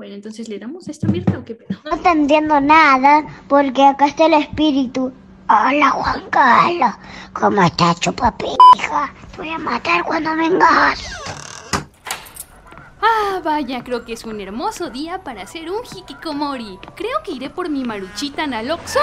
[0.00, 1.78] Bueno, entonces le damos esta mierda o qué pedo.
[1.84, 5.12] No te entiendo nada porque acá está el espíritu.
[5.46, 6.94] Hola Juan Carlos,
[7.34, 9.12] ¿cómo estás chupapija?
[9.30, 11.06] Te voy a matar cuando vengas.
[13.02, 16.78] Ah, vaya, creo que es un hermoso día para hacer un hikikomori.
[16.94, 19.00] Creo que iré por mi maruchita Naloxo.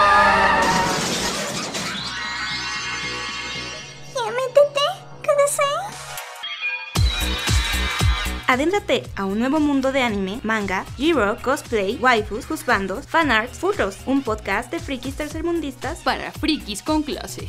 [8.48, 14.22] Adéntrate a un nuevo mundo de anime, manga, Giro, cosplay, waifus, juzbandos, fanarts, furros, un
[14.22, 17.46] podcast de frikis tercermundistas Para frikis con clase.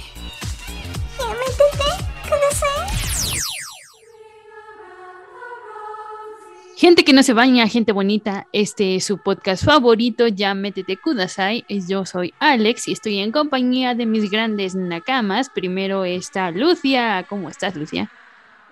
[6.77, 11.65] Gente que no se baña, gente bonita, este es su podcast favorito, ya métete kudasai.
[11.69, 15.49] Yo soy Alex y estoy en compañía de mis grandes nakamas.
[15.49, 17.25] Primero está Lucia.
[17.29, 18.11] ¿Cómo estás, Lucia?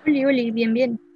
[0.05, 1.06] Oli, oli, bien, bien.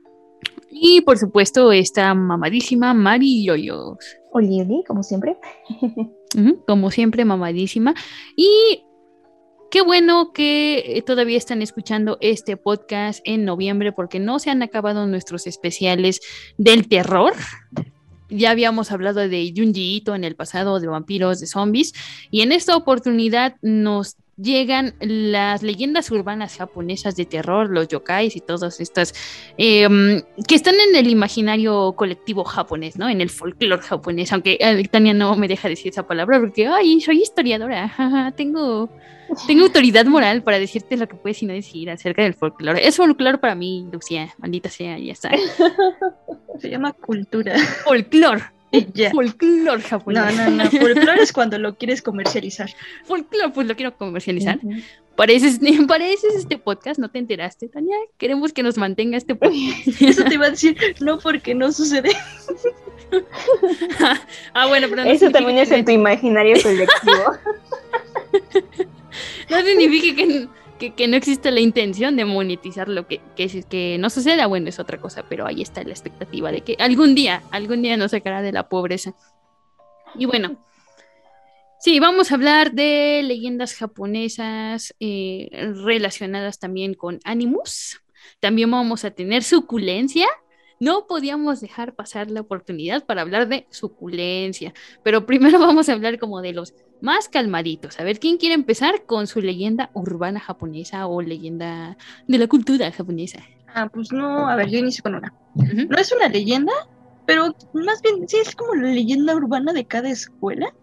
[0.71, 3.97] Y por supuesto está mamadísima Mari Yoyos.
[4.31, 5.37] Oli, oli, como siempre.
[6.65, 7.93] Como siempre, mamadísima.
[8.37, 8.85] Y
[9.69, 15.07] qué bueno que todavía están escuchando este podcast en noviembre porque no se han acabado
[15.07, 16.21] nuestros especiales
[16.57, 17.33] del terror.
[18.29, 21.91] Ya habíamos hablado de Junji Ito en el pasado, de vampiros, de zombies,
[22.31, 28.41] y en esta oportunidad nos llegan las leyendas urbanas japonesas de terror, los yokais y
[28.41, 29.13] todas estas
[29.57, 33.09] em, que están en el imaginario colectivo japonés, ¿no?
[33.09, 37.01] En el folclore japonés, aunque eh, Tania no me deja decir esa palabra porque, ay,
[37.01, 38.89] soy historiadora, jaja, tengo,
[39.47, 42.87] tengo autoridad moral para decirte lo que puedes y no decir acerca del folclore.
[42.87, 45.31] Es folclore para mí, Lucía, maldita sea, ya está.
[46.59, 47.57] Se llama cultura.
[47.83, 48.43] Folclore,
[48.79, 49.11] Y ya.
[49.11, 50.35] folclore japonés.
[50.37, 50.69] No, no, no.
[50.71, 52.69] Folclore es cuando lo quieres comercializar.
[53.05, 54.59] Folclore, pues lo quiero comercializar.
[54.63, 54.79] Ujú.
[55.15, 57.95] Pareces, pareces este podcast, ¿no te enteraste, Tania?
[58.17, 60.01] Queremos que nos mantenga este podcast.
[60.01, 62.11] Eso te iba a decir, no porque no sucede.
[64.53, 67.37] ah, bueno, pero no Eso también es que- en tu imaginario colectivo.
[69.49, 70.47] No significa que,
[70.89, 74.79] que, no existe la intención de monetizar lo que, que, que no suceda, bueno, es
[74.79, 78.41] otra cosa, pero ahí está la expectativa de que algún día, algún día nos sacará
[78.41, 79.13] de la pobreza.
[80.15, 80.57] Y bueno,
[81.79, 85.49] sí, vamos a hablar de leyendas japonesas eh,
[85.83, 88.01] relacionadas también con Animus.
[88.39, 90.27] También vamos a tener suculencia.
[90.79, 96.17] No podíamos dejar pasar la oportunidad para hablar de suculencia, pero primero vamos a hablar
[96.17, 97.99] como de los más calmaditos.
[97.99, 101.97] A ver, ¿quién quiere empezar con su leyenda urbana japonesa o leyenda
[102.27, 103.43] de la cultura japonesa?
[103.73, 105.33] Ah, pues no, a ver, yo inicio con una.
[105.55, 106.73] No es una leyenda,
[107.25, 110.73] pero más bien sí es como la leyenda urbana de cada escuela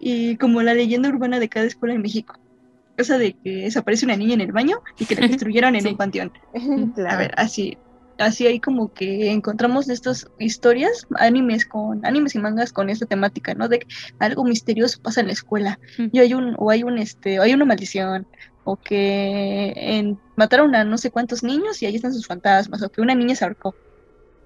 [0.00, 2.34] y como la leyenda urbana de cada escuela en México.
[2.96, 5.88] Cosa de que desaparece una niña en el baño y que la destruyeron en Sí.
[5.88, 6.32] un panteón.
[7.08, 7.76] A ver, así,
[8.18, 13.54] así hay como que encontramos estas historias, animes con, animes y mangas con esta temática,
[13.54, 13.68] ¿no?
[13.68, 13.86] De que
[14.18, 16.06] algo misterioso pasa en la escuela, Mm.
[16.12, 18.26] y hay un, o hay un este, o hay una maldición,
[18.64, 22.88] o que en- mataron a no sé cuántos niños y ahí están sus fantasmas, o
[22.88, 23.74] que una niña se ahorcó.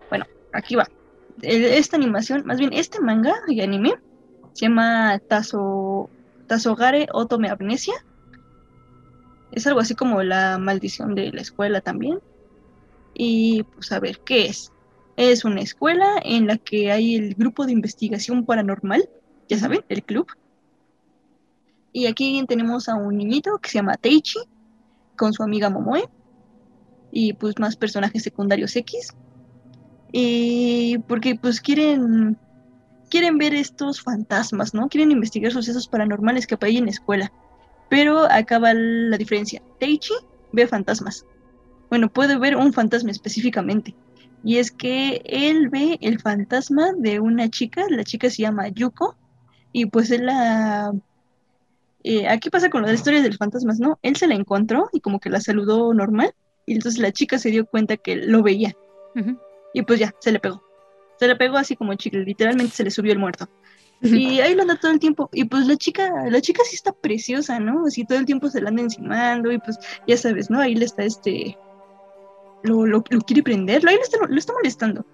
[0.08, 0.88] Bueno, aquí va.
[1.42, 3.94] Esta animación, más bien este manga y anime,
[4.54, 6.10] se llama Tazo,
[6.48, 7.94] Tazogare Otome Amnesia.
[9.52, 12.18] Es algo así como la maldición de la escuela también.
[13.14, 14.72] Y pues a ver, ¿qué es?
[15.16, 19.08] Es una escuela en la que hay el grupo de investigación paranormal,
[19.48, 20.28] ya saben, el club.
[21.92, 24.38] Y aquí tenemos a un niñito que se llama Teichi,
[25.16, 26.08] con su amiga Momoe,
[27.10, 29.14] y pues más personajes secundarios X.
[30.12, 32.38] Y porque pues quieren,
[33.10, 34.88] quieren ver estos fantasmas, ¿no?
[34.88, 37.32] Quieren investigar sucesos paranormales que hay en la escuela.
[37.90, 39.62] Pero acaba la diferencia.
[39.80, 40.14] Teichi
[40.52, 41.24] ve fantasmas.
[41.90, 43.94] Bueno, puede ver un fantasma específicamente.
[44.44, 49.16] Y es que él ve el fantasma de una chica, la chica se llama Yuko,
[49.72, 50.92] y pues él la...
[52.04, 53.98] eh, aquí pasa con las historias de los fantasmas, ¿no?
[54.02, 56.32] Él se la encontró y como que la saludó normal,
[56.66, 58.76] y entonces la chica se dio cuenta que lo veía,
[59.74, 60.62] y pues ya, se le pegó.
[61.18, 63.48] Se le pegó así como chicle, literalmente se le subió el muerto.
[64.00, 65.28] Y ahí lo anda todo el tiempo.
[65.32, 67.86] Y pues la chica, la chica sí está preciosa, ¿no?
[67.86, 69.76] Así todo el tiempo se la anda encimando y pues
[70.06, 70.60] ya sabes, ¿no?
[70.60, 71.58] Ahí le está este...
[72.62, 75.04] Lo, lo, lo quiere prender, ahí lo está, lo está molestando.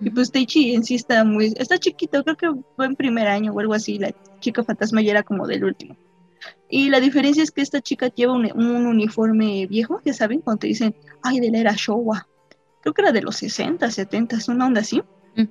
[0.00, 3.52] Y pues Teichi en sí está muy, está chiquito, creo que fue en primer año
[3.52, 5.96] o algo así, la chica fantasma ya era como del último.
[6.68, 10.60] Y la diferencia es que esta chica lleva un, un uniforme viejo, ya saben, cuando
[10.60, 12.26] te dicen, ay, de la era Showa.
[12.80, 15.02] Creo que era de los 60, 70, una onda así.
[15.36, 15.42] Mm.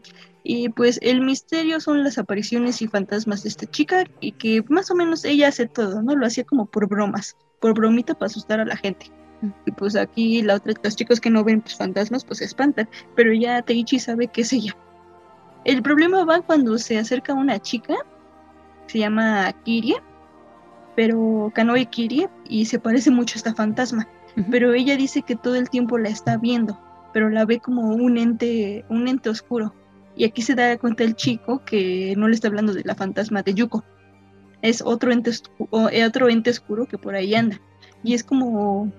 [0.44, 4.90] Y pues el misterio son las apariciones y fantasmas de esta chica y que más
[4.92, 6.16] o menos ella hace todo, ¿no?
[6.16, 9.12] Lo hacía como por bromas, por bromita para asustar a la gente.
[9.66, 12.88] Y pues aquí la otra, los chicos que no ven pues, fantasmas pues se espantan,
[13.16, 14.76] pero ya Teichi sabe que es ella.
[15.64, 17.96] El problema va cuando se acerca una chica,
[18.88, 20.02] se llama Kirie,
[20.96, 24.08] pero Kanoe Kirie, y se parece mucho a esta fantasma,
[24.50, 26.80] pero ella dice que todo el tiempo la está viendo,
[27.14, 29.74] pero la ve como un ente, un ente oscuro.
[30.16, 33.44] Y aquí se da cuenta el chico que no le está hablando de la fantasma
[33.44, 33.84] de Yuko.
[34.62, 35.32] Es otro ente,
[35.92, 37.60] eh, otro ente oscuro que por ahí anda.
[38.04, 38.92] Y es como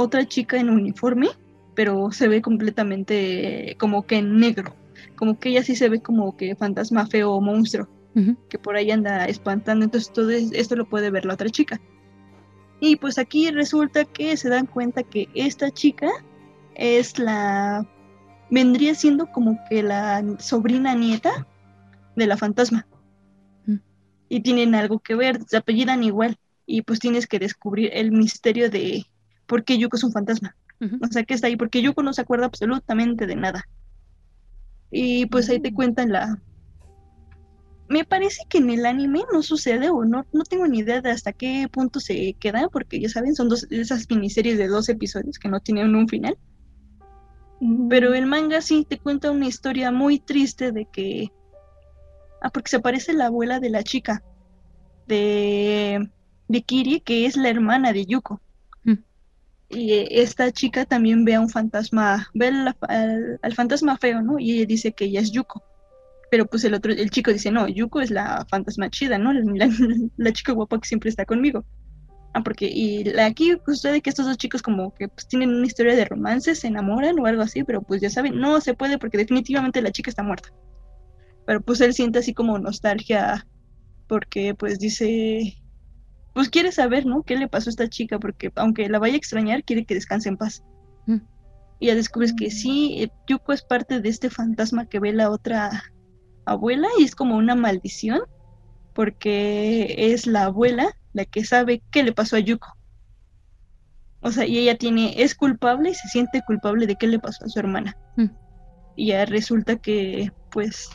[0.00, 1.28] otra chica en uniforme,
[1.74, 4.76] pero se ve completamente como que en negro.
[5.16, 7.88] Como que ella sí se ve como que fantasma feo o monstruo
[8.48, 9.84] que por ahí anda espantando.
[9.84, 11.80] Entonces todo es- esto lo puede ver la otra chica.
[12.80, 16.08] Y pues aquí resulta que se dan cuenta que esta chica
[16.76, 17.84] es la...
[18.50, 21.46] vendría siendo como que la sobrina nieta
[22.14, 22.86] de la fantasma.
[23.66, 23.78] Mm.
[24.28, 26.36] Y tienen algo que ver, se apellidan igual.
[26.66, 29.06] Y pues tienes que descubrir el misterio de
[29.48, 30.54] por qué Yuko es un fantasma.
[31.02, 33.64] O sea, que está ahí, porque Yuko no se acuerda absolutamente de nada.
[34.92, 35.74] Y pues ahí te Mm.
[35.74, 36.40] cuentan la...
[37.88, 41.10] Me parece que en el anime no sucede o no, no tengo ni idea de
[41.10, 45.38] hasta qué punto se queda, porque ya saben, son dos, esas miniseries de dos episodios
[45.38, 46.36] que no tienen un final.
[47.88, 51.32] Pero el manga sí te cuenta una historia muy triste de que...
[52.40, 54.22] Ah, porque se aparece la abuela de la chica,
[55.08, 56.08] de,
[56.46, 58.40] de Kiri, que es la hermana de Yuko.
[59.70, 64.38] Y esta chica también ve a un fantasma, ve al, fantasma feo, ¿no?
[64.38, 65.62] Y ella dice que ella es Yuko.
[66.30, 69.32] Pero pues el otro, el chico dice, no, Yuko es la fantasma chida, ¿no?
[69.32, 69.68] La,
[70.32, 71.64] chica guapa que siempre está conmigo.
[72.34, 75.66] Ah, porque, y aquí pues, sucede que estos dos chicos como que pues tienen una
[75.66, 78.98] historia de romance, se enamoran o algo así, pero pues ya saben, no se puede
[78.98, 80.50] porque definitivamente la chica está muerta.
[81.46, 83.46] Pero pues él siente así como nostalgia
[84.08, 85.58] porque pues dice,
[86.32, 87.22] pues quiere saber, ¿no?
[87.22, 88.18] ¿Qué le pasó a esta chica?
[88.18, 90.62] Porque aunque la vaya a extrañar, quiere que descanse en paz.
[91.06, 91.18] Mm.
[91.80, 95.30] Y ya descubres que sí, eh, Yuko es parte de este fantasma que ve la
[95.30, 95.84] otra
[96.44, 98.20] abuela y es como una maldición
[98.94, 102.76] porque es la abuela la que sabe qué le pasó a Yuko.
[104.20, 107.44] O sea, y ella tiene, es culpable y se siente culpable de qué le pasó
[107.44, 107.96] a su hermana.
[108.16, 108.26] Mm.
[108.96, 110.90] Y ya resulta que, pues,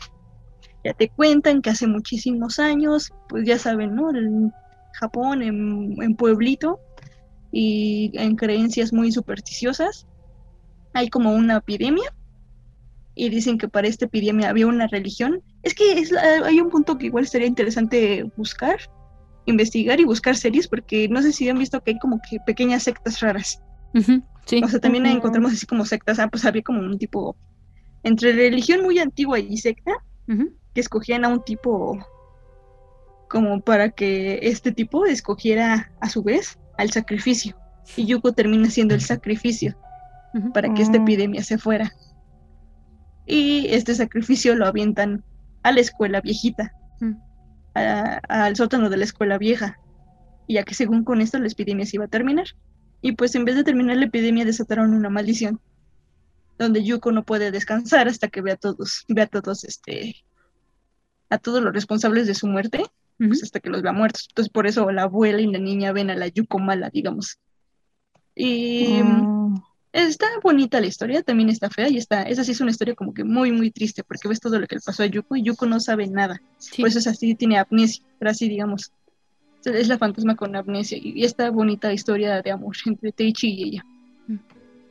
[0.84, 4.10] ya te cuentan que hace muchísimos años, pues ya saben, ¿no?
[4.10, 4.52] En
[4.94, 6.80] Japón, en, en pueblito,
[7.52, 10.06] y en creencias muy supersticiosas,
[10.92, 12.10] hay como una epidemia,
[13.16, 15.40] y dicen que para esta epidemia había una religión.
[15.62, 18.76] Es que es la- hay un punto que igual sería interesante buscar,
[19.46, 22.82] investigar y buscar series, porque no sé si han visto que hay como que pequeñas
[22.82, 23.60] sectas raras.
[24.46, 24.60] Sí.
[24.64, 27.36] O sea, también encontramos así como sectas, ah, pues había como un tipo,
[28.02, 29.92] entre religión muy antigua y secta,
[30.74, 31.96] que escogían a un tipo
[33.34, 37.56] como para que este tipo escogiera a su vez al sacrificio.
[37.96, 39.76] Y Yuko termina siendo el sacrificio
[40.52, 41.02] para que esta Mm.
[41.02, 41.92] epidemia se fuera.
[43.26, 45.24] Y este sacrificio lo avientan
[45.64, 47.12] a la escuela viejita, Mm.
[47.74, 49.80] a- al sótano de la escuela vieja.
[50.46, 52.46] Y ya que según con esto la epidemia se iba a terminar.
[53.02, 55.60] Y pues en vez de terminar la epidemia desataron una maldición.
[56.56, 60.14] Donde Yuko no puede descansar hasta que vea a todos, vea a todos este
[61.30, 62.84] a todos los responsables de su muerte,
[63.18, 64.26] Pues hasta que los vea muertos.
[64.28, 67.38] Entonces por eso la abuela y la niña ven a la Yuko mala, digamos.
[68.34, 69.34] Y Mm.
[69.94, 73.14] Está bonita la historia, también está fea y está, esa sí es una historia como
[73.14, 75.66] que muy, muy triste porque ves todo lo que le pasó a Yuko y Yuko
[75.66, 76.42] no sabe nada.
[76.58, 76.82] Sí.
[76.82, 78.90] Por eso es así, tiene amnesia, pero así digamos.
[79.64, 83.86] Es la fantasma con amnesia y, esta bonita historia de amor entre Teichi y ella.
[84.26, 84.36] Mm.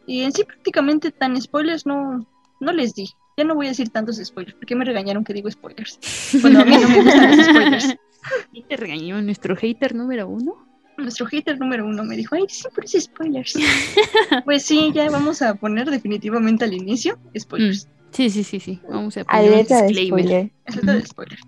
[0.07, 2.25] Y en sí prácticamente tan spoilers no,
[2.61, 3.09] no les di.
[3.35, 5.99] Ya no voy a decir tantos spoilers porque me regañaron que digo spoilers.
[6.41, 7.95] Cuando a mí no me gustan los spoilers.
[8.51, 10.55] Y te regañó nuestro hater número uno.
[10.97, 13.53] Nuestro hater número uno me dijo, ay, siempre es spoilers.
[14.45, 17.87] pues sí, ya vamos a poner definitivamente al inicio spoilers.
[18.11, 18.79] Sí, sí, sí, sí.
[18.87, 20.51] Vamos a poner un Alerta de disclaimer.
[20.83, 21.39] de spoiler.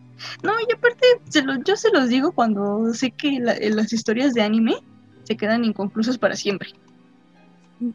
[0.42, 3.94] No, y aparte, se lo- yo se los digo cuando sé que la- eh, las
[3.94, 4.76] historias de anime
[5.26, 6.70] se quedan inconclusas para siempre.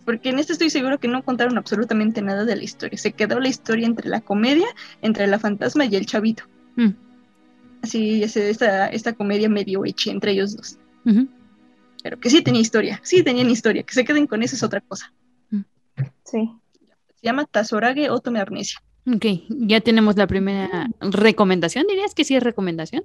[0.04, 2.99] Porque en este estoy seguro que no contaron absolutamente nada de la historia.
[2.99, 4.66] Se quedó la historia entre la comedia,
[5.02, 6.44] entre la fantasma y el chavito.
[6.76, 6.90] Mm.
[7.82, 10.78] Así, esta, esta comedia medio hecha entre ellos dos.
[12.02, 13.82] Pero que sí tenía historia, sí tenían historia.
[13.82, 15.12] Que se queden con eso es otra cosa.
[16.25, 16.50] Sí.
[17.16, 18.80] Se llama Tazorage Otome Amnesia.
[19.06, 21.87] Ok, ya tenemos la primera recomendación.
[21.87, 23.04] ¿Dirías que sí es recomendación?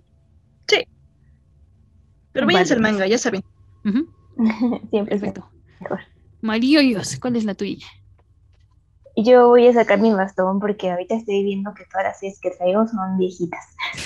[2.35, 3.43] Pero váyanse al manga, ya saben.
[3.85, 4.09] Ujú,
[4.91, 5.49] Siempre Perfecto.
[5.79, 6.01] mejor.
[6.41, 7.87] Mariollos, ¿cuál es la tuya?
[9.17, 12.37] Y Yo voy a sacar mi bastón porque ahorita estoy viendo que todas las series
[12.41, 13.63] que traigo son viejitas.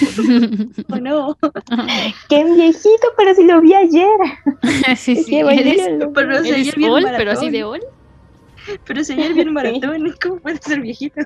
[0.91, 1.35] Oh, no.
[2.29, 3.07] ¡Qué viejito!
[3.17, 4.07] Pero si lo vi ayer.
[4.97, 7.83] sí, Es sí, que eres, Evangelion- Pero eres bien old, pero así de old.
[8.85, 11.21] Pero si ayer bien maratón, ¿cómo puede ser viejito?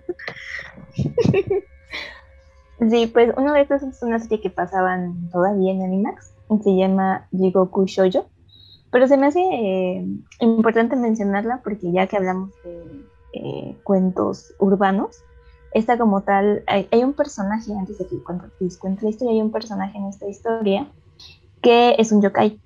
[2.89, 6.33] Sí, pues uno de estos es una serie que pasaban todavía en Animax.
[6.49, 8.25] y Se llama Jigoku Shoujo.
[8.91, 10.05] Pero se me hace eh,
[10.39, 15.23] importante mencionarla porque ya que hablamos de eh, cuentos urbanos,
[15.73, 19.33] esta como tal, hay, hay un personaje, antes de que cuente, les cuente la historia,
[19.33, 20.87] hay un personaje en esta historia
[21.61, 22.59] que es un yokai.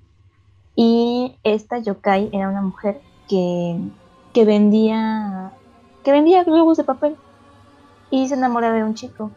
[0.76, 3.80] Y esta yokai era una mujer que,
[4.32, 5.52] que vendía
[6.08, 7.16] que vendía globos de papel
[8.10, 9.30] y se enamora de un chico.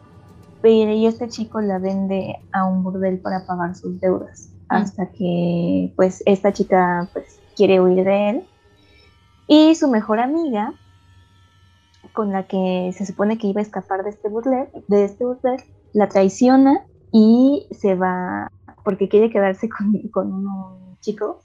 [0.64, 4.48] Y este chico la vende a un burdel para pagar sus deudas.
[4.68, 8.44] Hasta que pues esta chica pues quiere huir de él.
[9.46, 10.72] Y su mejor amiga,
[12.12, 15.24] con la que se supone que iba a escapar de este burdel, de este
[15.92, 18.50] la traiciona y se va
[18.84, 21.40] porque quiere quedarse con, con un chico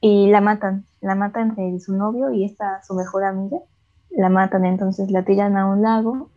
[0.00, 3.58] y la matan, la matan entre su novio y esta su mejor amiga,
[4.10, 6.30] la matan, entonces la tiran a un lago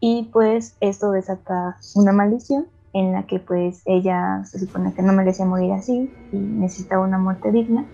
[0.00, 5.12] y pues esto desata una maldición en la que pues ella se supone que no
[5.12, 7.84] merecía morir así y necesitaba una muerte digna.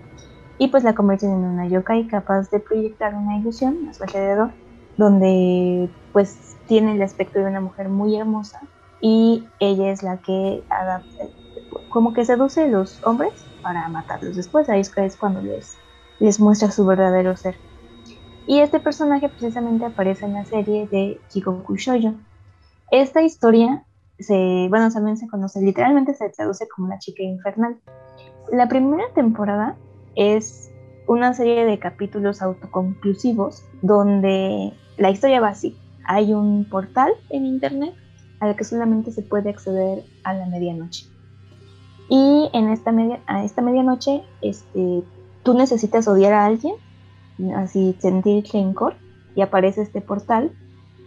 [0.59, 4.53] Y pues la convierten en una yokai capaz de proyectar una ilusión a su alrededor
[4.97, 8.61] donde pues tiene el aspecto de una mujer muy hermosa
[9.01, 10.63] y ella es la que
[11.89, 13.33] como que seduce a los hombres
[13.63, 15.77] para matarlos después, ahí es, cuando les,
[16.19, 17.57] les muestra su verdadero ser.
[18.47, 22.15] Y este personaje precisamente aparece en la serie de Jigoku Shoujo.
[22.91, 23.85] Esta historia
[24.19, 27.81] se, bueno, también se conoce, literalmente se traduce como la chica infernal.
[28.51, 29.77] La primera temporada
[30.17, 30.72] es
[31.07, 35.77] una serie de capítulos autoconclusivos donde la historia va así.
[36.05, 37.95] Hay un portal en internet
[38.41, 41.07] al que solamente se puede acceder a la medianoche.
[42.09, 45.05] Y en esta, media, a esta medianoche este,
[45.43, 46.75] tú necesitas odiar a alguien,
[47.57, 48.95] así sentir rencor,
[49.35, 50.53] y aparece este portal,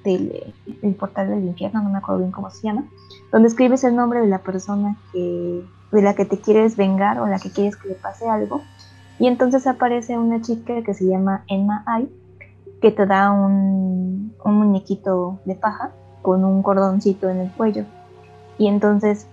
[0.04, 2.86] del, el portal del infierno, no me acuerdo bien cómo se llama,
[3.32, 7.28] donde escribes el nombre de la persona que, de la que te quieres vengar o
[7.28, 8.62] la que quieres que le pase algo.
[9.19, 12.10] Y entonces aparece una chica que se llama Enma Ai,
[12.81, 15.91] que te da un, un muñequito de paja
[16.22, 17.86] con un cordoncito en el cuello.
[18.57, 19.27] Y entonces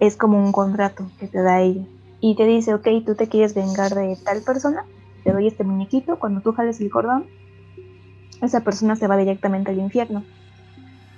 [0.00, 1.84] es como un contrato que te da ella.
[2.20, 4.84] Y te dice, ok, tú te quieres vengar de tal persona,
[5.24, 7.26] te doy este muñequito, cuando tú jales el cordón,
[8.42, 10.22] esa persona se va directamente al infierno.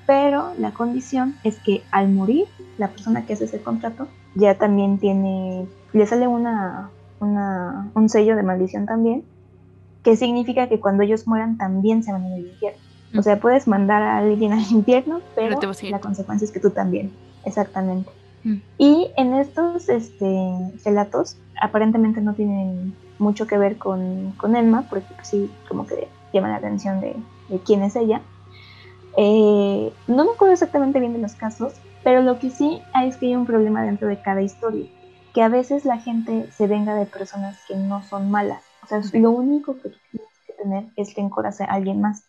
[0.07, 2.47] Pero la condición es que al morir,
[2.79, 8.37] la persona que hace ese contrato ya también tiene, le sale una, una, un sello
[8.37, 9.25] de maldición también,
[10.03, 12.79] que significa que cuando ellos mueran también se van al infierno.
[13.17, 16.61] O sea, puedes mandar a alguien al infierno, pero, a ir la consecuencia es que
[16.61, 17.11] tú también.
[17.45, 18.11] Exactamente.
[18.45, 18.57] Mm.
[18.77, 25.07] Y en estos este, relatos aparentemente no tienen mucho que ver con, con Elma, porque
[25.15, 27.17] pues, sí, como que llama la atención de,
[27.49, 28.21] de quién es ella.
[29.17, 33.17] Eh, no me acuerdo exactamente bien de los casos, pero lo que sí hay es
[33.17, 34.87] que hay un problema dentro de cada historia,
[35.39, 38.61] que a veces la gente se venga de personas que no son malas.
[38.83, 42.25] O sea, lo único que tienes que tener es rencor hacia alguien más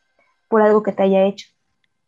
[0.47, 1.47] por algo que te haya hecho.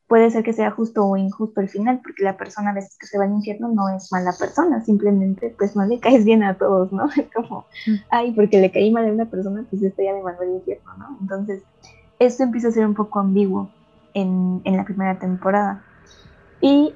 [0.06, 3.08] Puede ser que sea justo o injusto el final, porque la persona a veces que
[3.08, 6.60] se va al infierno no es mala persona, simplemente pues no le caes bien a
[6.60, 7.10] todos, ¿no?
[7.18, 7.96] Es como, Mm.
[8.12, 10.98] ay, porque le caí mal a una persona, pues esto ya me mandó al infierno,
[11.00, 11.18] ¿no?
[11.20, 11.64] Entonces,
[12.20, 13.72] esto empieza a ser un poco ambiguo
[14.14, 15.84] en, en la primera temporada.
[16.62, 16.94] Y,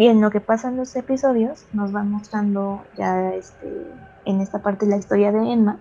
[0.00, 3.68] y en lo que pasa en los episodios, nos van mostrando ya este,
[4.24, 5.78] en esta parte la historia de Emma,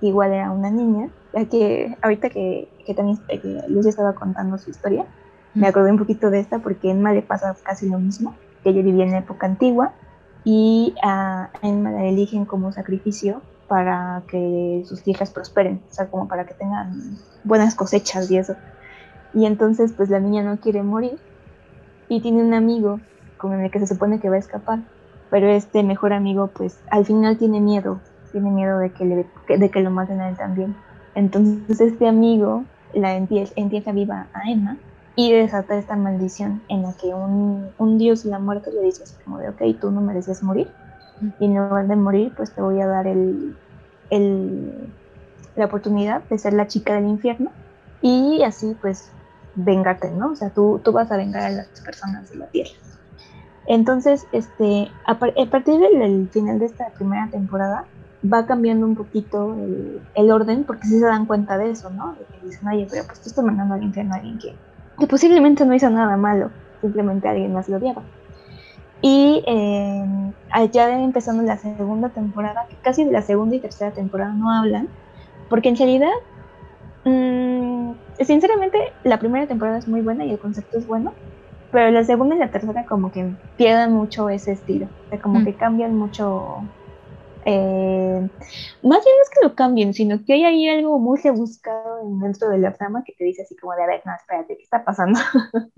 [0.00, 4.58] que igual era una niña, ya que ahorita que, que también que Lucia estaba contando
[4.58, 5.06] su historia,
[5.54, 5.70] me Mm.
[5.70, 8.82] acordé un poquito de esta porque a Emma le pasa casi lo mismo, que ella
[8.82, 9.94] vivía en la época antigua
[10.42, 16.26] y a Emma la eligen como sacrificio para que sus hijas prosperen, o sea, como
[16.26, 18.56] para que tengan buenas cosechas y eso.
[19.32, 21.20] Y entonces pues la niña no quiere morir
[22.08, 22.98] y tiene un amigo
[23.50, 24.80] con el que se supone que va a escapar,
[25.30, 29.70] pero este mejor amigo pues al final tiene miedo, tiene miedo de que, le, de
[29.70, 30.84] que lo maten a él también.
[31.14, 34.82] Entonces este amigo la entierra viva a Emma
[35.14, 39.02] y desata esta maldición en la que un, un dios de la muerte le dice
[39.04, 40.76] así como de, ok, tú no mereces morir
[41.38, 43.58] y en lugar de morir pues te voy a dar el,
[44.10, 44.94] el-
[45.54, 47.56] la oportunidad de ser la chica del infierno
[48.00, 49.16] y así pues
[49.54, 50.32] vengarte, ¿no?
[50.32, 52.70] O sea, tú, tú vas a vengar a las personas de la Tierra.
[53.66, 57.84] Entonces, este, a, partir del, final de esta primera temporada,
[58.30, 59.56] va cambiando un poquito
[60.14, 62.14] el, orden, porque sí se dan cuenta de eso, ¿no?
[62.14, 64.54] De que dicen, oye, pero pues tú estás mandando al infierno a alguien que,
[64.98, 66.50] que posiblemente no hizo nada malo,
[66.80, 68.02] simplemente alguien más lo odiaba.
[69.00, 70.32] Y eh,
[70.70, 74.88] ya empezando la segunda temporada, casi de la segunda y tercera temporada no hablan,
[75.48, 76.12] porque en realidad,
[77.04, 81.12] mmm, sinceramente, la primera temporada es muy buena y el concepto es bueno,
[81.72, 85.40] pero la segunda y la tercera como que pierden mucho ese estilo, o sea, como
[85.40, 85.44] mm.
[85.44, 86.58] que cambian mucho.
[87.44, 88.28] Eh,
[88.82, 92.50] más bien no es que lo cambien, sino que hay ahí algo muy rebuscado dentro
[92.50, 94.84] de la trama que te dice así como de, a ver, no, espérate, ¿qué está
[94.84, 95.18] pasando?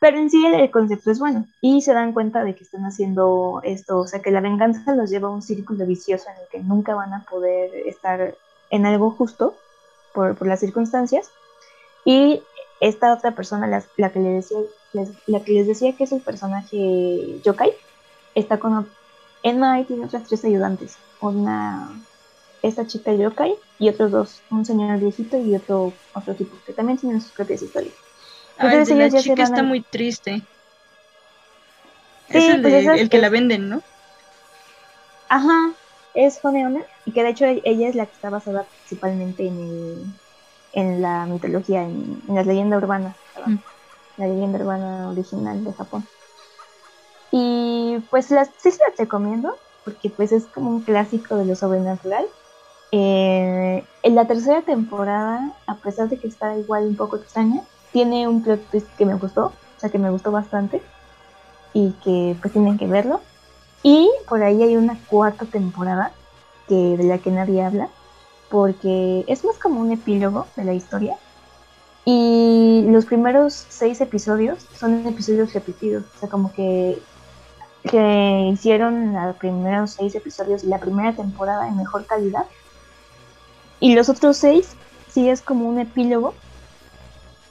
[0.00, 3.60] Pero en sí el, concepto es bueno y se dan cuenta de que están haciendo
[3.62, 6.58] esto, o sea que la venganza los lleva a un círculo vicioso en el que
[6.58, 8.34] nunca van a poder estar
[8.70, 9.54] en algo justo
[10.12, 11.30] por, por las circunstancias.
[12.04, 12.42] Y
[12.80, 14.58] esta otra persona, la, la que, le decía,
[15.26, 17.72] la que les decía que es el personaje Yokai,
[18.34, 18.88] está con
[19.42, 20.96] Enma y tiene otras tres ayudantes.
[21.20, 21.90] Una,
[22.62, 26.98] esta chica Yokai y otros dos, un señor viejito y otro, otro tipo, que también
[26.98, 27.94] tienen sus propias historias.
[28.58, 30.42] Ah, el de la chica está muy triste.
[32.28, 33.82] es el, pues el que la venden, ¿no?
[35.28, 35.72] Ajá,
[36.14, 40.04] es Honeona, y que de hecho ella es la que está basada principalmente en, el,
[40.74, 43.14] en la mitología, en, la leyenda urbana,
[43.46, 43.56] mm.
[44.18, 46.06] la leyenda urbana original de Japón.
[47.30, 51.56] Y pues las, sí se las recomiendo, porque pues es como un clásico de lo
[51.56, 52.26] sobrenatural.
[52.92, 57.62] Eh, en la tercera temporada, a pesar de que está igual un poco extraña,
[57.92, 60.82] tiene un plot twist que me gustó, o sea que me gustó bastante
[61.72, 63.20] y que pues tienen que verlo.
[63.82, 66.12] Y por ahí hay una cuarta temporada
[66.68, 67.88] que de la que nadie habla,
[68.54, 71.16] porque es más como un epílogo de la historia.
[72.04, 77.02] Y los primeros seis episodios son episodios repetidos, o sea, como que,
[78.52, 82.44] hicieron los primeros seis episodios de la primera temporada en mejor calidad.
[83.80, 84.76] Y los otros seis
[85.08, 86.32] sí es como un epílogo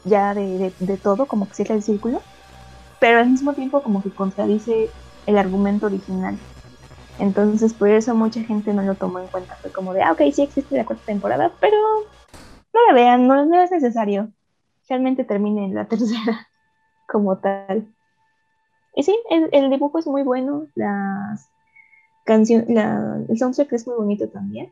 [0.06, 0.72] ya de,
[1.04, 2.22] todo, como que cierra el círculo,
[3.02, 4.89] pero al mismo tiempo como que contradice
[5.26, 6.38] el argumento original.
[7.19, 9.56] Entonces por eso mucha gente no lo tomó en cuenta.
[9.56, 11.78] Fue como de, ah, ok, sí existe la cuarta temporada, pero
[12.73, 14.30] no la vean, no, no es necesario.
[14.89, 16.47] Realmente termine la tercera
[17.08, 17.88] como tal.
[18.95, 21.49] Y sí, el, el dibujo es muy bueno, las
[22.26, 22.67] canciones,
[23.30, 24.71] el soundtrack es muy bonito también.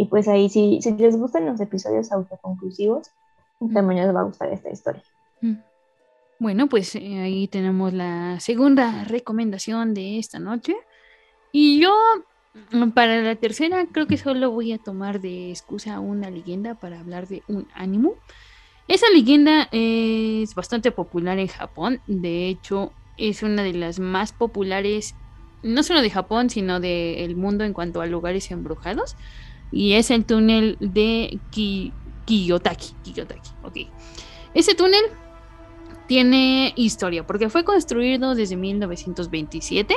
[0.00, 3.10] Y pues ahí, si, si les gustan los episodios autoconclusivos,
[3.74, 5.02] también les va a gustar esta historia.
[6.38, 10.76] Bueno, pues eh, ahí tenemos la segunda recomendación de esta noche.
[11.50, 11.92] Y yo,
[12.70, 17.00] mm, para la tercera, creo que solo voy a tomar de excusa una leyenda para
[17.00, 18.14] hablar de un ánimo.
[18.86, 22.00] Esa leyenda es bastante popular en Japón.
[22.06, 25.16] De hecho, es una de las más populares,
[25.64, 29.16] no solo de Japón, sino del mundo en cuanto a lugares embrujados
[29.70, 32.94] y es el túnel de Kiyotaki.
[33.02, 33.76] Kiyotaki, ok.
[34.54, 35.02] Ese túnel
[36.06, 39.94] tiene historia porque fue construido desde 1927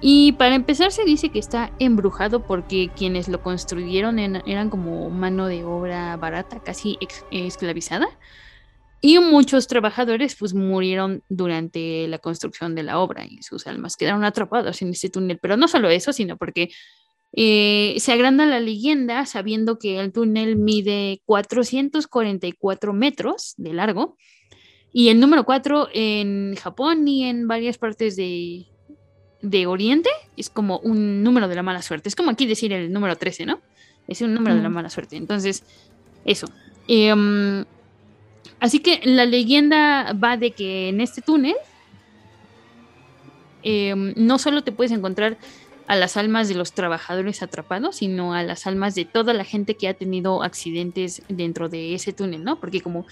[0.00, 5.48] y para empezar se dice que está embrujado porque quienes lo construyeron eran como mano
[5.48, 6.98] de obra barata, casi
[7.30, 8.08] esclavizada.
[9.00, 14.24] Y muchos trabajadores pues murieron durante la construcción de la obra y sus almas quedaron
[14.24, 15.38] atrapadas en ese túnel.
[15.40, 16.70] Pero no solo eso, sino porque
[17.40, 24.16] eh, se agranda la leyenda sabiendo que el túnel mide 444 metros de largo
[24.92, 28.66] y el número 4 en Japón y en varias partes de,
[29.40, 32.08] de Oriente es como un número de la mala suerte.
[32.08, 33.60] Es como aquí decir el número 13, ¿no?
[34.08, 35.14] Es un número de la mala suerte.
[35.14, 35.62] Entonces,
[36.24, 36.48] eso.
[36.88, 37.64] Em,
[38.58, 41.54] así que la leyenda va de que en este túnel
[43.62, 45.38] em, no solo te puedes encontrar
[45.88, 49.74] a las almas de los trabajadores atrapados, sino a las almas de toda la gente
[49.74, 52.60] que ha tenido accidentes dentro de ese túnel, ¿no?
[52.60, 53.06] Porque como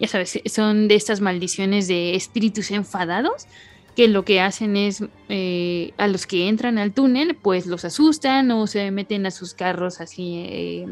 [0.00, 3.46] ya sabes, son de estas maldiciones de espíritus enfadados
[3.94, 8.50] que lo que hacen es eh, a los que entran al túnel, pues los asustan
[8.50, 10.86] o se meten a sus carros así eh,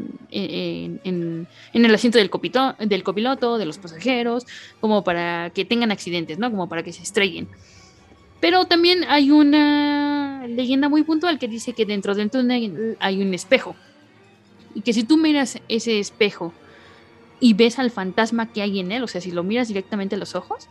[1.03, 4.45] en, el asiento del, copito, del copiloto, de los pasajeros,
[4.79, 6.51] como para que tengan accidentes, ¿no?
[6.51, 7.47] Como para que se estrellen.
[8.41, 13.33] Pero también hay una leyenda muy puntual que dice que dentro del túnel hay un
[13.33, 13.75] espejo.
[14.73, 16.51] Y que si tú miras ese espejo
[17.39, 20.17] y ves al fantasma que hay en él, o sea, si lo miras directamente a
[20.17, 20.67] los ojos,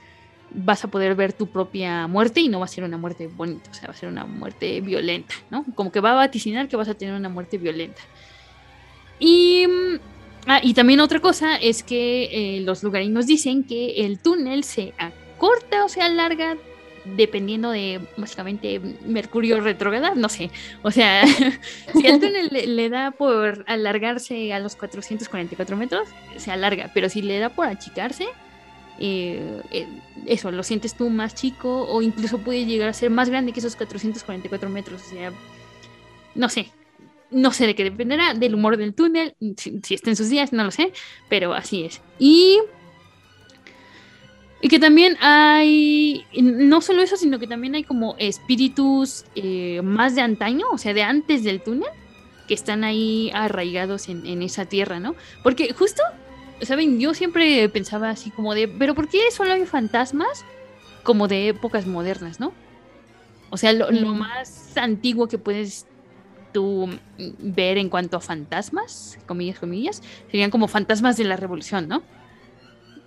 [0.53, 3.71] vas a poder ver tu propia muerte y no va a ser una muerte bonita,
[3.71, 5.65] o sea, va a ser una muerte violenta, ¿no?
[5.77, 8.01] Como que va a vaticinar que vas a tener una muerte violenta.
[9.21, 10.01] Y, mm,
[10.47, 14.93] ah, y también otra cosa es que eh, los lugareños dicen que el túnel se
[14.99, 16.57] acorta o se alarga
[17.17, 20.51] dependiendo de básicamente Mercurio retrograda, no sé.
[20.83, 21.27] O sea,
[21.95, 27.23] si túnel le, le, da por alargarse a los 444 metros, se alarga, pero si
[27.23, 28.27] le da por achicarse,
[29.03, 29.89] eh, eh,
[30.27, 33.61] eso, lo sientes tú más chico o incluso puede llegar a ser más grande que
[33.61, 35.03] esos 444 metros.
[35.07, 35.33] O sea,
[36.35, 36.71] no sé.
[37.31, 40.65] No sé de qué dependerá, del humor del túnel, si, está en sus días, no
[40.65, 40.93] lo sé,
[41.29, 42.01] pero así es.
[42.19, 42.59] Y
[44.61, 50.15] y que también hay, no solo eso, sino que también hay como espíritus eh, más
[50.15, 51.91] de antaño, o sea, de antes del túnel,
[52.47, 55.15] que están ahí arraigados en, en, esa tierra, ¿no?
[55.43, 56.03] Porque justo
[56.63, 57.01] ¿saben?
[57.01, 60.45] Yo siempre pensaba así como de, pero ¿por qué solo hay fantasmas
[61.03, 62.53] como de épocas modernas, no?
[63.51, 65.87] O sea, lo, más antiguo que puedes
[66.53, 66.89] tú
[67.39, 72.03] ver en cuanto a fantasmas, comillas, comillas, serían como fantasmas de la revolución, ¿no?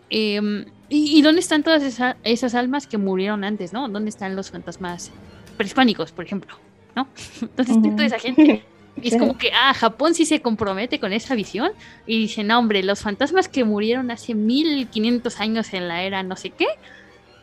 [0.10, 1.82] Em, y, dónde están todas
[2.24, 3.90] esas almas que murieron antes, no?
[3.90, 5.12] ¿Dónde están los fantasmas
[5.58, 6.56] prehispánicos, por ejemplo?
[6.96, 7.08] ¿No?
[7.42, 8.64] Entonces, toda esa gente
[9.02, 11.72] Y es como que, ah, Japón sí se compromete con esa visión
[12.06, 16.36] y dice, no, hombre, los fantasmas que murieron hace 1500 años en la era no
[16.36, 16.68] sé qué,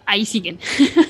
[0.07, 0.59] ahí siguen.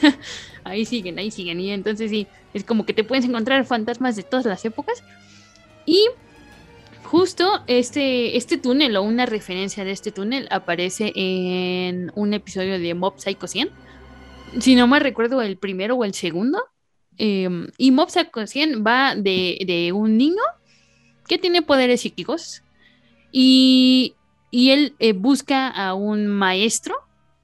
[0.65, 1.61] ahí siguen, ahí siguen.
[1.61, 5.03] Y entonces sí, es como que te puedes encontrar fantasmas de todas las épocas.
[5.85, 6.07] Y
[7.11, 12.95] justo este, este túnel o una referencia de este túnel aparece en un episodio de
[12.95, 13.71] Mob Psycho 100.
[14.61, 16.71] Si no me recuerdo el primero o el segundo,
[17.23, 20.41] Em, y Mob Psycho 100 va de, un niño
[21.29, 22.63] que tiene poderes psíquicos
[23.31, 24.15] y,
[24.51, 26.95] él eh, busca a un maestro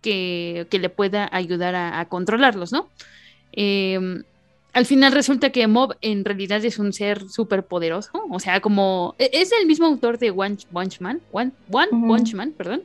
[0.01, 2.89] que, le pueda ayudar a, controlarlos, ¿no?
[3.53, 4.25] Em,
[4.77, 9.15] al final resulta que Mob en realidad es un ser súper poderoso, o sea, como
[9.19, 12.83] e, es el mismo autor de One Punch Man, One, Punch Man, perdón.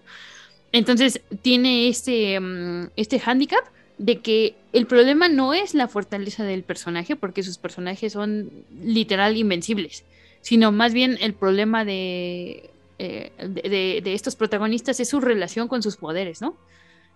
[0.71, 3.65] Entonces tiene este, em, este handicap
[3.97, 8.49] de que el problema no es la fortaleza del personaje, porque sus personajes son
[8.82, 10.06] literal invencibles,
[10.39, 15.97] sino más bien el problema de, eh, de, estos protagonistas es su relación con sus
[15.97, 16.56] poderes, ¿no?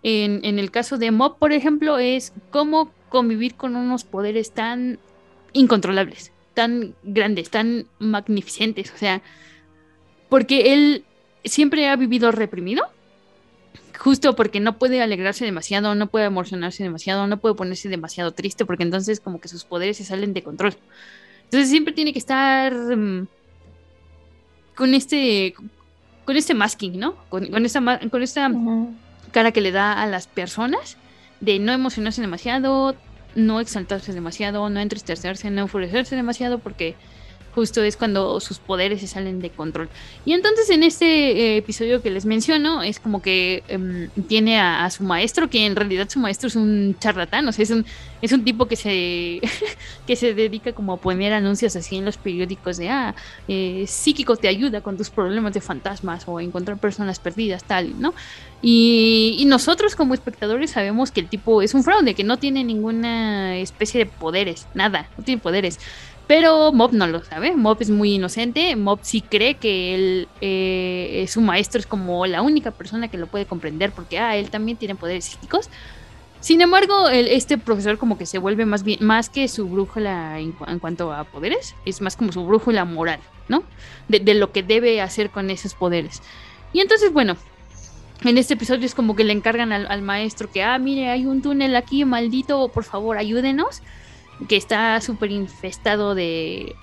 [0.04, 5.00] En, en, el caso de Mob, por ejemplo, es cómo convivir con unos poderes tan
[5.54, 9.22] incontrolables, tan grandes, tan magnificentes, o sea,
[10.28, 11.06] porque él
[11.46, 12.84] siempre ha vivido reprimido
[13.98, 18.66] justo porque no puede alegrarse demasiado, no puede emocionarse demasiado, no puede ponerse demasiado triste,
[18.66, 20.76] porque entonces como que sus poderes se salen de control.
[21.46, 23.28] Entonces siempre tiene que estar mm,
[24.76, 25.56] con este
[26.26, 27.16] con este masking, ¿no?
[27.30, 28.52] Con, esta, con esta
[29.32, 30.98] cara que le da a las personas
[31.40, 32.96] de no emocionarse demasiado,
[33.36, 36.98] no exaltarse demasiado, no entristecerse, no enfurecerse demasiado, porque
[37.56, 39.88] justo es cuando sus poderes se salen de control.
[40.26, 44.90] Y entonces en este eh, episodio que les menciono, es como que em, tiene a,
[44.90, 47.86] su maestro, que en realidad su maestro es un charlatán, o sea, es un,
[48.22, 49.40] es un tipo que se,
[50.06, 53.16] que se dedica como a poner anuncios así en los periódicos de, ah,
[53.48, 58.14] eh, psíquico te ayuda con tus problemas de fantasmas o encontrar personas perdidas, tal, ¿no?
[58.62, 62.64] Y, y nosotros como espectadores sabemos que el tipo es un fraude, que no tiene
[62.64, 65.80] ninguna especie de poderes, nada, no tiene poderes.
[66.28, 71.26] Pero Mob no lo sabe, Mob es muy inocente, Mob sí cree que él, eh,
[71.30, 74.78] su maestro es como la única persona que lo puede comprender porque ah, él también
[74.78, 75.70] tiene poderes psíquicos.
[76.40, 80.52] Sin embargo, este profesor como que se vuelve más bien, más que su brújula en,
[80.80, 83.64] cuanto a poderes, es más como su brújula moral, ¿no?
[84.08, 86.22] De, lo que debe hacer con esos poderes.
[86.72, 87.36] Y entonces, bueno,
[88.24, 91.26] en este episodio es como que le encargan al, al maestro que, ah, mire, hay
[91.26, 93.82] un túnel aquí, maldito, por favor, ayúdenos
[94.48, 96.76] que está súper infestado de,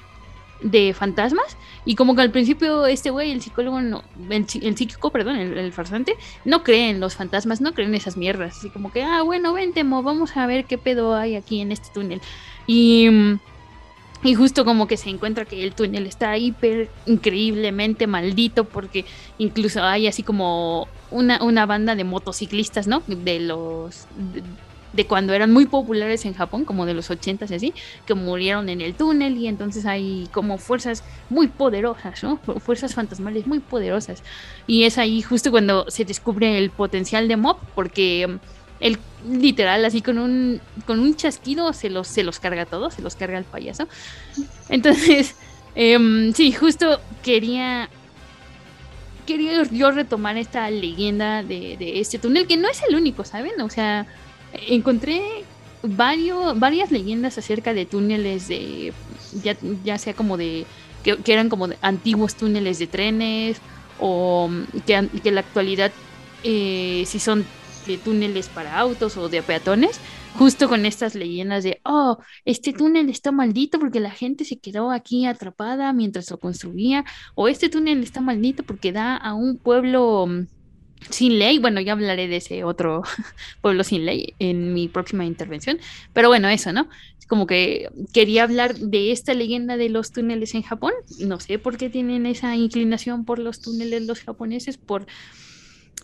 [0.62, 5.36] de fantasmas y como que al principio este güey, el psicólogo, no, el, psíquico, perdón,
[5.36, 9.02] el, farsante, no cree en los fantasmas, no cree en esas mierdas, así como que,
[9.02, 12.20] ah, bueno, ven Temo, vamos a ver qué pedo hay aquí en este túnel.
[12.66, 13.08] Y,
[14.22, 19.04] y justo como que se encuentra que el túnel está hiper increíblemente maldito porque
[19.38, 23.02] incluso hay así como una, una banda de motociclistas, ¿no?
[23.08, 24.06] De los
[25.06, 27.74] cuando eran muy populares en Japón, como de los 80 y así,
[28.06, 32.38] que murieron en el túnel y entonces hay como fuerzas muy poderosas, ¿no?
[32.38, 34.22] Fuerzas fantasmales muy poderosas.
[34.66, 38.36] Y es ahí justo cuando se descubre el potencial de Mob, porque mm,
[38.80, 38.98] él
[39.30, 43.16] literal así con un con un chasquido se los se los carga todos, se los
[43.16, 43.88] carga el payaso.
[44.68, 45.36] Entonces,
[45.74, 47.88] em, sí, justo quería
[49.26, 53.60] quería yo retomar esta leyenda de, de este túnel, que no es el único, ¿saben?
[53.60, 54.06] O sea,
[54.68, 55.22] encontré
[55.82, 58.92] varios, varias leyendas acerca de túneles de,
[59.84, 60.66] ya, sea como de,
[61.02, 63.60] que, eran como de antiguos túneles de trenes
[63.98, 64.50] o
[64.86, 65.92] que, que en la actualidad
[66.44, 67.44] eh, si son
[67.86, 70.00] de túneles para autos o de peatones,
[70.34, 74.90] justo con estas leyendas de, oh, este túnel está maldito porque la gente se quedó
[74.90, 80.26] aquí atrapada mientras lo construía, o este túnel está maldito porque da a un pueblo
[81.10, 83.02] sin ley, bueno, ya hablaré de ese otro
[83.60, 85.78] pueblo sin ley en mi próxima intervención,
[86.12, 86.88] pero bueno, eso, ¿no?
[87.28, 91.76] Como que quería hablar de esta leyenda de los túneles en Japón, no sé por
[91.76, 95.06] qué tienen esa inclinación por los túneles los japoneses, por...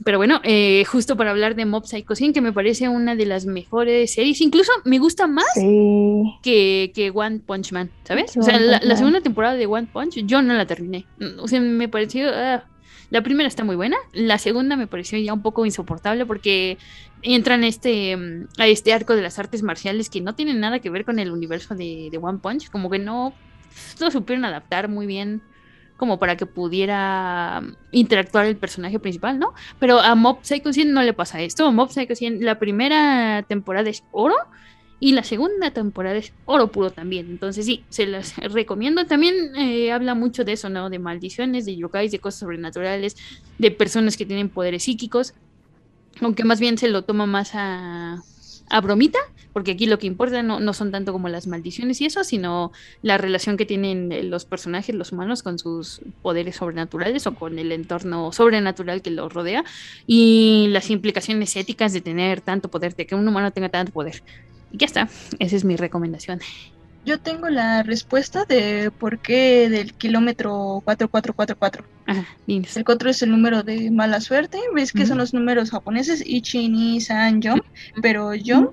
[0.05, 3.27] Pero bueno, eh, justo para hablar de Mob Psycho 100, que me parece una de
[3.27, 8.37] las mejores series, incluso me gusta más que, que, One Punch Man, ¿sabes?
[8.37, 11.05] o sea, la, segunda temporada de One Punch yo no la terminé.
[11.41, 12.29] O sea, me pareció...
[12.33, 12.65] Ah,
[13.11, 16.79] la primera está muy buena, la segunda me pareció ya un poco insoportable porque
[17.23, 20.91] entran este, mm, a este arco de las artes marciales que no tienen nada que
[20.91, 23.33] ver con el universo de, One Punch, como que no
[24.01, 25.43] lo supieron adaptar muy bien
[25.97, 29.55] como para que pudiera mm, interactuar el personaje principal, ¿no?
[29.79, 31.67] Pero a Mob Psycho 100 no le pasa esto.
[31.67, 34.37] A Mob Psycho 100 la primera temporada es oro
[35.01, 37.31] y la segunda temporada es oro puro también.
[37.31, 39.07] Entonces sí, se las recomiendo.
[39.07, 40.91] También eh, habla mucho de eso, ¿no?
[40.91, 43.17] De maldiciones, de yokais, de cosas sobrenaturales,
[43.59, 45.35] de personas que tienen poderes psíquicos.
[46.21, 48.21] Aunque más bien se lo toma más a,
[48.71, 49.21] a bromita,
[49.53, 52.73] porque aquí lo que importa no, no, son tanto como las maldiciones y eso, sino
[53.03, 57.59] la relación que tienen eh, los personajes, los humanos, con sus poderes sobrenaturales o con
[57.61, 59.65] el entorno sobrenatural que los rodea
[60.09, 64.23] y las implicaciones éticas de tener tanto poder, de que un humano tenga tanto poder.
[64.73, 66.41] Y ya está, esa es mi recomendación.
[67.05, 71.85] Yo tengo la respuesta de por qué del kilómetro 4444.
[72.07, 74.59] Ajá, el 4 es el número de mala suerte.
[74.75, 77.61] Ves que son los números japoneses, Ichi, Ni, San, Yom.
[78.03, 78.73] Pero Yom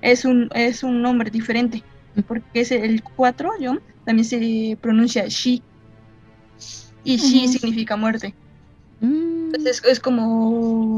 [0.00, 1.82] es, un, es un nombre diferente.
[2.28, 5.62] Porque es el 4, Yom, también se pronuncia Shi.
[7.02, 8.34] Y Shi significa muerte.
[9.00, 9.29] Mm.
[9.52, 10.50] Es, es, como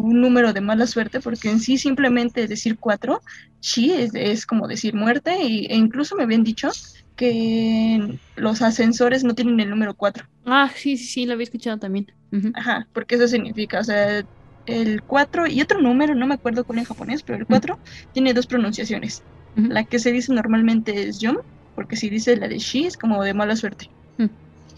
[0.03, 3.21] un número de mala suerte porque en sí simplemente decir cuatro,
[3.61, 6.71] sí, es, como decir muerte y, e incluso me habían dicho
[7.17, 10.27] que los ascensores no tienen el número cuatro.
[10.45, 12.07] Ah, sí, sí, sí, lo había escuchado también.
[12.55, 14.25] Ajá, porque eso significa, o sea,
[14.67, 17.79] el 4 y otro número, no me acuerdo cuál en japonés, pero el 4
[18.13, 19.23] tiene dos pronunciaciones.
[19.55, 21.37] La que se dice normalmente es yom,
[21.75, 23.91] porque si dice la de shi es como de mala suerte.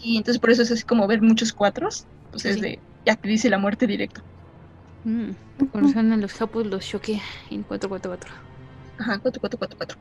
[0.01, 3.29] Y entonces por eso es así como ver muchos cuatros, pues es de ya que
[3.29, 4.21] dice la muerte directo.
[5.03, 5.31] Mm,
[5.71, 8.33] cuando suenan los japos los choque en 444.
[8.97, 9.97] Ajá, 4444.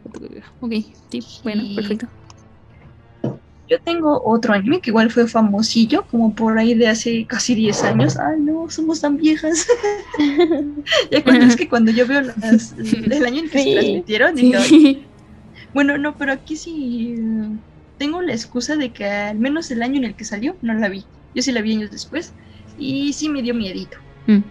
[0.60, 0.72] Ok,
[1.10, 2.08] sí, bueno, perfecto.
[3.68, 7.84] Yo tengo otro anime que igual fue famosillo, como por ahí de hace casi 10
[7.84, 8.18] años.
[8.18, 9.66] Ay, no, somos tan viejas.
[11.10, 14.34] ya cuando es que cuando yo veo las, del año en que se transmitieron,
[15.74, 17.16] bueno, no, pero aquí sí
[17.96, 20.88] tengo la excusa de que al menos el año en el que salió no la
[20.88, 21.04] vi.
[21.34, 22.34] Yo sí la vi años después
[22.78, 23.98] y sí me dio miedito.
[24.26, 24.42] Mm.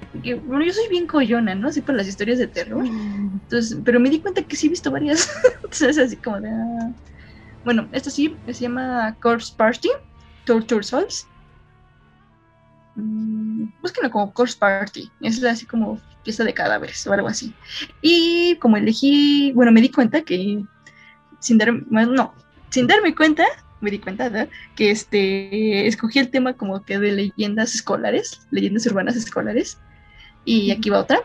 [0.45, 1.67] bueno, yo soy bien coyona, ¿no?
[1.67, 2.85] Así por las historias de terror.
[2.85, 5.29] Entonces, pero me di cuenta que sí he visto varias.
[5.55, 6.49] Entonces, así como de.
[6.49, 6.91] Ah.
[7.65, 9.89] Bueno, esto sí se llama Corpse Party,
[10.45, 11.27] Torture Souls.
[12.95, 15.09] Mm, búsquenlo como Corpse Party.
[15.21, 17.53] Es así como fiesta de cadáveres o algo así.
[18.01, 20.63] Y como elegí, bueno, me di cuenta que
[21.39, 22.33] sin darme, no,
[22.69, 23.45] sin darme cuenta,
[23.83, 24.49] me di cuenta ¿verdad?
[24.75, 29.77] que este, escogí el tema como que de leyendas escolares, leyendas urbanas escolares,
[30.45, 31.19] y aquí va otra.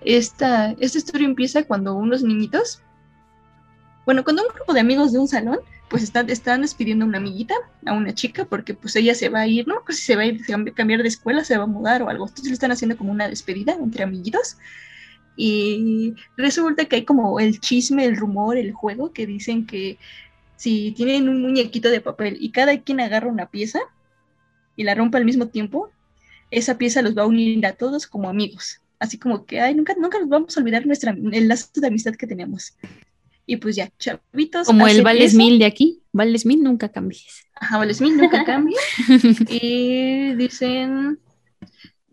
[0.00, 2.82] Esta, esta historia empieza cuando unos niñitos,
[4.04, 7.18] bueno, cuando un grupo de amigos de un salón, pues están, están despidiendo a una
[7.18, 9.76] amiguita, a una chica, porque pues ella se va a ir, ¿no?
[9.84, 12.08] Pues si se va a ir, a cambiar de escuela, se va a mudar o
[12.08, 12.24] algo.
[12.24, 14.58] Entonces le están haciendo como una despedida entre amiguitos.
[15.36, 19.98] Y resulta que hay como el chisme, el rumor, el juego que dicen que
[20.56, 23.80] si tienen un muñequito de papel y cada quien agarra una pieza
[24.74, 25.90] y la rompe al mismo tiempo,
[26.50, 28.80] esa pieza los va a unir a todos como amigos.
[28.98, 32.14] Así como que, ay, nunca, nunca nos vamos a olvidar nuestra, el lazo de amistad
[32.14, 32.74] que tenemos.
[33.44, 34.66] Y pues ya, chavitos.
[34.66, 35.38] Como el hacen Vales eso.
[35.38, 36.02] Mil de aquí.
[36.12, 37.46] Vales Mil nunca cambies.
[37.54, 38.78] Ajá, Vale Smith nunca cambia.
[39.48, 41.20] y dicen.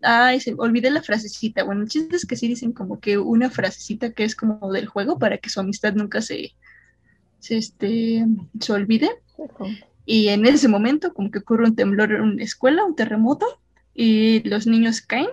[0.00, 1.64] Ay, se olvidé la frasecita.
[1.64, 4.86] Bueno, el chiste es que sí dicen como que una frasecita que es como del
[4.86, 6.54] juego para que su amistad nunca se,
[7.44, 8.26] se, este,
[8.60, 9.10] se olvide.
[10.06, 13.46] Y en ese momento, como que ocurre un temblor en una escuela, un terremoto,
[13.94, 15.28] y los niños caen,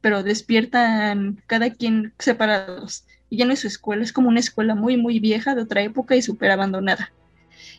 [0.00, 3.04] pero despiertan cada quien separados.
[3.30, 5.82] Y ya no es su escuela, es como una escuela muy, muy vieja de otra
[5.82, 7.12] época y súper abandonada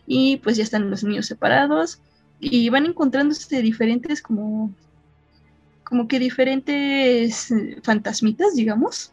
[0.08, 2.00] y pues ya están los niños separados
[2.40, 4.74] y van encontrándose diferentes como
[5.84, 9.12] como que diferentes eh, fantasmitas, digamos,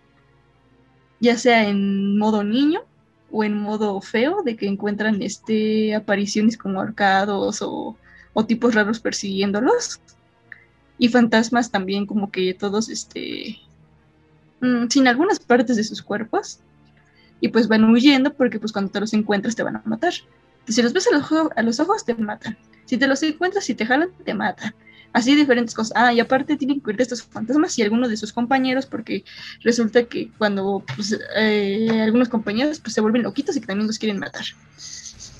[1.20, 2.80] ya sea en modo niño
[3.32, 7.96] o en modo feo, de que encuentran este apariciones como arcados o,
[8.34, 10.00] o tipos raros persiguiéndolos.
[10.98, 13.58] Y fantasmas también como que todos este
[14.60, 16.60] mm, sin algunas partes de sus cuerpos.
[17.40, 20.12] Y pues van huyendo porque pues cuando te los encuentras te van a matar.
[20.68, 22.56] Si los ves a los, a los ojos, te matan.
[22.84, 24.74] Si te los encuentras y te jalan, te matan.
[25.12, 25.92] Así diferentes cosas.
[25.94, 29.24] Ah, y aparte tienen que huir de estos fantasmas y algunos de sus compañeros, porque
[29.62, 33.98] resulta que cuando pues, eh, algunos compañeros pues, se vuelven loquitos y que también los
[33.98, 34.44] quieren matar.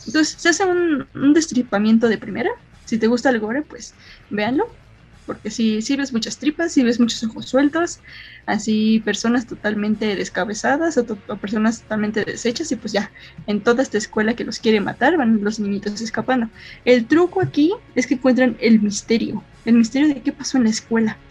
[0.06, 2.50] Entonces se hace un, un destripamiento de primera.
[2.84, 3.94] Si te gusta el gore, pues
[4.30, 4.81] véanlo.
[5.24, 8.00] Porque si, si ves muchas tripas, si ves muchos ojos sueltos,
[8.46, 13.12] así personas totalmente descabezadas o, to- personas totalmente deshechas y pues ya,
[13.46, 16.50] en toda esta escuela que los quiere matar van los niñitos escapando.
[16.84, 20.70] El truco aquí es que encuentran el misterio, el misterio de qué pasó en la
[20.70, 21.22] escuela.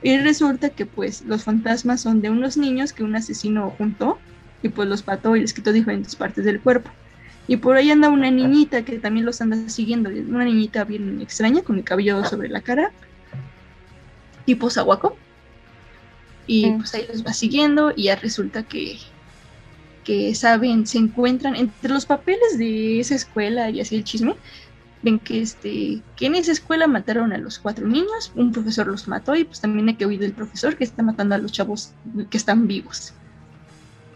[0.00, 4.24] Y resulta que pues los fantasmas son de unos niños que un asesino juntó
[4.62, 6.92] y pues los mató y les quitó diferentes partes del cuerpo.
[7.46, 11.62] Y por ahí anda una niñita que también los anda siguiendo, una niñita bien extraña
[11.62, 12.94] con el cabello sobre la cara,
[14.46, 15.16] tipo Sawako.
[16.46, 18.98] Y pues ahí los va siguiendo y ya resulta que,
[20.04, 24.36] que saben, se encuentran entre los papeles de esa escuela y así el chisme,
[25.02, 29.08] ven que, este, que en esa escuela mataron a los cuatro niños, un profesor los
[29.08, 31.92] mató y pues también hay que huir del profesor que está matando a los chavos
[32.30, 33.12] que están vivos.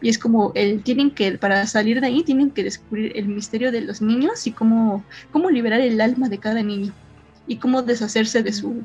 [0.01, 3.71] Y es como, el, tienen que, para salir de ahí, tienen que descubrir el misterio
[3.71, 6.93] de los niños y cómo, cómo liberar el alma de cada niño
[7.47, 8.83] y cómo deshacerse de su,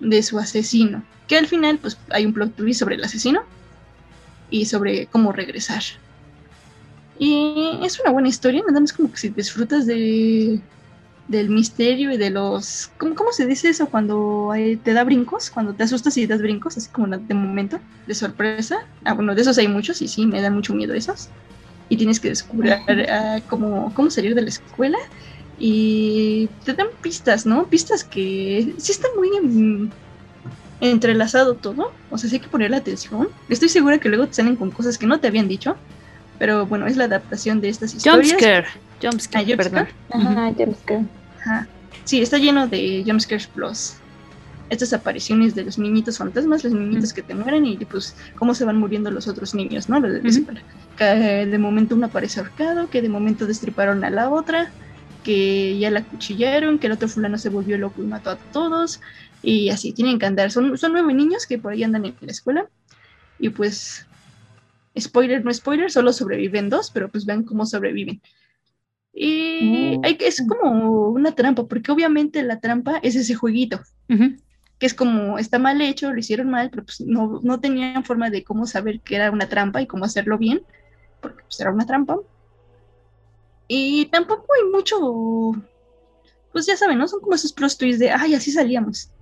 [0.00, 1.04] de su asesino.
[1.28, 3.42] Que al final, pues hay un plot twist sobre el asesino
[4.50, 5.82] y sobre cómo regresar.
[7.18, 10.60] Y es una buena historia, nada más como que si disfrutas de,
[11.28, 12.90] del misterio y de los...
[12.98, 15.50] ¿Cómo, cómo se dice eso cuando te da brincos?
[15.50, 18.86] Cuando te asustas y das brincos, así como de momento, de sorpresa.
[19.04, 21.28] Ah, bueno, de esos hay muchos y sí, me dan mucho miedo esos.
[21.88, 24.98] Y tienes que descubrir ah, cómo, cómo salir de la escuela.
[25.62, 27.66] Y te dan pistas, ¿no?
[27.66, 29.90] Pistas que sí están muy mm,
[30.80, 31.92] entrelazado todo.
[32.10, 33.28] O sea, sí hay que ponerle atención.
[33.48, 35.76] Estoy segura que luego te salen con cosas que no te habían dicho.
[36.38, 38.30] Pero bueno, es la adaptación de estas historias.
[38.30, 38.66] Jumpscare.
[39.02, 39.88] Jumpscare, Ah, perdón.
[40.10, 41.04] Ajá, jumpscare.
[41.40, 41.68] Ajá.
[42.04, 43.94] Sí, está lleno de jumpscares plus.
[44.70, 48.64] Estas apariciones de los niñitos fantasmas, los niñitos que te mueren y pues cómo se
[48.64, 50.00] van muriendo los otros niños, ¿no?
[50.00, 50.62] Los de.
[50.96, 51.04] Que
[51.46, 54.70] de momento uno aparece ahorcado, que de momento destriparon a la otra,
[55.22, 59.00] que ya la cuchillaron, que el otro fulano se volvió loco y mató a todos.
[59.42, 60.50] Y así, tienen que andar.
[60.50, 62.68] Son, son nueve niños que por ahí andan en la escuela.
[63.38, 64.06] Y pues,
[64.98, 68.20] spoiler, no spoiler, solo sobreviven dos, pero pues vean cómo sobreviven.
[69.12, 74.86] Y hay que, es como una trampa, porque obviamente la trampa es ese jueguito, que
[74.86, 78.44] es como está mal hecho, lo hicieron mal, pero pues no, no tenían forma de
[78.44, 80.62] cómo saber que era una trampa y cómo hacerlo bien,
[81.20, 82.16] porque pues era una trampa.
[83.72, 84.98] Y tampoco hay mucho,
[86.52, 87.06] pues ya saben, ¿no?
[87.06, 89.12] Son como esos plus twists de, ay, así salíamos.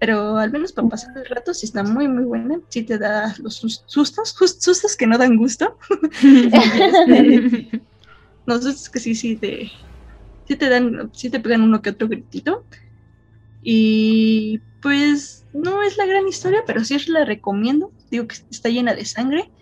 [0.00, 2.60] Pero al menos para pasar el rato sí está muy, muy buena.
[2.68, 5.78] Sí te da los sus- sustos, sus- sustos que no dan gusto.
[8.46, 9.70] No sustos que sí, sí te,
[10.46, 12.66] sí te dan, sí te pegan uno que otro gritito.
[13.62, 17.94] Y pues no es la gran historia, pero sí la recomiendo.
[18.10, 19.52] Digo que está llena de sangre.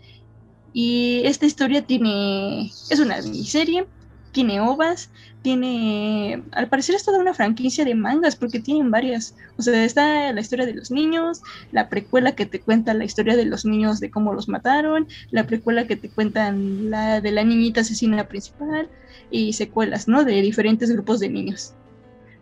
[0.72, 3.86] Y esta historia tiene, es una miniserie,
[4.32, 5.10] tiene ovas,
[5.42, 9.34] tiene, al parecer es toda una franquicia de mangas porque tienen varias.
[9.58, 13.36] O sea, está la historia de los niños, la precuela que te cuenta la historia
[13.36, 17.44] de los niños de cómo los mataron, la precuela que te cuentan la de la
[17.44, 18.88] niñita asesina principal
[19.30, 20.24] y secuelas, ¿no?
[20.24, 21.74] De diferentes grupos de niños.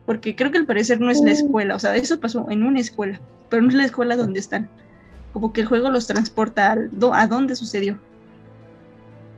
[0.06, 2.80] Porque creo que al parecer no es la escuela, o sea, eso pasó en una
[2.80, 4.70] escuela, pero no es la escuela donde están.
[5.32, 8.00] Como que el juego los transporta do- a dónde sucedió.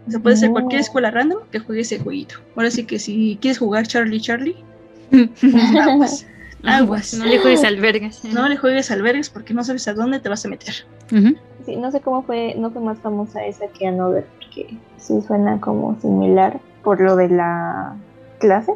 [0.06, 0.52] O sea, puede ser Oh.
[0.52, 2.36] cualquier escuela random que juegue ese jueguito.
[2.56, 4.56] Ahora sí que si quieres jugar Charlie Charlie,
[5.80, 6.26] aguas.
[6.64, 7.14] Aguas.
[7.14, 8.24] No le juegues albergas.
[8.24, 10.74] No le juegues albergues porque no sabes a dónde te vas a meter.
[11.66, 15.60] Sí, no sé cómo fue, no fue más famosa esa que Another, porque sí suena
[15.60, 17.94] como similar por lo de la
[18.38, 18.72] clase,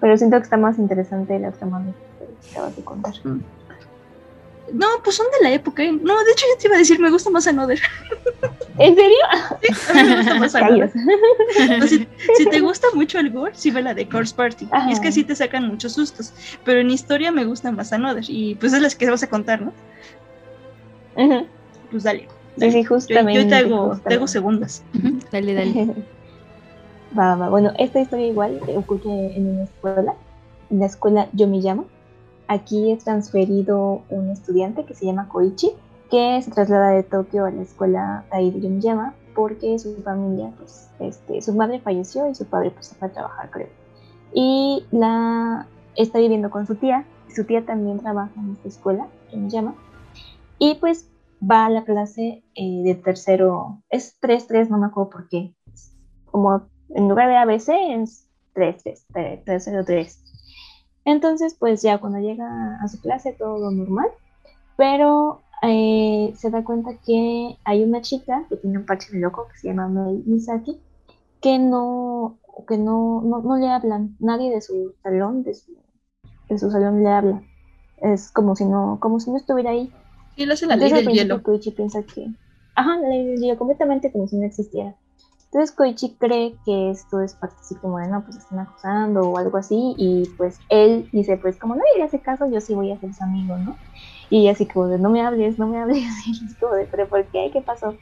[0.00, 3.14] pero siento que está más interesante la trama de que acabas de contar.
[4.72, 5.82] No, pues son de la época.
[5.82, 5.92] ¿eh?
[5.92, 7.78] No, de hecho yo te iba a decir, me gusta más Another.
[8.78, 9.18] ¿En serio?
[9.30, 9.58] A
[9.94, 10.90] mí me gusta más Another.
[11.78, 14.66] No, si, si te gusta mucho el gore, sí ve la de Corpse Party.
[14.70, 14.88] Ajá.
[14.88, 16.32] Y es que sí te sacan muchos sustos.
[16.64, 18.24] Pero en historia me gusta más Another.
[18.26, 19.72] Y pues es las que vas a contar, ¿no?
[21.90, 22.28] Pues dale.
[22.58, 23.42] Sí, sí, Yo, justamente.
[23.42, 24.82] yo te, hago, te hago segundas.
[25.30, 25.94] Dale, dale.
[27.18, 27.50] Va, va.
[27.50, 30.14] Bueno, esta historia igual ocurre en una escuela,
[30.70, 31.84] en la escuela Yomiyama.
[32.52, 35.72] Aquí es transferido un estudiante que se llama Koichi,
[36.10, 41.40] que se traslada de Tokio a la escuela de Yomiyama porque su familia, pues, este,
[41.40, 43.68] su madre falleció y su padre pues se fue a trabajar, creo.
[44.34, 49.74] Y la está viviendo con su tía, su tía también trabaja en esta escuela, Yomiyama,
[50.58, 51.08] y pues
[51.42, 55.54] va a la clase eh, de tercero, es 3-3, no me acuerdo por qué,
[56.26, 57.70] como en lugar de ABC
[58.02, 59.06] es 3, 3,
[59.42, 60.21] 3, 0, 3.
[61.04, 64.08] Entonces, pues ya cuando llega a su clase todo normal,
[64.76, 69.48] pero eh, se da cuenta que hay una chica que tiene un parche de loco
[69.48, 70.80] que se llama Mei Misaki,
[71.40, 72.38] que no,
[72.68, 75.72] que no, no, no le hablan, nadie de su salón, de su,
[76.48, 77.42] de su salón le habla.
[78.00, 79.92] Es como si no, como si no estuviera ahí.
[80.36, 81.42] Y él hace la ley Entonces, del hielo.
[81.42, 82.28] Koichi piensa que.
[82.74, 84.96] Ajá, la ley del hielo, completamente como si no existiera.
[85.52, 89.36] Entonces Koichi cree que esto es parte así como de, no, pues están acusando o
[89.36, 92.90] algo así, y pues él dice, pues como nadie le hace caso, yo sí voy
[92.90, 93.76] a ser su amigo, ¿no?
[94.30, 97.06] Y así como de, no me hables, no me hables, y es como de, pero
[97.06, 97.50] ¿por qué?
[97.52, 97.98] ¿Qué pasó?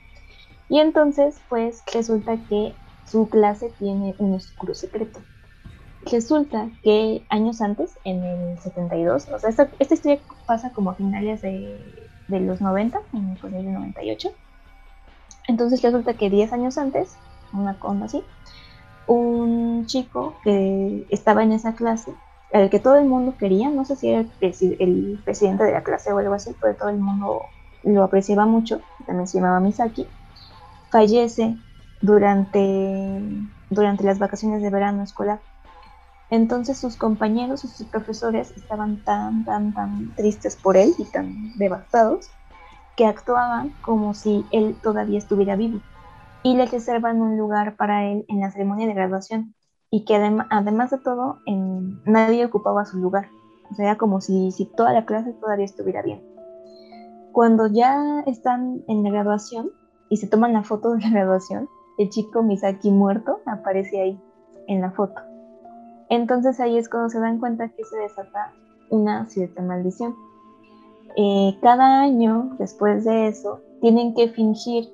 [0.68, 5.18] Y entonces, pues resulta que su clase tiene un oscuro secreto.
[6.02, 10.94] Resulta que años antes, en el 72, o sea, esta, esta historia pasa como a
[10.94, 14.30] finales de, de los 90, en el pues, del 98.
[15.48, 17.16] Entonces resulta que 10 años antes,
[17.52, 18.26] una cosa así,
[19.06, 22.20] un chico que estaba en esa clase,
[22.52, 25.72] al que todo el mundo quería, no sé si era el, presi- el presidente de
[25.72, 29.60] la clase o algo así, pero todo el mundo lo apreciaba mucho, también se llamaba
[29.60, 30.14] Misaki,
[30.90, 31.58] fallece
[32.00, 33.20] durante,
[33.70, 35.42] durante las vacaciones de verano escolar.
[36.30, 42.32] Entonces sus compañeros sus profesores estaban tan, tan, tan tristes por él y tan devastados
[42.96, 45.84] que actuaban como si él todavía estuviera vivo
[46.42, 49.54] y le reservan un lugar para él en la ceremonia de graduación
[49.90, 51.38] y que adem- además de todo
[52.04, 53.28] nadie ocupaba su lugar.
[53.70, 56.22] O sea, como si, si toda la clase todavía estuviera bien.
[57.32, 59.70] Cuando ya están en la graduación
[60.08, 61.68] y se toman la foto de la graduación,
[61.98, 64.20] el chico Misaki muerto aparece ahí
[64.66, 65.20] en la foto.
[66.08, 68.52] Entonces ahí es cuando se dan cuenta que se desata
[68.90, 70.16] una cierta maldición.
[71.16, 74.88] Eh, cada año, después de eso, tienen que fingir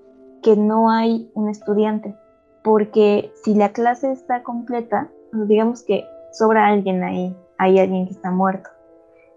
[0.47, 2.14] que no hay un estudiante,
[2.62, 8.12] porque si la clase está completa, pues digamos que sobra alguien ahí, hay alguien que
[8.12, 8.70] está muerto.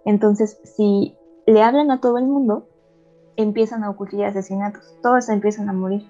[0.06, 2.68] Entonces, si le hablan a todo el mundo,
[3.38, 6.08] empiezan a ocurrir asesinatos, todos empiezan a morir.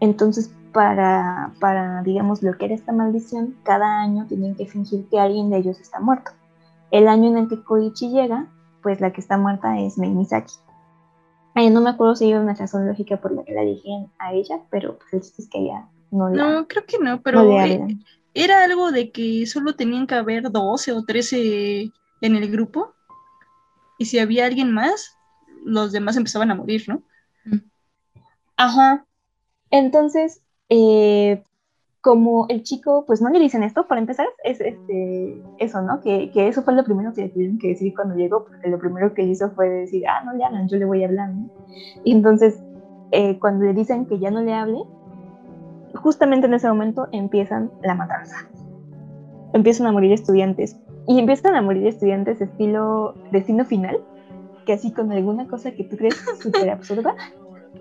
[0.00, 5.58] Entonces, para, para, digamos, bloquear esta maldición, cada año tienen que fingir que alguien de
[5.58, 6.32] ellos está muerto.
[6.90, 8.48] El año en el que Koichi llega,
[8.82, 10.54] pues la que está muerta es Mei Misaki.
[11.54, 14.32] Ay, no me acuerdo si hay una razón lógica por la que la eligen a
[14.32, 16.36] ella, pero pues el chiste es que ella no la...
[16.36, 18.04] No, creo que no, pero eh, hablan.
[18.34, 21.92] era algo de que solo tenían que haber 12 o 13
[22.22, 22.94] en el grupo.
[23.98, 25.16] Y si había alguien más,
[25.64, 27.02] los demás empezaban a morir, ¿no?
[28.56, 29.06] Ajá.
[29.70, 31.42] Entonces, eh,
[32.02, 36.00] como el chico, pues no le dicen esto, para empezar, es este, eso, ¿no?
[36.00, 38.78] Que, que eso fue lo primero que le tuvieron que decir cuando llegó, porque lo
[38.80, 41.48] primero que hizo fue decir, ah, no le hablan, yo le voy a hablar, ¿no?
[42.02, 42.60] Y entonces,
[43.12, 44.80] eh, cuando le dicen que ya no le hable,
[45.94, 48.48] justamente en ese momento empiezan la matanza.
[49.52, 50.76] Empiezan a morir estudiantes.
[51.06, 53.98] Y empiezan a morir estudiantes estilo destino final,
[54.66, 57.14] que así con alguna cosa que tú crees súper absurda,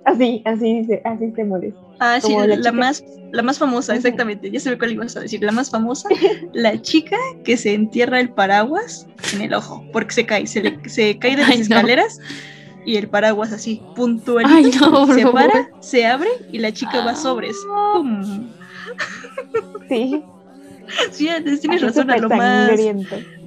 [0.05, 1.73] así, así, se- así te mueres.
[1.99, 4.49] Ah, sí, la, más, la más famosa, exactamente.
[4.49, 5.43] Ya sé cuál ibas a decir.
[5.43, 6.09] La más famosa,
[6.53, 10.89] la chica que se entierra el paraguas en el ojo, porque se cae, se, le-
[10.89, 11.63] se cae de las Ay, no.
[11.63, 12.19] escaleras
[12.85, 13.81] y el paraguas así,
[14.81, 17.55] no, por se para, se abre y la chica va sobres.
[17.93, 18.49] ¡Pum!
[19.87, 20.23] Sí,
[21.11, 21.29] Sí,
[21.61, 22.79] tienes razón, a lo, más,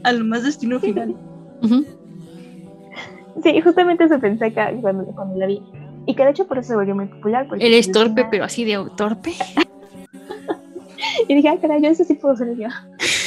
[0.04, 1.14] a lo más destino final.
[3.42, 5.60] Sí, justamente eso pensé acá cuando, cuando la vi.
[6.06, 7.46] Y que de hecho por eso se volvió muy popular.
[7.48, 9.32] Porque Él es Lucina- torpe, pero así de torpe.
[11.28, 12.68] Y dije, ah, caray, yo eso sí puedo ser yo.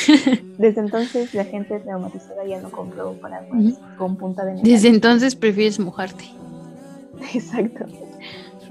[0.58, 3.78] Desde entonces la gente traumatizada ya no compró paraguas Ujú.
[3.98, 4.70] con punta de metal.
[4.72, 6.26] Desde entonces prefieres mojarte.
[7.34, 7.86] Exacto.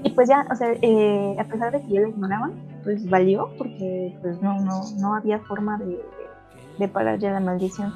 [0.03, 2.51] Y pues ya, o sea, eh, a pesar de que yo lo ignoraba,
[2.83, 5.99] pues valió porque pues no, no, no había forma de,
[6.77, 7.93] de parar ya la maldición.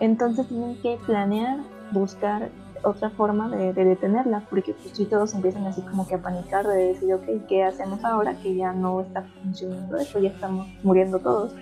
[0.00, 1.58] Entonces tienen que planear,
[1.92, 2.50] buscar
[2.84, 6.66] otra forma de, de detenerla, porque pues si todos empiezan así como que a panicar
[6.66, 8.34] de decir, ok, ¿qué hacemos ahora?
[8.42, 11.54] Que ya no está funcionando esto, ya estamos muriendo todos.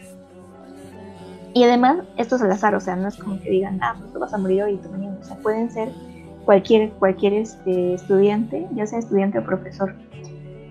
[1.54, 4.12] Y además, esto es al azar, o sea, no es como que digan, ah, pues
[4.12, 5.16] tú vas a morir hoy y tú mañana.
[5.20, 5.90] O sea, pueden ser
[6.44, 9.94] cualquier, cualquier este, estudiante, ya sea estudiante o profesor.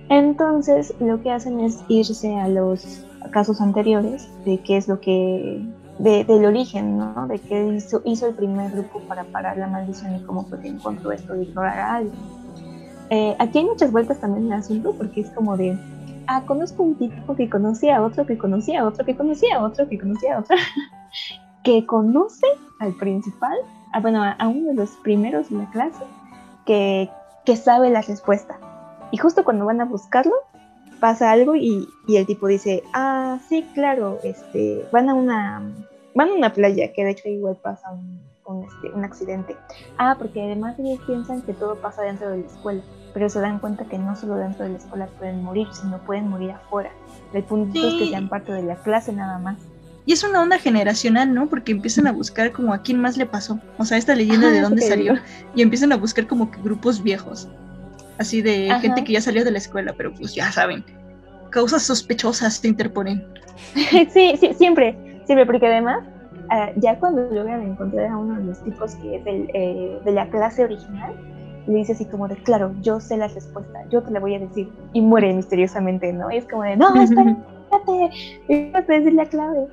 [0.09, 5.63] Entonces, lo que hacen es irse a los casos anteriores de qué es lo que,
[6.01, 7.27] de, del origen, ¿no?
[7.27, 10.67] De qué hizo, hizo el primer grupo para parar la maldición y cómo fue que
[10.67, 12.19] encontró esto de ignorar a alguien.
[13.11, 15.77] Eh, aquí hay muchas vueltas también en el asunto porque es como de,
[16.27, 19.63] ah, conozco un tipo que conocía a otro, que conocía a otro, que conocía a
[19.63, 20.55] otro, que conocía a otro,
[21.63, 22.47] que conoce
[22.79, 23.57] al principal,
[23.93, 26.03] a, bueno, a uno de los primeros de la clase,
[26.65, 27.11] que,
[27.45, 28.57] que sabe la respuesta.
[29.11, 30.33] Y justo cuando van a buscarlo,
[30.99, 35.61] pasa algo y, y el tipo dice, ah, sí, claro, este, van a una,
[36.15, 39.55] van a una playa, que de hecho igual pasa un, un, este, un accidente.
[39.97, 42.81] Ah, porque además ellos piensan que todo pasa dentro de la escuela,
[43.13, 46.27] pero se dan cuenta que no solo dentro de la escuela pueden morir, sino pueden
[46.27, 46.91] morir afuera.
[47.33, 49.57] El punto es que sean parte de la clase nada más.
[50.05, 51.47] Y es una onda generacional, ¿no?
[51.47, 53.59] Porque empiezan a buscar como a quién más le pasó.
[53.77, 55.13] O sea, esta leyenda Ajá, de dónde salió.
[55.13, 55.25] digo.
[55.53, 57.47] Y empiezan a buscar como que grupos viejos.
[58.17, 58.79] Así de Ajá.
[58.81, 60.83] gente que ya salió de la escuela, pero pues ya saben.
[61.51, 63.23] Causas sospechosas se interponen.
[64.11, 66.05] sí, sí, siempre, siempre, porque además,
[66.49, 70.11] ah, ya cuando logran encontrar a uno de los tipos que es del, eh, de
[70.11, 71.13] la clase original,
[71.67, 74.39] le dice así como de, claro, yo sé la respuesta, yo te la voy a
[74.39, 76.31] decir, y muere misteriosamente, ¿no?
[76.31, 79.67] Y es como de, no, espérate, vas a decir la clave.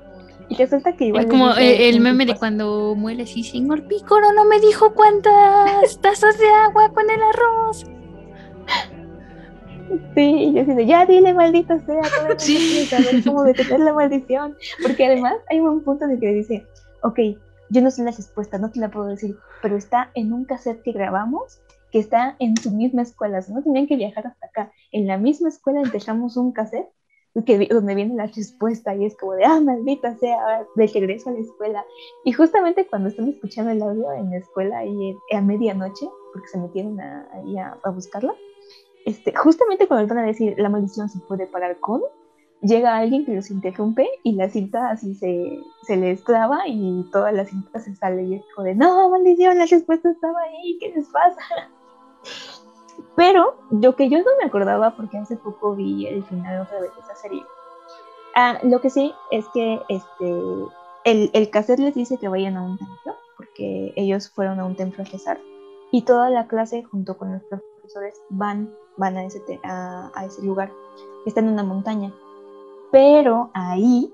[0.50, 1.24] Y resulta que igual...
[1.24, 6.00] Es como dice el, meme de cuando muere así, señor Pícoro no me dijo cuántas
[6.00, 7.84] tazas de agua con el arroz.
[10.14, 12.86] Sí, yo de, ya dile, maldita sea, todo Sí.
[12.86, 14.56] saber cómo detener la maldición.
[14.82, 16.66] Porque además hay un punto en el que le dice,
[17.02, 17.18] ok,
[17.70, 20.82] yo no sé la respuesta, no te la puedo decir, pero está en un cassette
[20.82, 24.46] que grabamos que está en su misma escuela, o sea, no tenían que viajar hasta
[24.46, 24.72] acá.
[24.92, 26.88] En la misma escuela dejamos un cassette
[27.46, 31.32] que, donde viene la respuesta y es como de, ah, maldita sea, de regreso a
[31.32, 31.84] la escuela.
[32.24, 36.58] Y justamente cuando están escuchando el audio en la escuela y a medianoche, porque se
[36.58, 38.34] metieron ahí a, a buscarla,
[39.08, 42.02] este, justamente cuando van a decir la maldición se puede parar con,
[42.60, 47.32] llega alguien que los interrumpe y la cinta así se, se les clava y toda
[47.32, 50.92] la cinta se sale y es como de, no, maldición, la respuesta estaba ahí, ¿qué
[50.94, 51.40] les pasa?
[53.16, 56.94] Pero lo que yo no me acordaba, porque hace poco vi el final otra vez
[56.94, 57.42] de esa serie,
[58.34, 60.42] ah, lo que sí es que este,
[61.04, 64.76] el, el cassette les dice que vayan a un templo, porque ellos fueron a un
[64.76, 65.40] templo a rezar,
[65.92, 69.40] y toda la clase junto con los profesores van, van a, ese,
[70.42, 70.70] lugar,
[71.24, 72.12] está en una montaña.
[72.92, 74.12] Pero ahí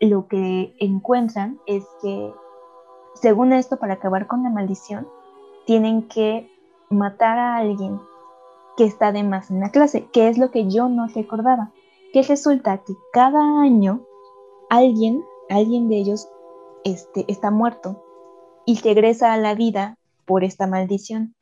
[0.00, 2.32] lo que encuentran es que,
[3.14, 5.06] según esto, para acabar con la maldición,
[5.66, 6.50] tienen que
[6.88, 8.00] matar a alguien
[8.76, 11.72] que está de más en la clase, que es lo que yo no recordaba.
[12.12, 14.02] Que resulta que cada año
[14.70, 16.28] alguien, alguien de ellos
[16.84, 18.02] este, está muerto
[18.64, 19.96] y regresa a la vida
[20.26, 21.34] por esta maldición.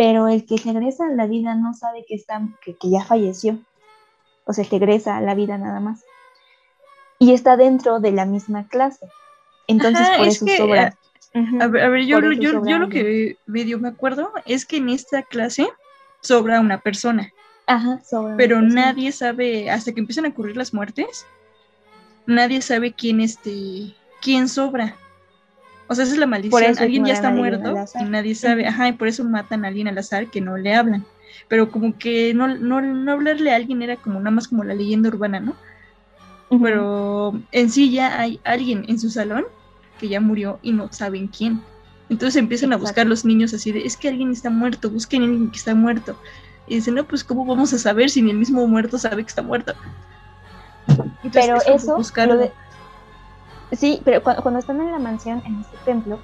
[0.00, 3.58] Pero el que regresa a la vida no sabe que, está, que, que ya falleció.
[4.46, 6.02] O sea, regresa a la vida nada más.
[7.18, 9.06] Y está dentro de la misma clase.
[9.66, 10.96] Entonces, Ajá, por es eso que, sobra.
[11.34, 11.62] Ujú.
[11.62, 14.64] A ver, a ver, yo, lo- yo, sobra yo lo que medio me acuerdo es
[14.64, 15.68] que en esta clase
[16.22, 17.30] sobra una persona,
[17.66, 18.38] Ajá, sobra.
[18.38, 18.86] pero persona.
[18.86, 21.26] nadie sabe, hasta que empiezan a ocurrir las muertes,
[22.24, 24.96] nadie sabe quién este, quién sobra.
[25.90, 26.62] O sea, esa es la maldición.
[26.70, 28.64] eso Alguien ya está muerto y nadie sabe.
[28.64, 31.04] Ajá, y por eso matan a alguien al azar que no le hablan.
[31.48, 34.74] Pero como que no, no, no hablarle a alguien era como nada más como la
[34.74, 35.56] leyenda urbana, ¿no?
[36.62, 39.46] Pero en sí ya hay alguien en su salón
[39.98, 41.60] que ya murió y no saben quién.
[42.08, 45.24] Entonces empiezan a buscar los niños así de, es que alguien está muerto, busquen a
[45.24, 46.16] alguien que está muerto.
[46.68, 49.28] Y dicen, no, pues ¿cómo vamos a saber si ni el mismo muerto sabe que
[49.28, 49.74] está muerto?
[51.24, 52.34] Entonces, Pero eso, buscarlo.
[52.34, 52.52] lo de-
[53.72, 56.18] sí, pero cu- cuando, están en la mansión, en este templo,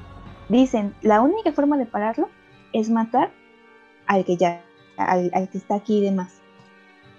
[0.48, 2.28] dicen, la única forma de pararlo
[2.72, 3.30] es matar
[4.06, 4.62] al que ya,
[4.96, 6.40] al, que está aquí y demás.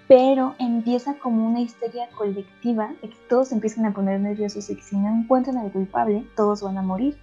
[0.06, 4.82] Pero empieza como una histeria colectiva de que todos empiezan a poner nerviosos y que
[4.82, 7.18] si no encuentran al culpable, todos van a morir.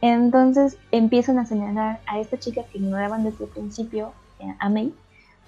[0.00, 4.12] Entonces empiezan a señalar a esta chica que ignoraban desde el principio
[4.58, 4.94] a May,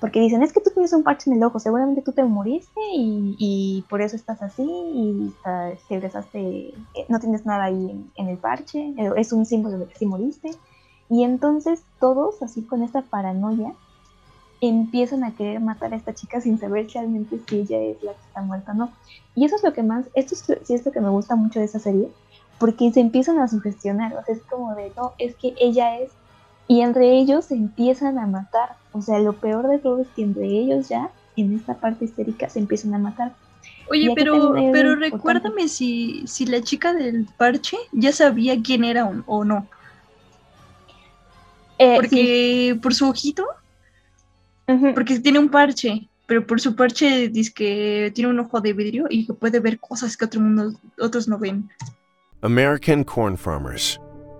[0.01, 2.80] porque dicen, es que tú tienes un parche en el ojo, seguramente tú te moriste
[2.94, 6.38] y, y por eso estás así y está- te egresaste,
[6.68, 9.96] eh, no tienes nada ahí en, en el parche, eh, es un símbolo de que
[9.96, 10.51] sí moriste.
[11.11, 13.74] Y entonces todos, así con esta paranoia,
[14.61, 18.20] empiezan a querer matar a esta chica sin saber realmente si ella es la que
[18.26, 18.92] está muerta o no.
[19.34, 21.61] Y eso es lo que más, esto es, sí es lo que me gusta mucho
[21.61, 22.12] de esa serie,
[22.59, 26.12] porque se empiezan a sugestionar, o sea, es como de, no, es que ella es,
[26.68, 30.22] y entre ellos se empiezan a matar, o sea, lo peor de todo es que
[30.22, 33.32] entre ellos ya, en esta parte histérica, se empiezan a matar.
[33.90, 39.22] Oye, pero, pero recuérdame si, si la chica del parche ya sabía quién era o,
[39.26, 39.66] o no.
[41.78, 43.46] Eh, Porque por su ojito,
[44.94, 49.06] porque tiene un parche, pero por su parche dice que tiene un ojo de vidrio
[49.08, 51.70] y que puede ver cosas que otro mundo, otros no ven.
[52.42, 53.98] American corn farmers,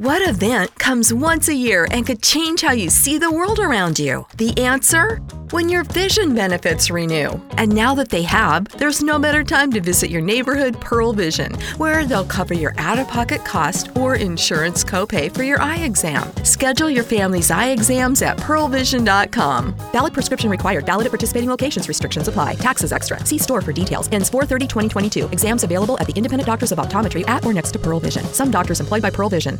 [0.00, 3.98] What event comes once a year and could change how you see the world around
[3.98, 4.26] you?
[4.38, 5.16] The answer?
[5.50, 7.32] When your vision benefits renew.
[7.58, 11.52] And now that they have, there's no better time to visit your neighborhood Pearl Vision,
[11.76, 16.34] where they'll cover your out of pocket cost or insurance copay for your eye exam.
[16.46, 19.74] Schedule your family's eye exams at pearlvision.com.
[19.92, 20.86] Valid prescription required.
[20.86, 21.88] Valid at participating locations.
[21.88, 22.54] Restrictions apply.
[22.54, 23.22] Taxes extra.
[23.26, 24.08] See store for details.
[24.12, 25.28] Ends 430 2022.
[25.30, 28.24] Exams available at the independent doctors of optometry at or next to Pearl Vision.
[28.32, 29.58] Some doctors employed by Pearl Vision.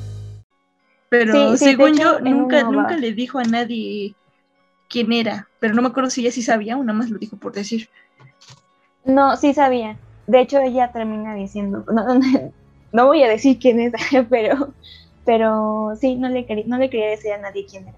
[1.10, 4.14] Pero Sí, sí, de según hecho, yo, nunca, nunca le dijo a nadie
[4.88, 5.48] quién era.
[5.58, 7.90] Pero no me acuerdo si ella sí sabía o nada más lo dijo por decir.
[9.04, 9.98] No, sí sabía.
[10.26, 12.20] De hecho, ella termina diciendo, no, no,
[12.92, 13.92] no voy a decir quién es,
[14.30, 14.72] pero,
[15.24, 17.96] pero sí, no le, quería, no le quería decir a nadie quién era.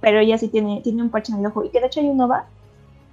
[0.00, 1.64] Pero ella sí tiene, tiene un parche en el ojo.
[1.64, 2.46] Y que de hecho hay un OVA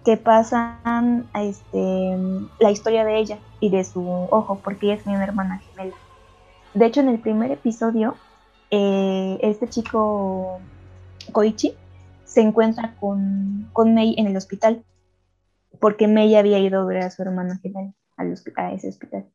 [0.04, 2.18] que pasan a este,
[2.60, 5.96] la historia de ella y de su ojo, porque ella tenía una hermana gemela.
[6.76, 8.16] De hecho, en el primer episodio,
[8.76, 10.60] eh, este chico
[11.32, 11.74] Koichi
[12.26, 14.84] se encuentra con, con Mei en el hospital
[15.80, 19.26] porque May había ido a ver a su al hospi- a ese hospital.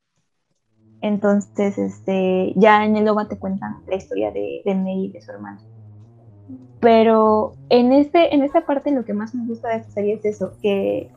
[1.03, 5.23] Entonces, este, ya en el OVA te cuentan la historia de, de May y de
[5.23, 5.61] su hermana.
[6.81, 10.25] Pero en, este, en esta parte lo que más me gusta de esta serie es
[10.25, 11.11] eso, que,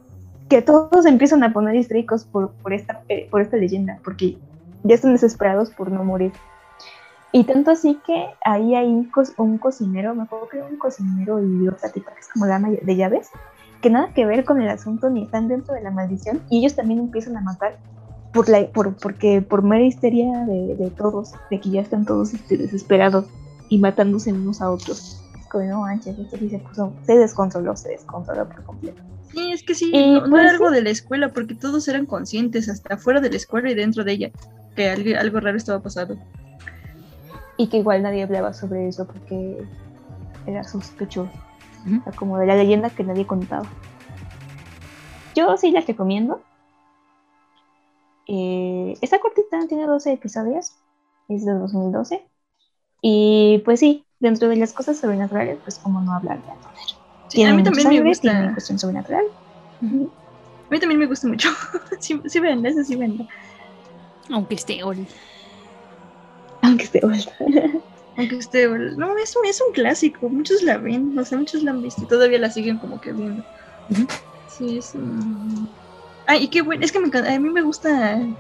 [0.49, 4.38] que todos empiezan a poner histéricos por, por, esta, eh, por esta leyenda, porque
[4.84, 6.32] ya están desesperados por no morir.
[7.34, 10.77] Y tanto así que ahí hay un, co- un cocinero, me acuerdo que era un
[10.77, 13.29] cocinero y otra tipa que es como la de llaves,
[13.81, 16.75] que nada que ver con el asunto ni están dentro de la maldición y ellos
[16.75, 17.79] también empiezan a matar
[18.31, 22.34] por la por porque por mera histeria de, de todos de que ya están todos
[22.34, 23.25] este, desesperados
[23.69, 27.89] y matándose unos a otros como no manches esto sí se puso se descontroló se
[27.89, 30.55] descontroló por completo Sí, es que sí, Y no, no pues era sí.
[30.55, 34.03] algo de la escuela, porque todos eran conscientes, hasta fuera de la escuela y dentro
[34.03, 34.31] de ella,
[34.75, 36.17] que algo, algo raro estaba pasando.
[37.58, 39.58] Y que igual nadie hablaba sobre eso porque
[40.45, 41.32] era sospechoso
[41.86, 43.70] O sea, como de la leyenda que nadie contaba
[45.36, 46.41] yo sí la recomiendo
[48.28, 50.78] Eh, está cortita, tiene 12 episodios,
[51.28, 52.26] es de 2012.
[53.01, 56.78] Y pues sí, dentro de las cosas sobrenaturales, pues como no hablar de poder.
[57.28, 58.32] Sí, a mí también me gusta.
[58.32, 59.26] Tiene cuestión sobrenatural.
[59.82, 61.49] A mí también me gusta mucho.
[61.99, 63.28] sí, sí ven, esa sí ven.
[64.32, 65.08] Aunque esté old.
[66.64, 67.28] Aunque esté old.
[68.18, 68.97] Aunque esté old.
[68.97, 70.30] No, es un, es un clásico.
[70.30, 73.11] Muchos la ven, no sé, muchos la han visto y todavía la siguen como que
[73.11, 73.43] viendo.
[74.47, 75.70] Sí, es un...
[76.26, 78.38] Ay, y qué bueno, es que me encanta, a mí me gustan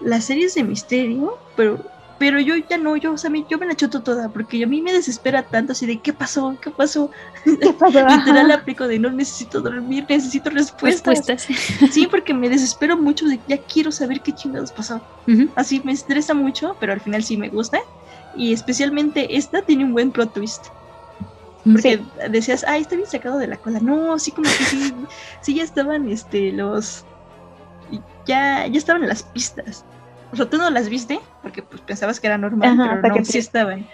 [0.00, 1.78] las series de misterio, pero
[2.20, 4.82] pero yo ya no, yo, o sea, yo me la chuto toda, porque a mí
[4.82, 6.54] me desespera tanto así de ¿qué pasó?
[6.60, 7.10] ¿Qué pasó?
[7.44, 8.06] ¿Qué pasó?
[8.06, 11.26] Literal aplico de no necesito dormir, necesito respuestas.
[11.26, 11.90] Respuestas.
[11.90, 15.00] Sí, porque me desespero mucho de ya quiero saber qué chingados pasó.
[15.54, 17.80] Así me estresa mucho, pero al final sí me gusta.
[18.36, 20.66] Y especialmente esta tiene un buen plot twist.
[21.64, 23.80] Porque decías, ay, está bien sacado de la cola.
[23.80, 24.94] No, sí, como que sí,
[25.40, 27.06] sí ya estaban este, los.
[28.26, 29.86] Ya, ya estaban las pistas.
[30.32, 33.08] O sea, tú no las viste, porque pues pensabas que era normal, Ajá, pero hasta
[33.08, 33.86] no, que sí estaban.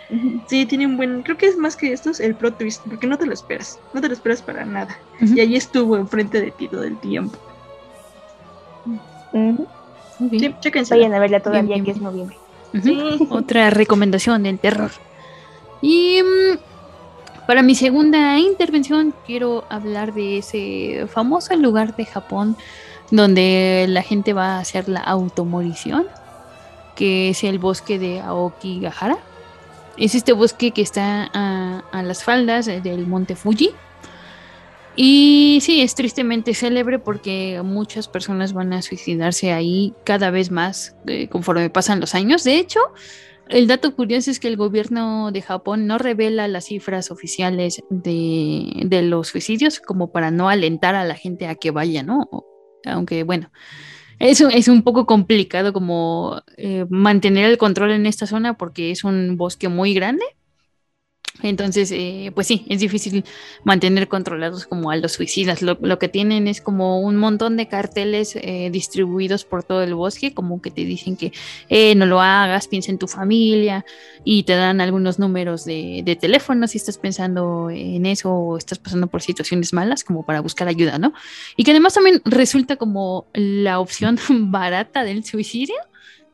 [0.47, 1.23] Sí, tiene un buen.
[1.23, 3.79] Creo que es más que estos el plot twist, porque no te lo esperas.
[3.95, 4.99] No te lo esperas para nada.
[5.21, 7.39] Y ahí estuvo enfrente de ti todo el tiempo.
[9.33, 9.67] Ujú.
[10.31, 10.95] Sí, chéquense.
[10.95, 12.37] Vayan a verla todavía Bien, bien, que es noviembre.
[12.75, 13.27] Ujú.
[13.35, 14.91] Otra recomendación del terror.
[15.81, 16.59] Y mm,
[17.47, 22.57] Para mi segunda intervención quiero hablar de ese famoso lugar de Japón
[23.11, 26.07] donde la gente va a hacer la automorición,
[26.97, 29.19] que es el bosque de Aokigahara.
[29.97, 33.71] Es este bosque que está a, las faldas del monte Fuji.
[34.97, 40.97] Y sí, es tristemente célebre porque muchas personas van a suicidarse ahí cada vez más
[41.07, 42.45] eh, conforme pasan los años.
[42.45, 42.81] De hecho,
[43.49, 49.03] el dato curioso es que el gobierno de Japón no revela las cifras oficiales de,
[49.03, 52.29] los suicidios como para no alentar a la gente a que vaya, ¿no?
[52.85, 53.51] Aunque bueno,
[54.19, 59.05] eso es un poco complicado como eh, mantener el control en esta zona porque es
[59.05, 60.25] un bosque muy grande
[61.43, 63.25] entonces, eh, pues sí, es difícil
[63.65, 65.63] mantener controlados como a los suicidas.
[65.63, 70.35] Lo, que tienen es como un montón de carteles eh, distribuidos por todo el bosque,
[70.35, 71.33] como que te dicen que
[71.69, 73.85] eh, no lo hagas, piensa en tu familia
[74.25, 78.79] y te dan algunos números de, de teléfono si estás pensando en eso o estás
[78.79, 81.13] pasando por situaciones malas, como para buscar ayuda, ¿no?
[81.57, 85.77] Y que además también resulta como la opción barata del suicidio,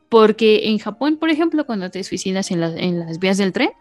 [0.09, 3.71] porque en Japón, por ejemplo, cuando te suicidas en, en las vías del tren,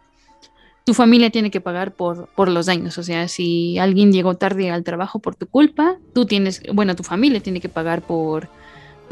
[0.93, 2.99] tu familia tiene que pagar por, por los daños.
[2.99, 7.03] O sea, si alguien llegó tarde al trabajo por tu culpa, tú tienes, bueno, tu
[7.03, 8.51] familia tiene que pagar por,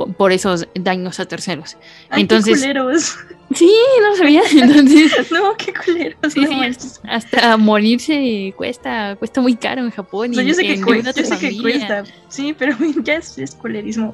[0.07, 1.77] por, esos daños a terceros.
[2.11, 3.17] Entonces, qué culeros.
[3.55, 3.71] Sí,
[4.01, 4.43] no sabía.
[4.53, 6.33] Entonces, no, qué culeros.
[6.33, 6.47] Sí,
[7.09, 10.33] hasta morirse cuesta, cuesta muy caro en Japón.
[10.33, 12.05] yo sé, que, cuesta, yo sé que cuesta.
[12.29, 14.13] Sí, pero ya es, es culerismo.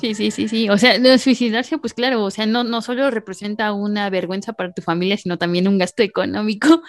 [0.00, 0.68] Sí, sí, sí, sí.
[0.68, 4.82] O sea, suicidarse, pues claro, o sea, no, no solo representa una vergüenza para tu
[4.82, 6.82] familia, sino también un gasto económico.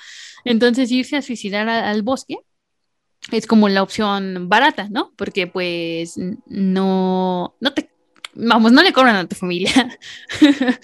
[0.43, 2.39] Entonces, irse a suicidar al bosque
[3.31, 5.13] es como la opción barata, ¿no?
[5.15, 6.15] Porque pues
[6.47, 7.89] no, no te
[8.39, 9.71] vamos, no le cobran a tu familia.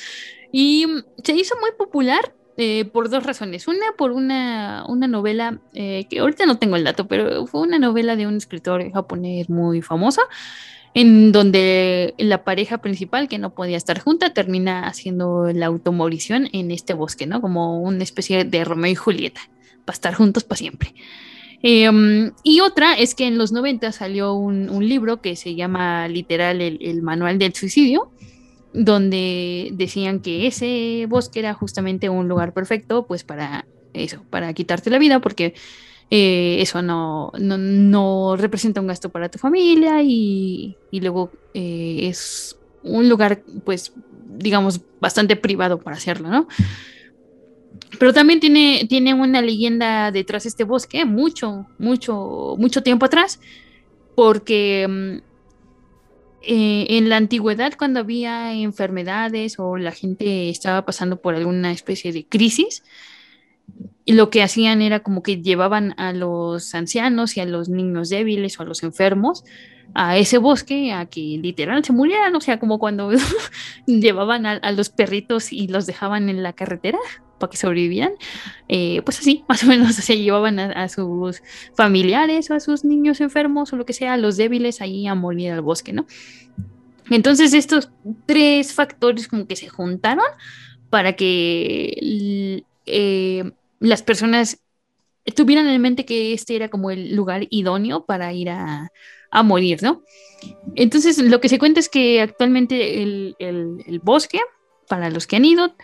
[0.52, 0.86] y
[1.24, 3.68] se hizo muy popular eh, por dos razones.
[3.68, 7.80] Una, por una, una novela, eh, que ahorita no tengo el dato, pero fue una
[7.80, 10.22] novela de un escritor japonés muy famoso,
[10.94, 16.72] en donde la pareja principal, que no podía estar junta, termina haciendo la automorición en
[16.72, 17.42] este bosque, ¿no?
[17.42, 19.42] Como una especie de Romeo y Julieta,
[19.84, 20.94] para estar juntos para siempre.
[21.68, 26.62] Em, y otra es que en los 90 salió un, libro que se llama literal
[26.62, 28.12] el, Manual del Suicidio,
[28.72, 34.92] donde decían que ese bosque era justamente un lugar perfecto, pues para eso, para quitarte
[34.92, 35.56] la vida, porque
[36.12, 43.10] eh, eso no, no, representa un gasto para tu familia y, luego eh, es un
[43.10, 43.92] lugar, pues,
[44.38, 46.48] digamos, bastante privado para hacerlo, ¿no?
[48.00, 53.40] Pero también tiene, tiene una leyenda detrás de este bosque, mucho, mucho, mucho tiempo atrás,
[54.16, 55.18] porque mm,
[56.42, 62.12] eh, en la antigüedad, cuando había enfermedades o la gente estaba pasando por alguna especie
[62.12, 62.84] de crisis,
[64.06, 68.60] lo que hacían era como que llevaban a los ancianos y a los niños débiles
[68.60, 69.44] o a los enfermos
[69.94, 73.12] a ese bosque a que literal se murieran, o sea, como cuando
[73.88, 77.00] llevaban a, los perritos y los dejaban en la carretera
[77.38, 78.14] para que sobrevivieran,
[78.68, 81.42] eh, pues así, más o menos se llevaban a, sus
[81.76, 85.52] familiares o a sus niños enfermos o lo que sea, los débiles ahí a morir
[85.52, 86.06] al bosque, ¿no?
[87.10, 87.92] Entonces estos
[88.26, 90.26] tres factores como que se juntaron
[90.90, 94.60] para que eh, las personas
[95.36, 98.92] tuvieran en mente que este era como el lugar idóneo para ir a,
[99.36, 100.04] a morir, ¿no?
[100.76, 104.40] Entonces, lo que se cuenta es que actualmente el, el, bosque,
[104.88, 105.76] para los que han ido,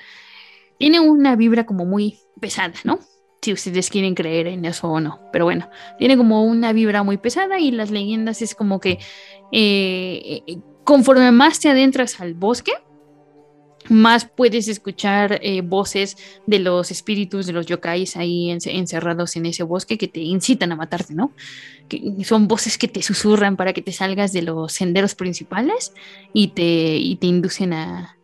[0.82, 3.00] tiene una vibra como muy pesada, ¿no?
[3.44, 5.20] Si ustedes quieren creer en eso o no.
[5.32, 5.70] Pero bueno,
[6.00, 8.98] tiene como una vibra muy pesada y las leyendas es como que
[9.52, 12.72] eh, eh, conforme más te adentras al bosque,
[13.90, 16.18] más puedes escuchar eh, voces
[16.48, 20.76] de los espíritus, de los yokais ahí encerrados en ese bosque que te incitan a
[20.76, 21.32] matarte, ¿no?
[21.90, 25.94] Que son voces que te susurran para que te salgas de los senderos principales
[26.34, 28.18] y te, te inducen a,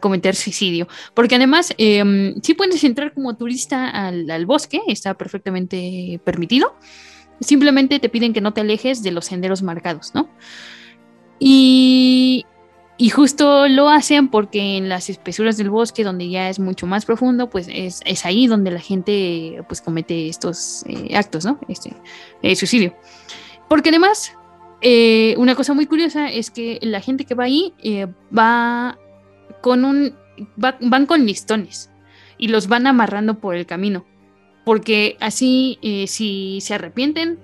[0.00, 0.88] cometer suicidio.
[1.14, 6.76] Porque además, eh, sí puedes entrar como turista al, al bosque, está perfectamente permitido.
[7.40, 10.28] Simplemente te piden que no te alejes de los senderos marcados, ¿no?
[11.38, 12.46] Y,
[12.96, 17.04] y justo lo hacen porque en las espesuras del bosque, donde ya es mucho más
[17.04, 21.58] profundo, pues es, ahí donde la gente pues comete estos eh, actos, ¿no?
[21.68, 21.92] Este
[22.42, 22.94] eh, suicidio.
[23.68, 24.32] Porque además,
[24.80, 27.74] eh, una cosa muy curiosa es que la gente que va ahí
[28.36, 28.96] va
[29.64, 30.14] con un.
[30.56, 31.88] van con listones
[32.36, 34.04] y los van amarrando por el camino.
[34.62, 37.38] Porque así, si se arrepienten,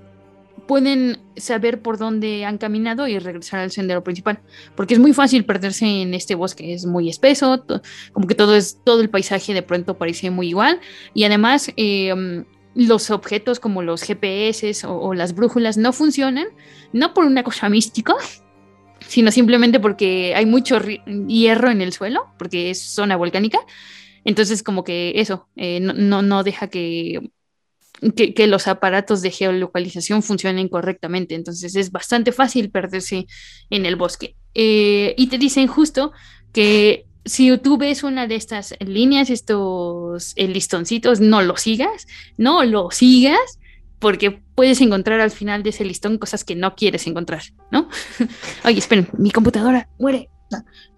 [0.66, 4.40] pueden saber por dónde han caminado y regresar al sendero principal,
[4.74, 7.64] porque es muy fácil perderse en este bosque, es muy espeso,
[8.12, 10.78] como que todo es todo el paisaje de pronto parece muy igual
[11.14, 12.44] y además em,
[12.74, 16.48] los objetos como los GPS o, o, las brújulas no funcionan,
[16.92, 18.14] no por una cosa mística,
[19.10, 20.78] sino simplemente porque hay mucho
[21.26, 23.58] hierro en el suelo, porque es zona volcánica.
[24.24, 27.18] Entonces, como que eso eh, no, no, deja que,
[28.14, 31.34] que, los aparatos de geolocalización funcionen correctamente.
[31.34, 33.26] Entonces, es bastante fácil perderse
[33.68, 34.36] en el bosque.
[34.54, 36.12] Eh, y te dicen justo
[36.52, 42.06] que si tú ves una de estas líneas, estos listoncitos, no lo sigas,
[42.36, 43.58] no lo sigas,
[44.00, 47.88] porque puedes encontrar al final de ese listón cosas que no quieres encontrar, ¿no?
[48.64, 50.28] Oye, esperen, mi computadora muere.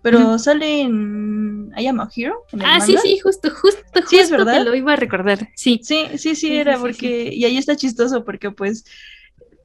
[0.00, 2.44] pero sale en I Am a Hero.
[2.64, 4.09] ah, sí, sí, justo, justo, justo.
[4.09, 4.59] Sí, es verdad.
[4.59, 5.50] Te lo iba a recordar.
[5.55, 5.80] Sí.
[5.82, 7.30] Sí, sí, sí, era porque.
[7.34, 8.84] Y ahí está chistoso porque, pues,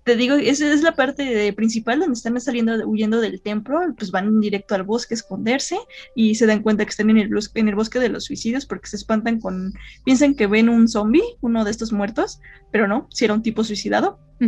[0.07, 4.39] te digo, esa es la parte principal donde están saliendo, huyendo del templo, pues van
[4.39, 5.77] directo al bosque a esconderse
[6.15, 8.87] y se dan cuenta que están en el, en el bosque de los suicidios porque
[8.87, 9.73] se espantan con,
[10.05, 12.39] piensan que ven un zombie, uno de estos muertos,
[12.71, 14.17] pero no, si era un tipo suicidado.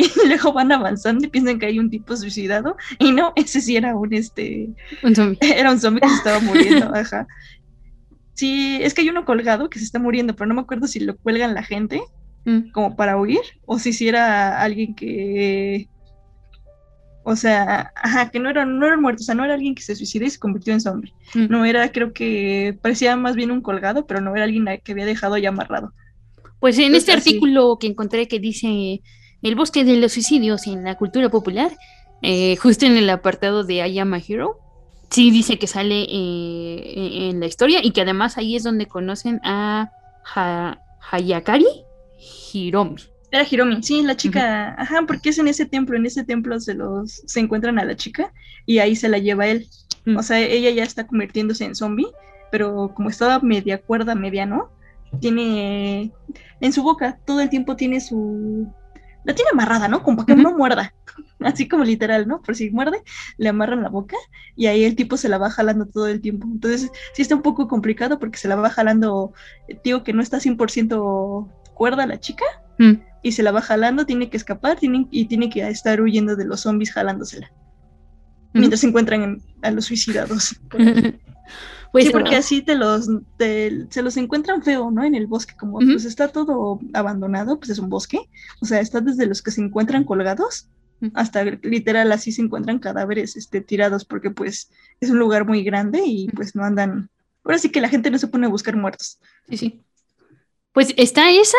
[0.00, 3.74] Y luego van avanzando y piensan que hay un tipo suicidado y no, ese sí
[3.74, 4.68] era un este
[5.02, 5.38] un zombie.
[5.56, 7.26] Era un zombie que se estaba muriendo, ajá.
[8.34, 11.00] Sí, es que hay uno colgado que se está muriendo, pero no me acuerdo si
[11.00, 12.00] lo cuelgan la gente
[12.48, 12.70] Mm.
[12.70, 15.86] como para huir, o si era alguien que,
[17.22, 19.82] o sea, ajá, que no era, no era muerto, o sea, no era alguien que
[19.82, 21.46] se suicidó y se convirtió en zombie, mm.
[21.50, 25.04] no era, creo que parecía más bien un colgado, pero no era alguien que había
[25.04, 25.92] dejado ya amarrado.
[26.58, 29.02] Pues en este artículo que encontré que dice
[29.42, 31.70] el bosque de los suicidios en la cultura popular,
[32.22, 34.58] eh, justo en el apartado de I Am a Hero,
[35.10, 39.38] sí dice que sale eh, en la historia y que además ahí es donde conocen
[39.44, 39.92] a
[41.10, 41.66] Hayakari,
[42.52, 42.96] Hiromi.
[43.30, 46.74] Era Hiromi, sí, la chica, ajá, porque es en ese templo, en ese templo se
[46.74, 48.32] los, se encuentran a la chica
[48.64, 49.68] y ahí se la lleva él.
[50.06, 50.16] Mm.
[50.16, 52.08] O sea, ella ya está convirtiéndose en zombie,
[52.50, 54.70] pero como estaba media cuerda, media no,
[55.20, 56.10] tiene
[56.60, 58.72] en su boca, todo el tiempo tiene su,
[59.24, 60.02] la tiene amarrada, ¿no?
[60.02, 60.94] Como para que no muerda,
[61.40, 62.40] así como literal, ¿no?
[62.40, 63.02] Por si muerde,
[63.36, 64.16] le amarran la boca
[64.56, 66.46] y ahí el tipo se la va jalando todo el tiempo.
[66.50, 69.34] Entonces, sí está un poco complicado porque se la va jalando,
[69.84, 71.46] digo que no está 100%
[71.78, 72.44] cuerda la chica
[72.78, 72.92] mm.
[73.22, 76.44] y se la va jalando, tiene que escapar tiene, y tiene que estar huyendo de
[76.44, 77.50] los zombies jalándosela.
[78.52, 78.58] Mm.
[78.58, 80.60] Mientras se encuentran a los suicidados.
[81.92, 83.08] pues sí, porque así te los,
[83.38, 85.04] se los encuentran feo, ¿no?
[85.04, 88.18] En el bosque, como pues está todo abandonado, pues es un bosque.
[88.60, 90.68] O sea, está desde los que se encuentran colgados
[91.14, 94.70] hasta literal así se encuentran cadáveres este, tirados porque pues
[95.00, 97.10] es un lugar muy grande y pues no andan...
[97.44, 99.20] Ahora sí que la gente no se pone a buscar muertos.
[99.48, 99.82] Sí, sí.
[100.72, 101.58] Pues está esa.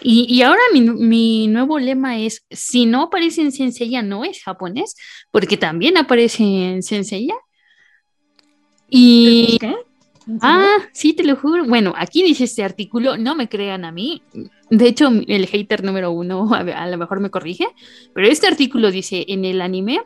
[0.00, 4.96] Y, ahora mi, nuevo lema es, si no aparece en Senseiya, no es japonés,
[5.30, 7.34] porque también aparece en Senseiya.
[8.88, 9.56] Y...
[9.60, 9.74] ¿Qué?
[10.40, 11.64] Ah, sí, te lo juro.
[11.66, 14.22] Bueno, aquí dice este artículo, no me crean a mí.
[14.70, 17.68] De hecho, el hater número uno a, lo mejor me corrige,
[18.14, 20.00] pero este artículo dice, en el anime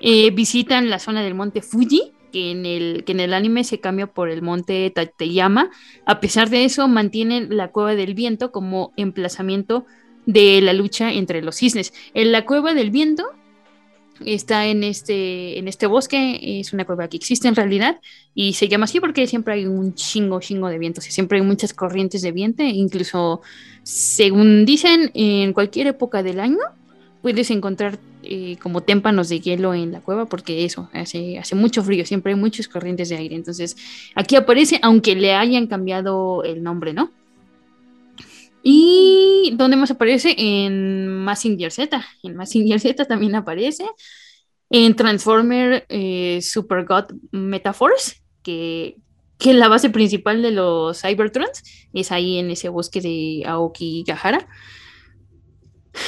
[0.00, 3.80] eh, visitan la zona del monte Fuji que en el, que en el anime se
[3.80, 5.70] cambia por el monte Tateyama.
[6.06, 9.86] A pesar de eso, mantienen la cueva del viento como emplazamiento
[10.26, 11.92] de la lucha entre los cisnes.
[12.14, 13.24] En la cueva del viento
[14.24, 18.00] está en este, en este bosque, es una cueva que existe en realidad
[18.34, 21.72] y se llama así porque siempre hay un chingo, chingo de viento, siempre hay muchas
[21.72, 23.42] corrientes de viento, incluso
[23.82, 26.58] según dicen, en cualquier época del año
[27.22, 32.04] puedes encontrar eh, como témpanos de hielo en la cueva porque eso, hace, mucho frío,
[32.04, 33.36] siempre hay muchas corrientes de aire.
[33.36, 33.76] Entonces,
[34.14, 37.10] aquí aparece, aunque le hayan cambiado el nombre, ¿no?
[38.62, 40.34] ¿Y dónde más aparece?
[40.36, 42.04] En Massinger Z.
[42.22, 43.84] En Massinger Z también aparece.
[44.70, 48.96] En Transformer eh, Super God Metaforce, que,
[49.38, 51.62] que la base principal de los Cybertrons
[51.94, 54.46] es ahí en ese bosque de Aoki Gahara.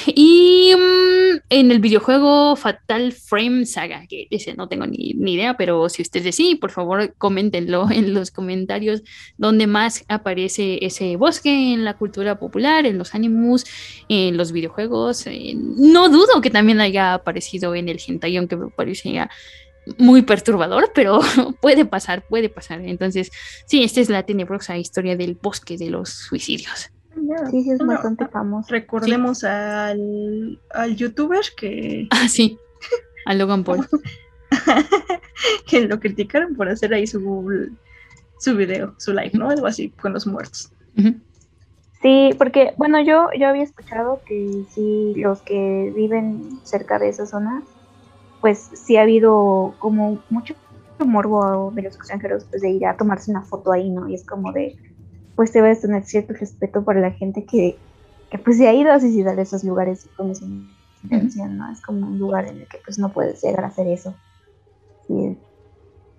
[0.07, 5.89] Y mm, en el videojuego Fatal Frame Saga, que ese no tengo ni, idea, pero
[5.89, 9.03] si ustedes sí, por favor coméntenlo en los comentarios
[9.39, 13.65] donde más aparece ese bosque en la cultura popular, en los animus,
[14.09, 15.27] en los videojuegos.
[15.55, 19.31] no dudo que también haya aparecido en el hentai, aunque me parecía
[19.99, 21.21] muy perturbador, pero
[21.61, 22.81] puede pasar, puede pasar.
[22.81, 23.31] Entonces,
[23.67, 26.91] sí, esta es la tenebrosa historia del bosque de los suicidios.
[27.51, 28.69] Sí, sí, es bastante famoso.
[28.71, 32.09] Recordemos al, al youtuber que.
[32.11, 32.59] Ah, sí,
[33.27, 33.87] a Logan Paul.
[35.67, 37.71] que lo criticaron por hacer ahí su,
[38.39, 39.49] su video, su live, ¿no?
[39.49, 40.73] Algo así, con los muertos.
[42.03, 47.27] Sí, porque, bueno, yo, yo había escuchado que sí, los que viven cerca de esa
[47.27, 47.63] zona,
[48.41, 50.55] pues sí ha habido como mucho
[51.07, 54.09] morbo de los extranjeros pues, de ir a tomarse una foto ahí, ¿no?
[54.09, 54.77] Y es como de,
[55.41, 57.79] pues debe tener cierto respeto por la gente que,
[58.31, 60.45] que pues se ha ido a visitar esos lugares con esa
[61.03, 61.73] intención, ¿no?
[61.73, 64.15] Es como un lugar en el que pues no puedes llegar a hacer eso.
[65.07, 65.39] Sí.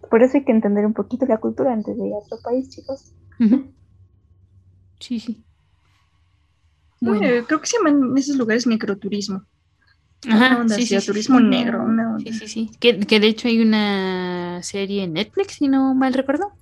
[0.10, 2.68] Por eso hay que entender un poquito la cultura antes de ir a otro país,
[2.70, 3.14] chicos.
[5.00, 5.46] Sí, sí.
[7.00, 9.44] Bueno, creo que se llaman esos lugares microturismo.
[10.28, 11.44] Ajá, onda sí, sí, sí, turismo sí.
[11.44, 12.24] negro, una onda.
[12.24, 12.72] Sí, sí, sí.
[12.80, 16.54] Que, que de hecho hay una serie en Netflix, si no mal recuerdo,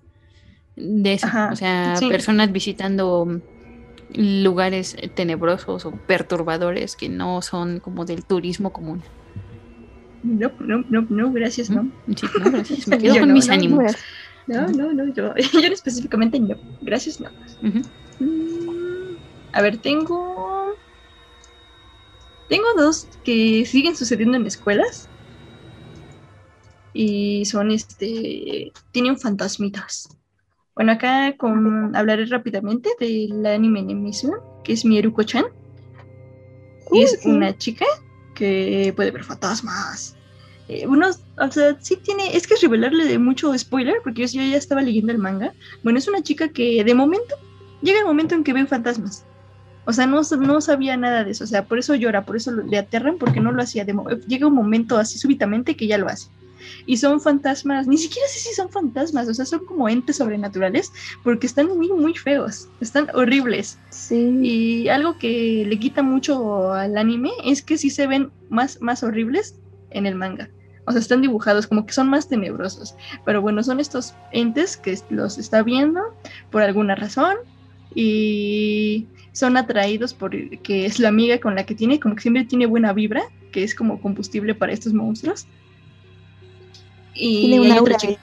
[0.79, 1.27] de eso.
[1.27, 2.07] Ajá, o sea, sí.
[2.07, 3.41] personas visitando
[4.13, 9.03] lugares tenebrosos o perturbadores que no son como del turismo común.
[10.23, 11.89] No, no, no, no, gracias, no.
[12.15, 12.87] Sí, no, gracias.
[12.87, 13.95] Me quedo Yo con no, mis no, ánimos.
[14.47, 16.55] No, no, no, yo, yo específicamente no.
[16.81, 17.29] Gracias, no.
[17.61, 19.15] Mm,
[19.53, 20.75] A ver, tengo.
[22.49, 25.07] Tengo dos que siguen sucediendo en escuelas.
[26.93, 28.73] Y son este.
[28.91, 30.18] Tienen fantasmitas.
[30.75, 34.31] Bueno, acá con, hablaré rápidamente del anime Nemesis,
[34.63, 35.45] que es Mieruko-chan.
[36.91, 37.29] Es sí.
[37.29, 37.85] una chica
[38.35, 40.15] que puede ver fantasmas.
[40.67, 44.41] Eh, unos, o sea, sí tiene, es que es revelarle de mucho spoiler, porque yo,
[44.41, 45.53] yo ya estaba leyendo el manga.
[45.83, 47.35] Bueno, es una chica que de momento,
[47.81, 49.25] llega el momento en que ve fantasmas.
[49.85, 52.51] O sea, no, no sabía nada de eso, o sea, por eso llora, por eso
[52.51, 53.85] lo- le aterran, porque no lo hacía.
[53.85, 53.95] De
[54.27, 56.29] llega un momento así súbitamente que ya lo hace.
[56.85, 60.91] Y son fantasmas, ni siquiera sé si son fantasmas, o sea, son como entes sobrenaturales,
[61.23, 63.77] porque están muy, muy feos, están horribles.
[63.89, 64.39] Sí.
[64.41, 69.03] Y algo que le quita mucho al anime es que sí se ven más, más
[69.03, 69.55] horribles
[69.91, 70.49] en el manga.
[70.85, 72.95] O sea, están dibujados como que son más tenebrosos.
[73.23, 76.01] Pero bueno, son estos entes que los está viendo
[76.49, 77.35] por alguna razón
[77.93, 82.45] y son atraídos por que es la amiga con la que tiene, como que siempre
[82.45, 85.45] tiene buena vibra, que es como combustible para estos monstruos.
[87.13, 88.21] Y Tiene hay otra chica-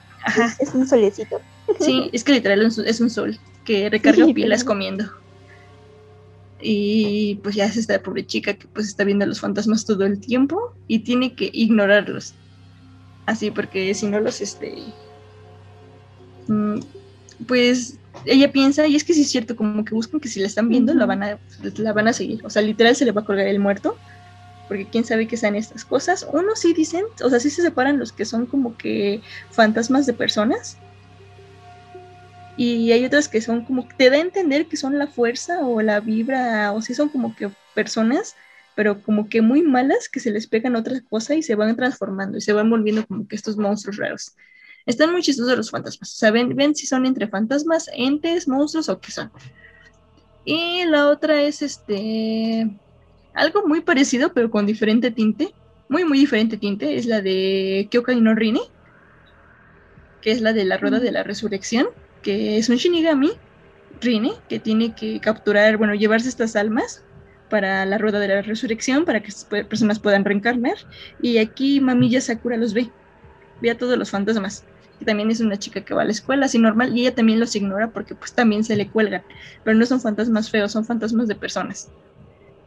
[0.59, 1.39] Es, es un solecito.
[1.79, 4.65] Sí, es que literal es un- sol que recarga Sí, pilas literal.
[4.65, 5.05] comiendo.
[6.61, 10.05] Y pues ya es esta pobre chica que pues está viendo a los fantasmas todo
[10.05, 12.33] el tiempo y tiene que ignorarlos.
[13.25, 14.73] Así porque si no los este
[16.47, 16.79] mm,
[17.47, 20.47] pues ella piensa y es que sí es cierto como que buscan que si la
[20.47, 21.39] están viendo la van a
[21.77, 23.95] la van a seguir, o sea, literal se le va a colgar el muerto.
[24.67, 26.27] Porque quién sabe qué sean estas cosas.
[26.31, 30.13] Unos sí dicen, o sea, sí se separan los que son como que fantasmas de
[30.13, 30.77] personas
[32.57, 35.79] y hay otras que son como, te da a entender que son la fuerza o
[35.83, 38.35] la vibra, o si son como que personas,
[38.75, 42.39] pero como que muy malas, que se les pegan otra cosa y se van transformando
[42.39, 44.35] y se van volviendo como que estos monstruos raros.
[44.87, 48.89] Están muy chistosos los fantasmas, o sea, ven, ven si son entre fantasmas, entes, monstruos
[48.89, 49.31] o qué son.
[50.43, 52.71] Y la otra es este,
[53.37, 55.53] algo muy parecido, pero con diferente tinte,
[55.89, 58.61] muy, muy diferente tinte, es la de Kyokai no Rini,
[60.21, 61.87] que es la de la rueda de la resurrección
[62.21, 63.31] que es un Shinigami,
[64.01, 67.01] Rine, que tiene que capturar, bueno, llevarse estas almas
[67.49, 70.75] para la rueda de la resurrección, para que estas pe- personas puedan reencarnar.
[71.21, 72.89] Y aquí Mamiya Sakura los ve,
[73.61, 74.65] ve a todos los fantasmas.
[74.99, 77.39] Que también es una chica que va a la escuela así normal y ella también
[77.39, 79.23] los ignora porque pues también se le cuelgan.
[79.63, 81.89] Pero no son fantasmas feos, son fantasmas de personas.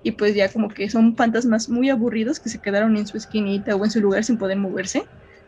[0.03, 3.77] Y pues ya como que son fantasmas muy aburridos que se quedaron en su esquinita
[3.77, 5.05] o en su lugar sin poder moverse.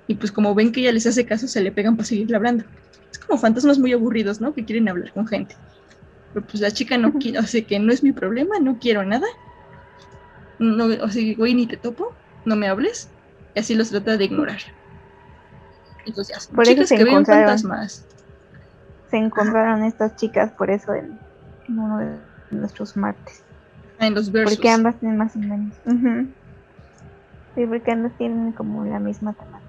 [0.07, 2.65] Y pues como ven que ella les hace caso, se le pegan para seguirle hablando
[3.13, 4.55] es como fantasmas muy aburridos, ¿no?
[4.55, 5.55] Que quieren hablar con gente.
[6.33, 9.05] Pero pues la chica no quiere, o sea que no es mi problema, no quiero
[9.05, 9.27] nada.
[10.59, 13.09] No, o sea, güey, ni te topo, no me hables.
[13.55, 14.61] Y así los trata de ignorar.
[16.07, 18.07] Entonces, Por eso chicas se que ven fantasmas.
[19.11, 21.19] Se encontraron estas chicas por eso en,
[21.69, 22.17] en uno de
[22.51, 23.43] nuestros martes.
[23.99, 24.57] En los versos.
[24.57, 25.75] Porque ambas tienen más o menos.
[27.55, 29.61] Sí, porque ambas tienen como la misma temática.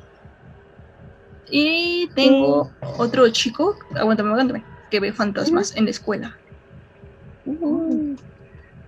[1.50, 6.38] Y tengo otro chico, aguántame, aguántame, que ve fantasmas en la escuela.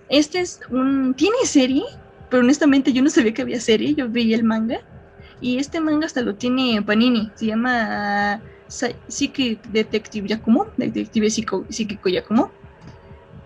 [0.09, 1.13] Este es un.
[1.13, 1.83] Tiene serie,
[2.29, 4.79] pero honestamente yo no sabía que había serie, yo veía el manga.
[5.41, 12.49] Y este manga hasta lo tiene Panini, se llama Psychic Detective Yakumo, Detective Psíquico Yakumo.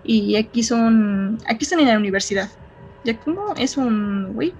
[0.04, 1.38] Y aquí son.
[1.48, 2.50] Aquí están en la universidad.
[3.04, 4.54] Yakumo es un güey,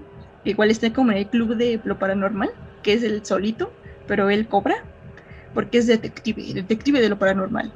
[0.44, 2.50] igual está como en el club de lo paranormal,
[2.82, 3.72] que es el solito,
[4.06, 4.84] pero él cobra,
[5.54, 7.72] porque es detective, detective de lo paranormal.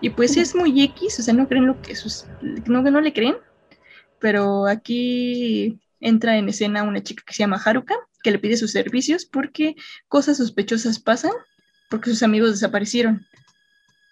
[0.00, 1.94] Y pues es muy X, o sea, no creen lo que
[2.66, 3.36] no, no le creen,
[4.18, 8.72] pero aquí entra en escena una chica que se llama Haruka, que le pide sus
[8.72, 9.74] servicios porque
[10.08, 11.32] cosas sospechosas pasan,
[11.88, 13.26] porque sus amigos desaparecieron.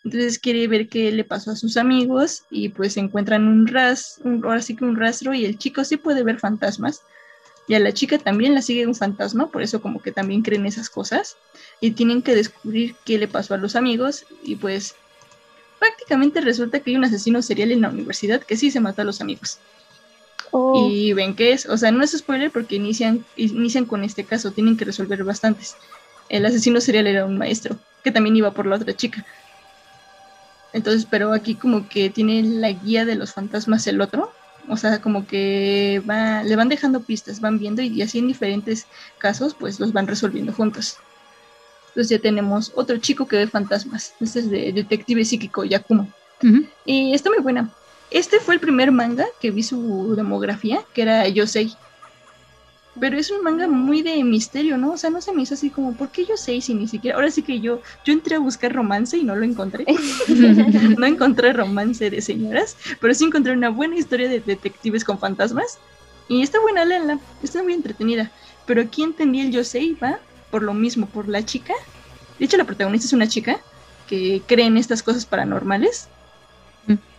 [0.04, 4.44] Entonces quiere ver qué le pasó a sus amigos y pues encuentran un ras, un,
[4.44, 7.02] ahora sí que un rastro y el chico sí puede ver fantasmas
[7.66, 10.66] y a la chica también la sigue un fantasma, por eso como que también creen
[10.66, 11.36] esas cosas
[11.80, 14.94] y tienen que descubrir qué le pasó a los amigos y pues
[15.78, 19.04] prácticamente resulta que hay un asesino serial en la universidad que sí se mata a
[19.04, 19.58] los amigos.
[20.50, 20.88] Oh.
[20.88, 24.52] Y ven qué es, o sea, no es spoiler porque inician, inician con este caso,
[24.52, 25.76] tienen que resolver bastantes.
[26.28, 29.26] El asesino serial era un maestro, que también iba por la otra chica.
[30.74, 34.32] Entonces, pero aquí como que tiene la guía de los fantasmas el otro,
[34.68, 38.86] o sea, como que va, le van dejando pistas, van viendo y, así en diferentes
[39.18, 40.96] casos, pues los van resolviendo juntos.
[41.88, 44.14] Entonces ya tenemos otro chico que ve fantasmas.
[44.20, 46.08] Este es de Detective Psíquico, Yakumo.
[46.84, 47.70] Y está muy buena.
[48.10, 51.74] Este fue el primer manga que vi su demografía, que era Yosei.
[52.98, 54.92] Pero es un manga muy de misterio, ¿no?
[54.92, 57.16] O sea, no se me hizo así como, ¿por qué Yosei si ni siquiera?
[57.16, 59.84] Ahora sí que yo, yo entré a buscar romance y no lo encontré.
[60.98, 65.78] no encontré romance de señoras, pero sí encontré una buena historia de detectives con fantasmas.
[66.28, 68.30] Y está buena, léanla, está muy entretenida.
[68.64, 70.20] Pero aquí entendí el Yosei, va
[70.50, 71.74] por lo mismo, por la chica.
[72.38, 73.60] De hecho, la protagonista es una chica
[74.06, 76.08] que cree en estas cosas paranormales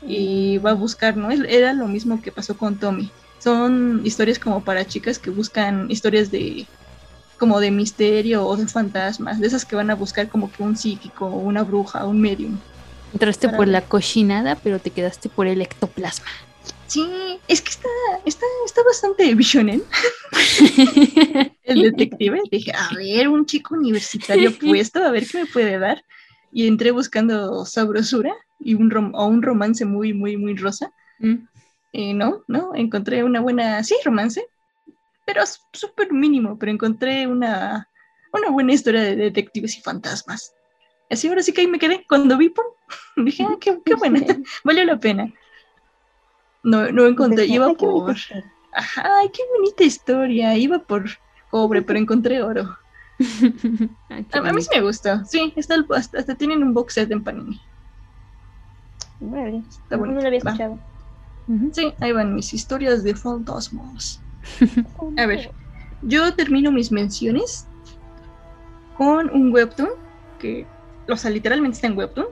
[0.01, 1.31] y va a buscar, ¿no?
[1.31, 3.11] Era lo mismo que pasó con Tommy.
[3.39, 6.65] Son historias como para chicas que buscan historias de
[7.37, 10.77] como de misterio o de fantasmas, de esas que van a buscar como que un
[10.77, 12.57] psíquico, una bruja, un medium.
[13.13, 16.27] Entraste por la cochinada, pero te quedaste por el ectoplasma.
[16.87, 17.89] Sí, es que está,
[18.25, 19.83] está, está bastante visionen.
[21.63, 22.41] el detective.
[22.51, 26.03] Dije, a ver, un chico universitario puesto, a ver qué me puede dar.
[26.51, 30.91] Y entré buscando sabrosura y un, rom o un romance muy, muy, muy rosa.
[31.95, 34.45] No, no, encontré una buena, sí, romance,
[35.25, 37.89] pero súper mínimo, pero encontré una,
[38.33, 40.53] una buena historia de detectives y fantasmas.
[41.09, 42.05] Así ahora sí que ahí me quedé.
[42.07, 42.65] Cuando vi, por
[43.15, 44.19] dije, ah, qué, qué buena,
[44.63, 45.31] valió la pena.
[46.63, 48.15] No, no encontré, iba por...
[48.73, 51.05] Ajá, qué bonita historia, iba por
[51.49, 52.77] cobre, pero encontré oro.
[54.33, 57.61] a, mí sí me gustó, sí, está hasta, hasta, tienen un box set en Panini.
[59.21, 60.15] Está bueno.
[60.15, 60.77] No lo había escuchado.
[61.73, 64.21] Sí, ahí van mis historias de fantasmas.
[65.17, 65.53] A ver,
[66.01, 67.67] yo termino mis menciones
[68.97, 69.89] con un webtoon
[70.39, 70.65] que,
[71.07, 72.27] o sea, literalmente está en webtoon.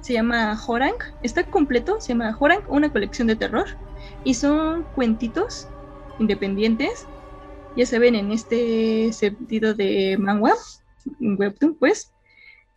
[0.00, 3.66] Se llama Horang, está completo, se llama Horang, una colección de terror.
[4.24, 5.66] Y son cuentitos
[6.18, 7.06] independientes,
[7.76, 10.54] ya saben, en este sentido de manga,
[11.20, 12.12] webtoon, pues,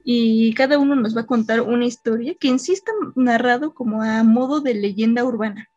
[0.04, 4.02] y cada uno nos va a contar una historia que en sí está narrado como
[4.02, 5.68] a modo de leyenda urbana.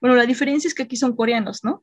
[0.00, 1.82] Bueno, la diferencia es que aquí son coreanos, ¿no?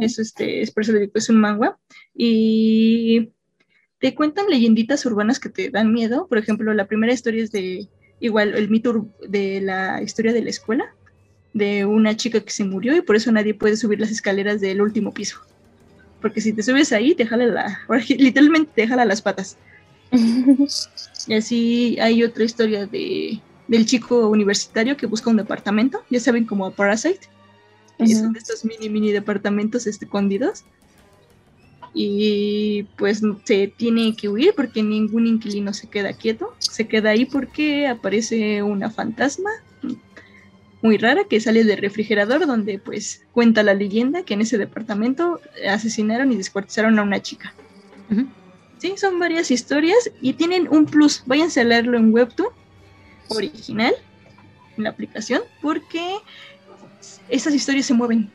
[0.00, 1.78] Es, este, es por eso digo, es un manga.
[2.14, 3.30] Y
[3.98, 6.26] te cuentan leyenditas urbanas que te dan miedo.
[6.28, 7.88] Por ejemplo, la primera historia es de,
[8.20, 10.94] igual, el mito de la historia de la escuela,
[11.52, 14.80] de una chica que se murió y por eso nadie puede subir las escaleras del
[14.80, 15.38] último piso.
[16.20, 19.56] Porque si te subes ahí, te jala la, literalmente te jala las patas.
[21.26, 26.44] y así hay otra historia de, del chico universitario que busca un departamento, ya saben,
[26.44, 27.28] como a Parasite
[28.04, 30.64] y son de estos mini, mini departamentos escondidos.
[31.94, 36.54] Y pues se tiene que huir porque ningún inquilino se queda quieto.
[36.58, 39.50] Se queda ahí porque aparece una fantasma
[40.82, 45.40] muy rara que sale del refrigerador donde pues cuenta la leyenda que en ese departamento
[45.68, 47.54] asesinaron y descuartizaron a una chica.
[48.78, 51.22] Sí, son varias historias y tienen un plus.
[51.26, 52.48] Váyanse a leerlo en Webtoon
[53.28, 53.94] original,
[54.76, 56.16] en la aplicación, porque
[57.28, 58.30] esas historias se mueven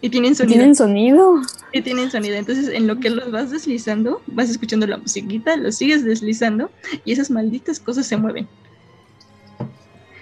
[0.00, 0.56] y tienen sonido.
[0.56, 1.42] ¿Tienen sonido?
[1.72, 2.36] Y tienen sonido.
[2.36, 6.70] Entonces, en lo que los vas deslizando, vas escuchando la musiquita, los sigues deslizando
[7.04, 8.46] y esas malditas cosas se mueven.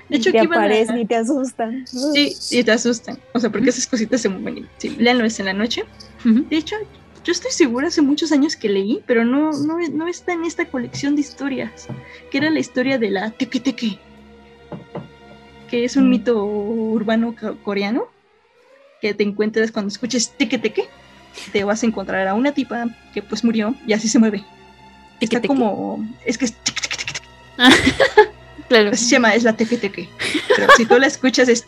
[0.08, 1.84] De hecho, y te aparecen y te asustan.
[1.86, 3.18] Sí, y te asustan.
[3.34, 4.68] O sea, porque esas cositas se mueven.
[4.78, 5.84] Sí, leanlo es en la noche.
[6.24, 6.76] De hecho,
[7.24, 10.64] yo estoy segura hace muchos años que leí, pero no, no, no está en esta
[10.66, 11.88] colección de historias,
[12.30, 13.98] que era la historia de la teque teque
[15.66, 18.08] que es un mito urbano co- coreano
[19.00, 20.88] que te encuentras cuando escuches teque teque,
[21.52, 24.44] te vas a encontrar a una tipa que pues murió y así se mueve.
[25.20, 26.76] Está como, es que es tic.
[28.68, 28.90] Claro.
[28.90, 30.08] Así se llama, es la teque teque.
[30.56, 31.64] Pero si tú la escuchas es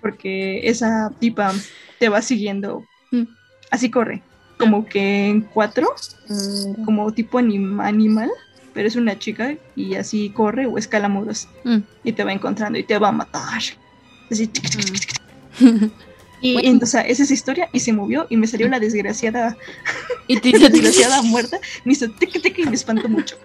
[0.00, 1.52] porque esa tipa
[1.98, 2.84] te va siguiendo.
[3.10, 3.24] Mm.
[3.70, 4.22] Así corre,
[4.58, 5.92] como que en cuatro,
[6.84, 8.30] como tipo anim- animal,
[8.74, 11.78] pero es una chica y así corre o escala muros Mm.
[12.04, 13.62] y te va encontrando y te va a matar.
[14.30, 15.12] Así, tic, tic, tic, tic,
[15.60, 15.90] tic.
[16.40, 16.68] Y Bueno.
[16.70, 19.56] entonces esa es esa historia y se movió y me salió la desgraciada
[20.26, 23.36] Y te la hizo- desgraciada muerta, me hizo tic tic y me espantó mucho.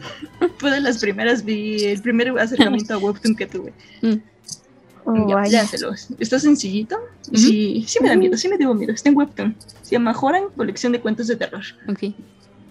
[0.58, 3.72] Fue de las primeras, vi el primer acercamiento a Webtoon que tuve.
[4.02, 4.14] Mm.
[5.28, 5.50] Ya, vaya.
[5.50, 5.92] léanselo.
[6.18, 6.96] Está sencillito.
[7.32, 8.92] Sí, sí me da miedo, sí me dio miedo.
[8.92, 9.56] Está en Webtoon.
[9.82, 11.62] Se llama Joran, colección de cuentos de terror.
[11.88, 12.12] Ok.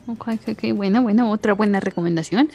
[0.07, 0.73] Ok, ok.
[0.73, 2.49] Buena, buena, otra buena recomendación.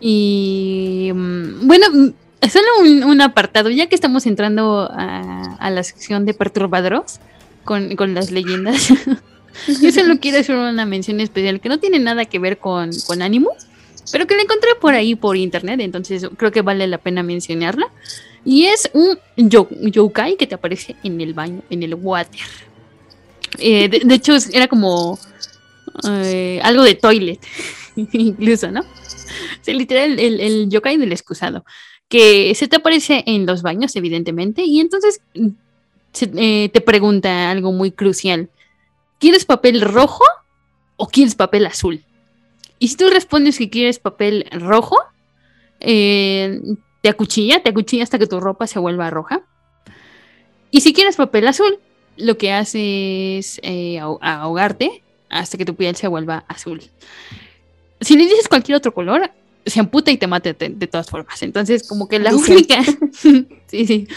[0.00, 5.82] Y mm, bueno, mm, solo un, un apartado, ya que estamos entrando a, a la
[5.82, 7.20] sección de perturbadoros
[7.64, 8.88] con, con las leyendas.
[9.82, 13.20] Yo solo quiero hacer una mención especial que no tiene nada que ver con, con
[13.20, 13.50] ánimo,
[14.10, 17.86] pero que la encontré por ahí por internet, entonces creo que vale la pena mencionarla.
[18.44, 22.40] Y es un yo- yokai que te aparece en el baño, en el water.
[23.58, 25.18] Eh, de, de hecho, era como
[26.08, 27.40] eh, algo de toilet,
[27.96, 28.80] incluso, ¿no?
[28.80, 31.64] O literal, el, yokai del excusado,
[32.08, 35.48] que se te aparece en los baños, evidentemente, y entonces mm,
[36.36, 38.50] eh, te pregunta algo muy crucial.
[39.18, 40.24] ¿Quieres papel rojo
[40.96, 42.02] o quieres papel azul?
[42.78, 44.96] Y si tú respondes que quieres papel rojo,
[45.78, 46.60] eh,
[47.02, 49.42] te acuchilla, te acuchilla hasta que tu ropa se vuelva roja.
[50.70, 51.78] Y si quieres papel azul,
[52.16, 56.82] lo que hace es aho- ahogarte hasta que tu piel se vuelva azul.
[58.00, 59.30] Si le dices cualquier otro color,
[59.64, 61.42] se amputa y te mata de, de todas formas.
[61.42, 62.82] Entonces, como que la única.
[63.12, 64.08] sí, sí.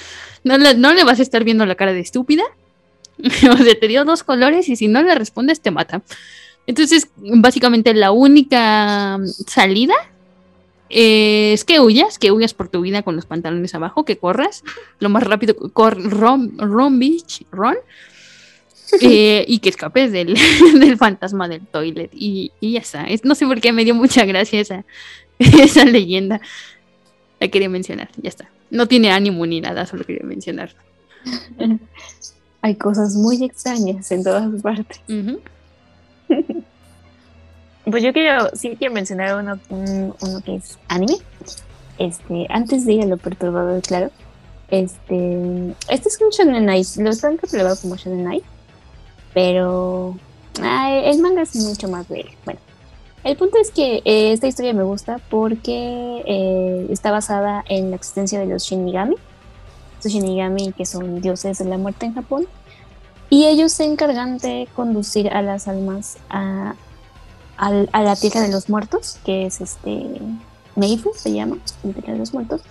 [0.43, 2.43] No le, no le vas a estar viendo la cara de estúpida.
[3.17, 6.01] o sea, te dio dos colores y si no le respondes, te mata.
[6.65, 9.95] Entonces, básicamente la única salida
[10.89, 14.63] es que huyas, que huyas por tu vida con los pantalones abajo, que corras
[14.99, 17.75] lo más rápido, cor, ron, ron, bitch, ron,
[19.01, 20.35] eh, y que escapes del,
[20.79, 22.11] del fantasma del toilet.
[22.13, 23.05] Y, y ya está.
[23.05, 24.83] Es- no sé por qué me dio mucha gracia esa,
[25.39, 26.41] esa leyenda.
[27.39, 28.49] La quería mencionar, ya está.
[28.69, 30.73] No tiene ánimo ni nada, solo quería mencionar.
[32.61, 35.01] Hay cosas muy extrañas en todas partes.
[37.85, 41.15] Pues yo quiero, sí quiero mencionar uno, un- uno que es anime.
[41.99, 44.09] Este, antes de ir a lo perturbador, claro.
[44.69, 48.43] Este, este es un Shonen Knight, lo están catalogado como Shonen Knight,
[49.33, 50.15] pero
[50.61, 52.27] ah, el manga es mucho más él.
[52.45, 52.59] Bueno,
[53.23, 57.95] el punto es que eh, esta historia me gusta porque eh, está basada en la
[57.95, 59.15] existencia de los Shinigami,
[60.03, 62.45] los Shinigami que son dioses de la muerte en Japón,
[63.29, 66.75] y ellos se encargan de conducir a las almas a,
[67.57, 70.05] al- a la tierra de los muertos, que es este
[70.75, 72.61] Meifu, se llama, la tierra de los muertos.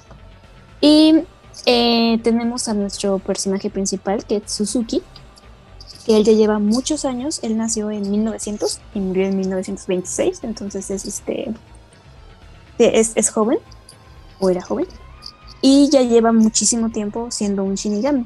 [0.80, 1.14] Y
[1.66, 5.02] eh, tenemos a nuestro personaje principal, que es Suzuki,
[6.04, 10.90] que él ya lleva muchos años, él nació en 1900 y murió en 1926, entonces
[10.90, 11.52] es este
[12.78, 13.58] es, es joven,
[14.40, 14.86] o era joven,
[15.60, 18.24] y ya lleva muchísimo tiempo siendo un Shinigami.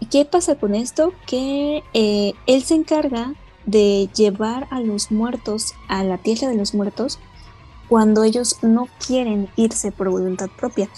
[0.00, 1.12] ¿Y qué pasa con esto?
[1.26, 3.34] Que eh, él se encarga
[3.66, 7.18] de llevar a los muertos a la tierra de los muertos
[7.88, 10.88] cuando ellos no quieren irse por voluntad propia.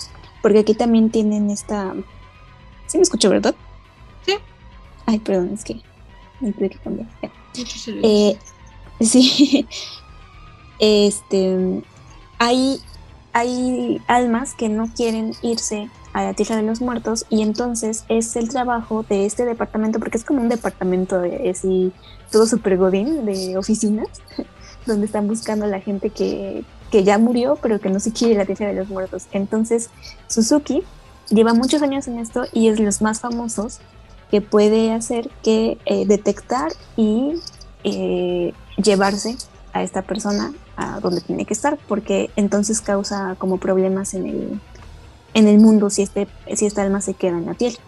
[0.43, 1.95] Porque aquí también tienen esta...
[2.87, 3.55] ¿Sí me escucho, verdad?
[4.25, 4.35] Sí.
[5.07, 5.81] Ay, perdón, es que
[7.23, 7.31] Ya.
[8.03, 8.39] Eh,
[9.01, 9.67] sí.
[10.79, 11.83] Este.
[12.39, 12.81] Hay,
[13.33, 18.35] hay almas que no quieren irse a la tierra de los muertos y entonces es
[18.37, 21.93] el trabajo de este departamento, porque es como un departamento de así,
[22.31, 24.09] todo super godín de oficinas,
[24.87, 28.35] donde están buscando a la gente que, que ya murió, pero que no se quiere
[28.35, 29.27] ir a la tierra de los muertos.
[29.33, 29.91] Entonces,
[30.29, 30.83] Suzuki
[31.29, 33.81] lleva muchos años en esto y es de los más famosos
[34.31, 37.35] que puede hacer que eh, detectar y
[37.85, 39.37] eh, llevarse
[39.73, 44.61] a esta persona a donde tiene que estar, porque entonces causa como problemas en el,
[45.35, 47.79] en el mundo si, este, si esta alma se queda en la tierra.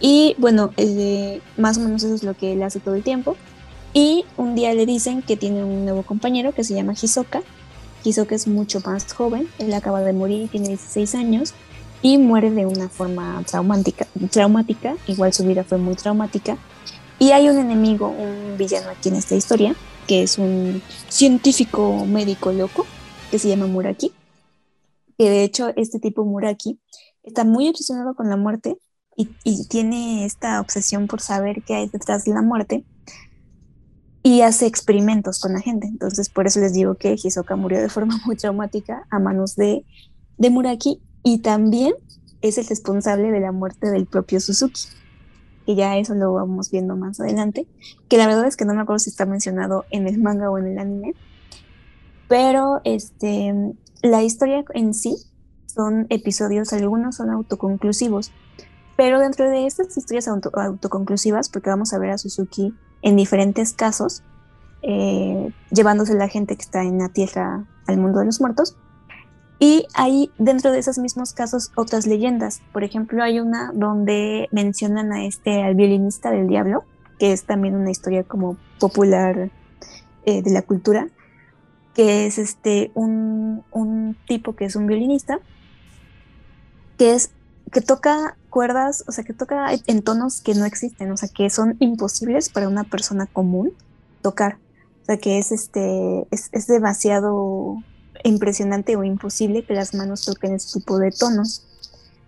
[0.00, 3.36] Y bueno, eh, más o menos eso es lo que él hace todo el tiempo.
[3.94, 7.42] Y un día le dicen que tiene un nuevo compañero que se llama Hisoka.
[8.02, 11.54] Hisoka es mucho más joven, él acaba de morir, tiene 16 años
[12.02, 16.58] y muere de una forma traumática, traumática, igual su vida fue muy traumática.
[17.18, 19.76] Y hay un enemigo, un villano aquí en esta historia,
[20.08, 22.84] que es un científico médico loco,
[23.30, 24.12] que se llama Muraki,
[25.16, 26.80] que de hecho este tipo Muraki
[27.22, 28.76] está muy obsesionado con la muerte
[29.16, 32.84] y, y tiene esta obsesión por saber qué hay detrás de la muerte
[34.24, 35.86] y hace experimentos con la gente.
[35.86, 39.84] Entonces, por eso les digo que Hisoka murió de forma muy traumática a manos de,
[40.38, 41.94] de Muraki y también
[42.40, 44.82] es el responsable de la muerte del propio Suzuki,
[45.64, 47.66] que ya eso lo vamos viendo más adelante,
[48.08, 50.58] que la verdad es que no me acuerdo si está mencionado en el manga o
[50.58, 51.14] en el anime,
[52.28, 53.54] pero este,
[54.02, 55.16] la historia en sí
[55.66, 58.32] son episodios, algunos son autoconclusivos,
[58.96, 63.72] pero dentro de estas historias auto, autoconclusivas, porque vamos a ver a Suzuki en diferentes
[63.72, 64.22] casos,
[64.82, 68.76] eh, llevándose la gente que está en la tierra al mundo de los muertos,
[69.62, 72.60] y hay dentro de esos mismos casos otras leyendas.
[72.72, 76.82] Por ejemplo, hay una donde mencionan a este, al violinista del diablo,
[77.20, 79.52] que es también una historia como popular
[80.24, 81.06] eh, de la cultura,
[81.94, 85.38] que es este, un, un tipo que es un violinista,
[86.98, 87.30] que es
[87.70, 91.50] que toca cuerdas, o sea, que toca en tonos que no existen, o sea, que
[91.50, 93.70] son imposibles para una persona común
[94.22, 94.58] tocar.
[95.02, 97.80] O sea, que es este, es, es demasiado
[98.24, 101.64] impresionante o imposible que las manos toquen ese tipo de tonos.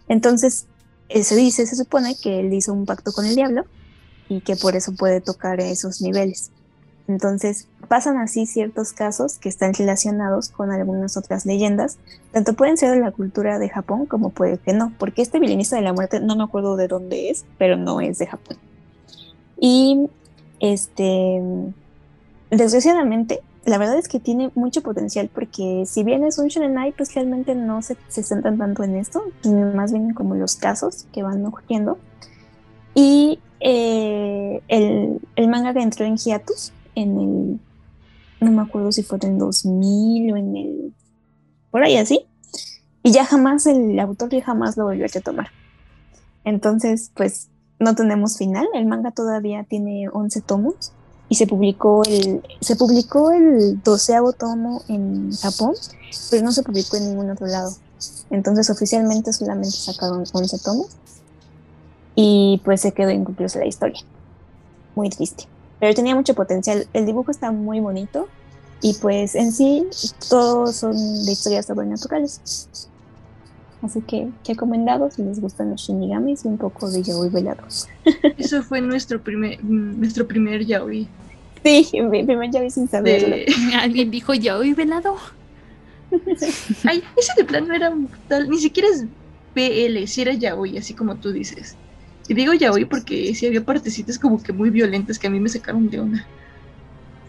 [0.09, 0.67] Entonces,
[1.09, 3.65] se dice, se supone que él hizo un pacto con el diablo
[4.29, 6.51] y que por eso puede tocar esos niveles.
[7.07, 11.99] Entonces, pasan así ciertos casos que están relacionados con algunas otras leyendas,
[12.33, 15.77] tanto pueden ser de la cultura de Japón como puede que no, porque este violinista
[15.77, 18.57] de la muerte no me acuerdo de dónde es, pero no es de Japón.
[19.61, 20.09] Y
[20.61, 21.43] este,
[22.51, 27.15] desgraciadamente, la verdad es que tiene mucho potencial porque si bien es un shonen pues
[27.15, 29.23] realmente no se, se centran tanto en esto,
[29.75, 31.99] más bien como los casos que van ocurriendo.
[32.95, 37.61] Y eh, el, el, manga que entró en hiatus en el,
[38.41, 40.95] no me acuerdo si fue en el 2000 o en el,
[41.71, 42.27] por ahí así,
[43.03, 45.49] y ya jamás el autor ya jamás lo volvió a tomar.
[46.45, 50.93] Entonces, pues no tenemos final, el manga todavía tiene 11 tomos
[51.35, 55.75] y se publicó el, se publicó el doceavo tomo en Japón,
[56.31, 57.73] pero no se publicó en ningún otro lado.
[58.31, 60.91] Entonces oficialmente solamente sacaron 11 tomos
[62.15, 64.01] y pues se quedó inconclusa la historia.
[64.95, 65.49] Muy triste.
[65.81, 66.87] Pero tenía mucho potencial.
[66.93, 68.29] El dibujo está muy bonito
[68.81, 69.89] y pues en sí
[70.31, 72.69] todos son de historias sobrenaturales.
[73.83, 77.89] Así que recomendado si les gustan los shinigamis y un poco de yaoi velados.
[78.39, 81.09] Eso fue nuestro primer nuestro primer yaoi.
[81.65, 83.37] Sí, mi primer yaoi sin saberlo.
[83.81, 85.17] ¿Alguien dijo yaoi velado?
[86.85, 87.93] Ay, ese de plano era
[88.29, 89.07] tal, ni siquiera es
[89.55, 91.77] BL, si era yaoi, así como tú dices.
[92.29, 95.49] Y digo yaoi porque si había partecitas como que muy violentas que a mí me
[95.49, 96.27] sacaron de una.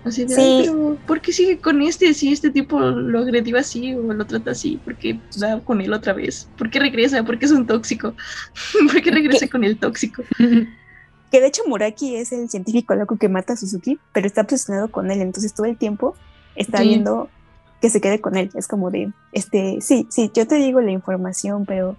[0.03, 0.63] Así de, sí.
[0.65, 2.13] pero ¿por qué sigue con este?
[2.13, 5.93] Si este tipo lo agredió así o lo trata así, ¿por qué va con él
[5.93, 6.47] otra vez?
[6.57, 7.23] ¿Por qué regresa?
[7.23, 8.15] ¿Por qué es un tóxico?
[8.91, 10.23] ¿Por qué regresa con el tóxico?
[11.35, 14.89] Que de hecho Muraki es el científico loco que mata a Suzuki, pero está obsesionado
[14.89, 16.15] con él, entonces todo el tiempo
[16.55, 16.87] está sí.
[16.87, 17.27] viendo
[17.81, 18.51] que se quede con él.
[18.55, 21.97] Es como de, este, sí, sí, yo te digo la información, pero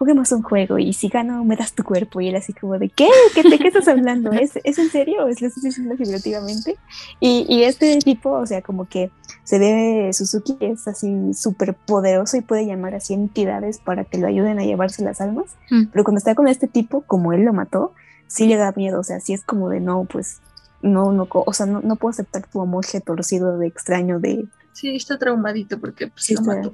[0.00, 2.20] juguemos un juego y si gano me das tu cuerpo.
[2.20, 3.08] Y él así como de, ¿qué?
[3.36, 4.32] ¿Qué, ¿de qué estás hablando?
[4.32, 6.76] ¿Es, ¿Es en serio es lo estás diciendo figurativamente?
[7.20, 9.12] Y, y este tipo, o sea, como que
[9.44, 14.26] se ve, Suzuki es así súper poderoso y puede llamar así entidades para que lo
[14.26, 15.54] ayuden a llevarse las almas.
[15.70, 15.84] Mm.
[15.92, 17.94] Pero cuando está con este tipo, como él lo mató,
[18.32, 19.00] sí le da miedo.
[19.00, 20.40] O sea, sí es como de, no, pues,
[20.80, 24.46] no, no, o sea, no, no puedo aceptar tu amor torcido de extraño de...
[24.72, 26.70] Sí, está traumadito porque pues, sí, lo está, mató.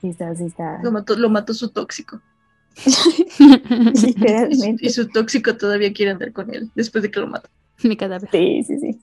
[0.00, 0.82] Sí está, sí está.
[0.82, 2.20] Lo mató, lo mató su tóxico.
[4.02, 4.86] Literalmente.
[4.86, 7.48] Y su tóxico todavía quiere andar con él después de que lo mató.
[7.82, 8.30] Mi cadáver.
[8.30, 9.00] Sí, sí, sí.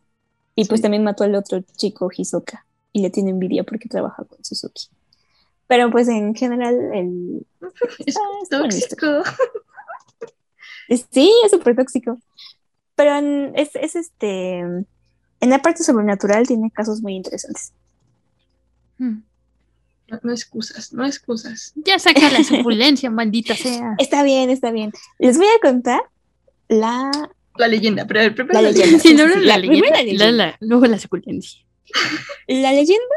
[0.56, 4.44] Y pues también mató al otro chico, Hisoka, y le tiene envidia porque trabaja con
[4.44, 4.88] Suzuki.
[5.68, 7.45] Pero pues en general el...
[8.06, 9.23] Es ah, tóxico.
[10.90, 12.20] Sí, es súper tóxico.
[12.96, 14.60] Pero en, es, es este...
[14.60, 17.74] En la parte sobrenatural tiene casos muy interesantes.
[18.98, 19.24] Hmm.
[20.08, 21.74] No, no, excusas, no excusas.
[21.76, 23.96] Ya saca la suculencia, maldita sea.
[23.98, 24.92] Está bien, está bien.
[25.20, 26.02] Les voy a contar
[26.70, 27.12] la...
[27.58, 29.00] La leyenda, pero el la, la leyenda.
[29.00, 30.32] Sí, no, no, la, la, leyenda, la, leyenda.
[30.32, 31.62] La, luego la suculencia.
[32.48, 33.16] La leyenda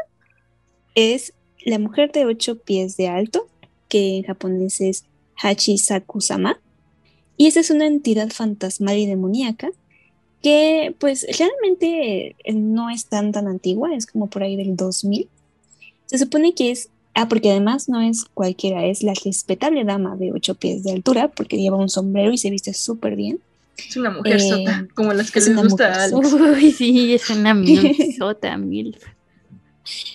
[0.93, 1.33] es
[1.65, 3.47] la mujer de ocho pies de alto,
[3.89, 5.05] que en japonés es
[5.41, 6.59] Hachisaku-sama.
[7.37, 9.69] Y esa es una entidad fantasmal y demoníaca
[10.41, 15.27] que pues realmente no es tan tan antigua, es como por ahí del 2000.
[16.05, 20.31] Se supone que es, ah, porque además no es cualquiera, es la respetable dama de
[20.31, 23.39] ocho pies de altura, porque lleva un sombrero y se viste súper bien.
[23.77, 26.33] Es una mujer eh, sota, como las que les gusta a Alex.
[26.33, 28.97] Uy, sí, es una mil sota, mil.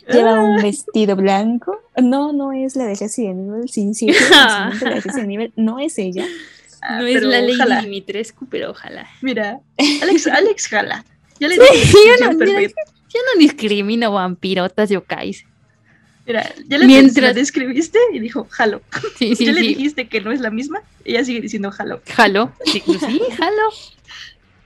[0.08, 1.78] Lleva un vestido blanco.
[1.96, 3.68] No, no es la de Resident Evil.
[3.68, 5.52] Sí, sí, es la de Resident Evil.
[5.56, 6.26] No es ella.
[6.82, 9.08] Ah, no es la ley de Dimitrescu, pero ojalá.
[9.20, 9.60] Mira,
[10.02, 11.04] Alex, Alex jala.
[11.38, 15.44] Ya le dije yo, no, yo no discrimino vampirotas yokais.
[16.26, 17.34] Mira, ya le Mientras...
[17.34, 18.82] describiste y dijo jalo.
[19.18, 22.00] Sí, sí, ya le dijiste que no es la misma, ella sigue diciendo jalo.
[22.06, 23.62] Jalo, sí, sí jalo.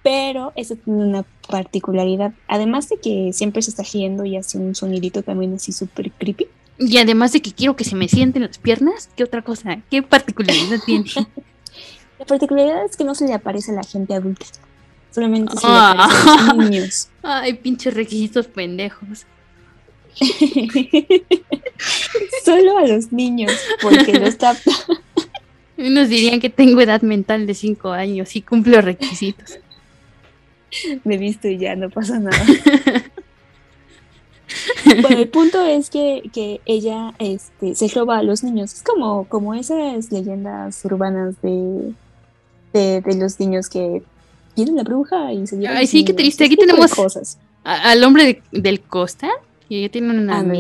[0.03, 4.75] Pero eso tiene una particularidad, además de que siempre se está giendo y hace un
[4.75, 6.47] sonidito también así súper creepy.
[6.79, 9.81] Y además de que quiero que se me sienten las piernas, ¿qué otra cosa?
[9.91, 11.11] ¿Qué particularidad tiene?
[12.19, 14.47] La particularidad es que no se le aparece a la gente adulta.
[15.11, 16.55] Solamente se le aparece a los ah.
[16.57, 17.09] niños.
[17.23, 19.27] Ay, pinches requisitos pendejos.
[22.45, 23.53] Solo a los niños,
[23.83, 24.71] porque los tapa.
[25.77, 29.59] Unos dirían que tengo edad mental de 5 años y cumplo requisitos.
[31.05, 32.43] Me he visto y ya no pasa nada.
[35.03, 38.73] bueno, el punto es que, ella este, se roba a los niños.
[38.73, 41.93] Es como, como esas leyendas urbanas de,
[42.77, 44.03] de, los niños que
[44.55, 45.77] tienen la bruja y se llevan.
[45.77, 46.45] Ay, sí, qué triste.
[46.45, 47.39] Aquí tenemos cosas.
[47.65, 49.29] al hombre del Costa
[49.69, 50.43] y ella tiene una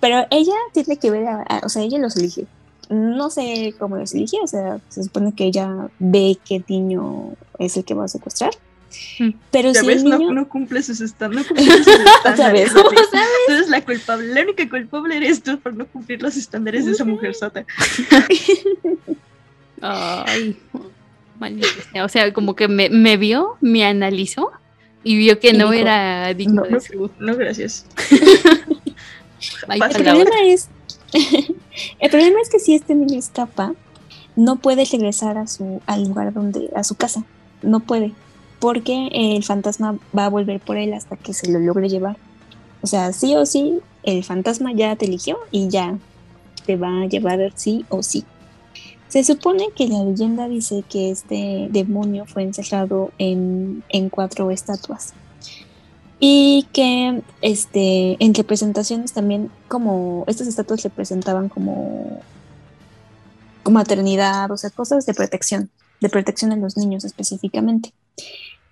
[0.00, 1.26] Pero ella tiene que ver,
[1.62, 2.46] o sea, ella los elige.
[2.88, 7.76] No sé cómo los elige, o sea, se supone que ella ve qué niño es
[7.76, 8.52] el que va a secuestrar.
[9.18, 9.30] Mm.
[9.50, 10.02] Pero si ves?
[10.02, 10.32] niño...
[10.32, 11.50] no, cumple sus estándares.
[11.50, 11.88] No cumple sus
[12.24, 12.72] estándares.
[12.72, 13.28] ¿Cómo sabes?
[13.46, 14.34] Tú eres la culpable.
[14.34, 17.64] La única culpable eres tú por no cumplir los estándares de esa mujer sota.
[19.80, 20.58] Ay,
[21.38, 22.04] maldita.
[22.04, 24.52] O sea, como que me, me vio, me analizó
[25.02, 27.10] y vio que no era digno de su...
[27.18, 27.86] No, gracias.
[29.68, 30.68] el problema es...
[31.98, 33.74] el problema es que si este niño escapa,
[34.36, 37.24] no puede regresar a su, al lugar donde, a su casa.
[37.62, 38.12] No puede.
[38.60, 42.16] Porque el fantasma va a volver por él hasta que se lo logre llevar.
[42.82, 45.98] O sea, sí o sí, el fantasma ya te eligió y ya
[46.66, 48.24] te va a llevar sí o sí.
[49.10, 55.14] Se supone que la leyenda dice que este demonio fue encerrado en, cuatro estatuas
[56.20, 62.20] y que este, en representaciones también como estas estatuas representaban como,
[63.64, 65.70] como maternidad, o sea, cosas de protección,
[66.00, 67.92] de protección a los niños específicamente.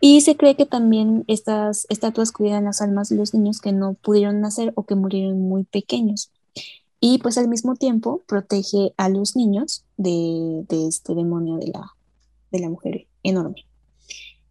[0.00, 3.94] Y se cree que también estas estatuas cuidan las almas de los niños que no
[3.94, 6.30] pudieron nacer o que murieron muy pequeños
[7.00, 11.94] y pues al mismo tiempo protege a los niños de, este demonio de la,
[12.50, 13.64] de la mujer enorme.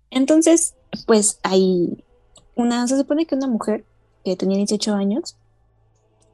[0.09, 0.75] Entonces,
[1.05, 2.03] pues hay
[2.55, 3.83] una, se supone que una mujer
[4.23, 5.35] que tenía 18 años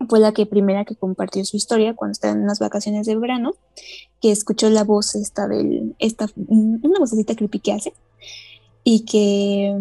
[0.08, 3.56] fue la que primera que compartió su historia cuando estaba en las vacaciones de verano,
[4.22, 7.94] que escuchó la voz esta del, esta, una vocecita creepy que hace,
[8.84, 9.76] y que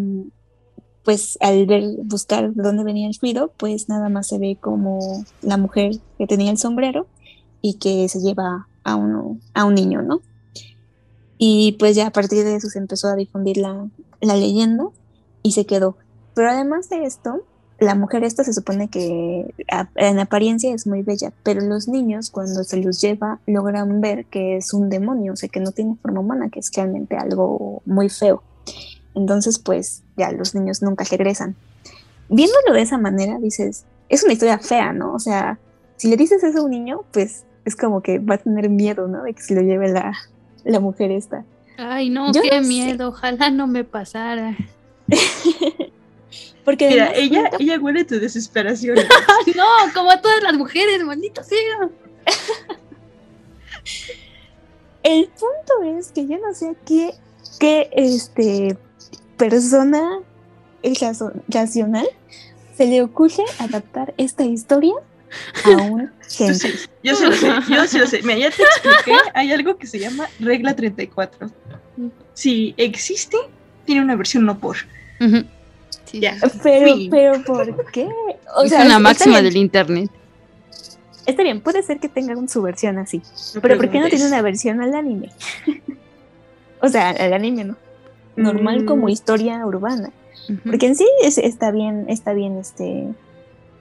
[1.05, 5.25] pues al ver, buscar de dónde venía el ruido, pues nada más se ve como
[5.43, 7.07] la mujer que tenía el sombrero
[7.61, 10.23] y que se lleva a, uno, a un niño, ¿no?
[11.39, 13.89] Y pues ya a partir de eso se empezó a difundir la,
[14.21, 14.85] la leyenda
[15.43, 15.97] y se quedó.
[16.35, 17.43] Pero además de esto,
[17.81, 19.53] la mujer esta se supone que
[19.97, 24.57] en apariencia es muy bella, pero los niños cuando se los lleva logran ver que
[24.57, 28.09] es un demonio, o sea, que no tiene forma humana, que es realmente algo muy
[28.09, 28.45] feo.
[29.15, 31.55] Entonces, pues ya los niños nunca regresan.
[32.29, 35.13] Viéndolo de esa manera, dices, es una historia fea, ¿no?
[35.15, 35.59] O sea,
[35.97, 39.09] si le dices eso a un niño, pues es como que va a tener miedo,
[39.09, 39.23] ¿no?
[39.23, 40.13] De que se lo lleve la,
[40.65, 41.45] la mujer esta.
[41.79, 44.57] Ay, no, qué miedo, ojalá no me pasara.
[46.65, 48.97] Porque Mira, ella, ella huele tu desesperación.
[49.57, 49.65] no,
[49.95, 51.89] como a todas las mujeres, maldito sea.
[55.03, 57.15] El punto es que yo no sé qué,
[57.59, 58.77] qué este
[59.37, 60.21] persona
[61.49, 62.07] racional
[62.77, 64.95] se le ocurre adaptar esta historia
[65.65, 66.73] a un gente.
[67.03, 68.23] Yo sí lo sé, yo sí lo sé.
[68.23, 71.51] Mira, ya te expliqué, hay algo que se llama regla 34.
[72.35, 73.37] Si existe,
[73.85, 74.77] tiene una versión no por.
[76.13, 76.37] ya.
[76.63, 78.09] Pero, pero, ¿por qué?
[78.57, 80.11] O es una máxima del internet.
[81.27, 83.23] Está bien, puede ser que tengan su versión así.
[83.61, 85.31] pero ¿por qué no tiene una versión al anime?
[86.81, 87.77] o sea, al anime no
[88.37, 89.11] normal como mm.
[89.11, 90.11] historia urbana.
[90.65, 93.09] Porque en sí es, está bien, está bien, este,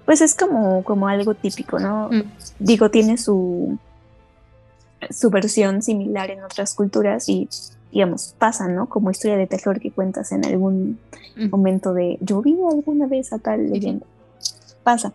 [0.05, 2.09] pues es como, como algo típico, ¿no?
[2.09, 2.23] Mm.
[2.59, 3.77] Digo, tiene su,
[5.09, 7.49] su versión similar en otras culturas y,
[7.91, 8.87] digamos, pasa, ¿no?
[8.87, 10.99] Como historia de terror que cuentas en algún
[11.49, 14.05] momento de, yo vi alguna vez a tal leyenda.
[14.83, 15.13] Pasa.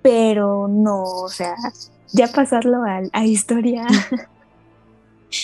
[0.00, 1.54] Pero no, o sea,
[2.12, 3.86] ya pasarlo a, a historia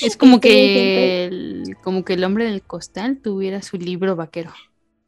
[0.02, 4.52] Es como que, el, como que el hombre del costal tuviera su libro vaquero.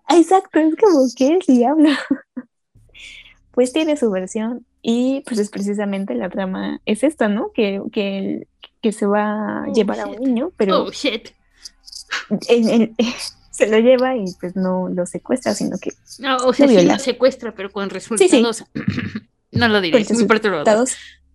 [0.09, 1.90] Exacto, es como que el diablo.
[3.52, 7.51] Pues tiene su versión y pues es precisamente la trama, es esta, ¿no?
[7.52, 8.47] Que, que,
[8.81, 11.31] que se va a Oh, llevar a un niño, pero Oh, shit.
[12.48, 12.97] en- en-
[13.51, 15.90] se lo lleva y pues no lo secuestra, sino que
[16.20, 18.65] No, o sea, lo sí lo secuestra, pero con resultados.
[19.51, 20.86] no lo diré, es muy perturbador.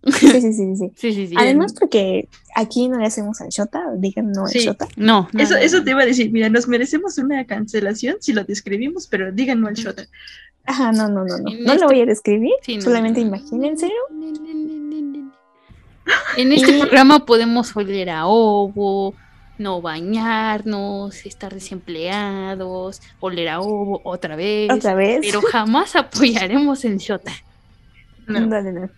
[0.06, 0.90] Sí, sí, sí, sí, sí.
[0.96, 1.34] Sí, sí, sí.
[1.36, 4.60] Además, porque aquí no le hacemos al Shota, digan no al Sí.
[4.60, 4.86] Shota.
[4.96, 5.84] No, no, Eso, no, eso no.
[5.84, 9.74] te iba a decir, mira, nos merecemos una cancelación si lo describimos, pero díganlo al
[9.74, 10.06] Shota.
[10.64, 11.44] Ajá, no, no, no, no.
[11.44, 13.36] No este- lo voy a describir, Sí, no, solamente no, no.
[13.36, 13.92] imagínenselo.
[16.36, 19.14] En este Y- programa podemos oler a ovo,
[19.58, 24.70] no bañarnos, estar desempleados, oler a ovo otra vez.
[24.70, 25.20] Otra vez.
[25.22, 27.32] Pero jamás apoyaremos el Shota.
[28.26, 28.90] No, no, no.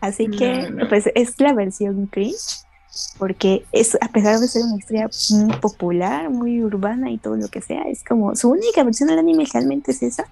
[0.00, 0.88] Así No, que, no.
[0.88, 2.64] pues, es la versión cringe,
[3.18, 7.48] porque es, a pesar de ser una historia muy popular, muy urbana y todo lo
[7.48, 10.24] que sea, es como su única versión del anime realmente es esa.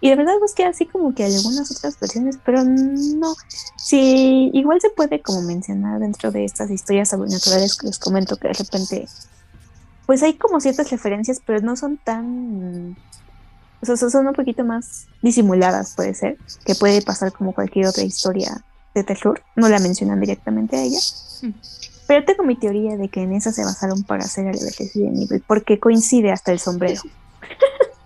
[0.00, 3.34] Y de verdad busqué así como que algunas otras versiones, pero no.
[3.76, 8.48] Sí, igual se puede como mencionar dentro de estas historias sobrenaturales que les comento que
[8.48, 9.08] de repente,
[10.06, 12.96] pues hay como ciertas referencias, pero no son tan
[13.80, 18.04] o sea, son un poquito más disimuladas, puede ser, que puede pasar como cualquier otra
[18.04, 18.64] historia
[18.94, 19.42] de terror.
[19.56, 20.98] No la mencionan directamente a ella.
[21.42, 21.50] Mm.
[22.06, 25.42] Pero tengo mi teoría de que en esa se basaron para hacer el Resident Evil,
[25.46, 27.02] porque coincide hasta el sombrero.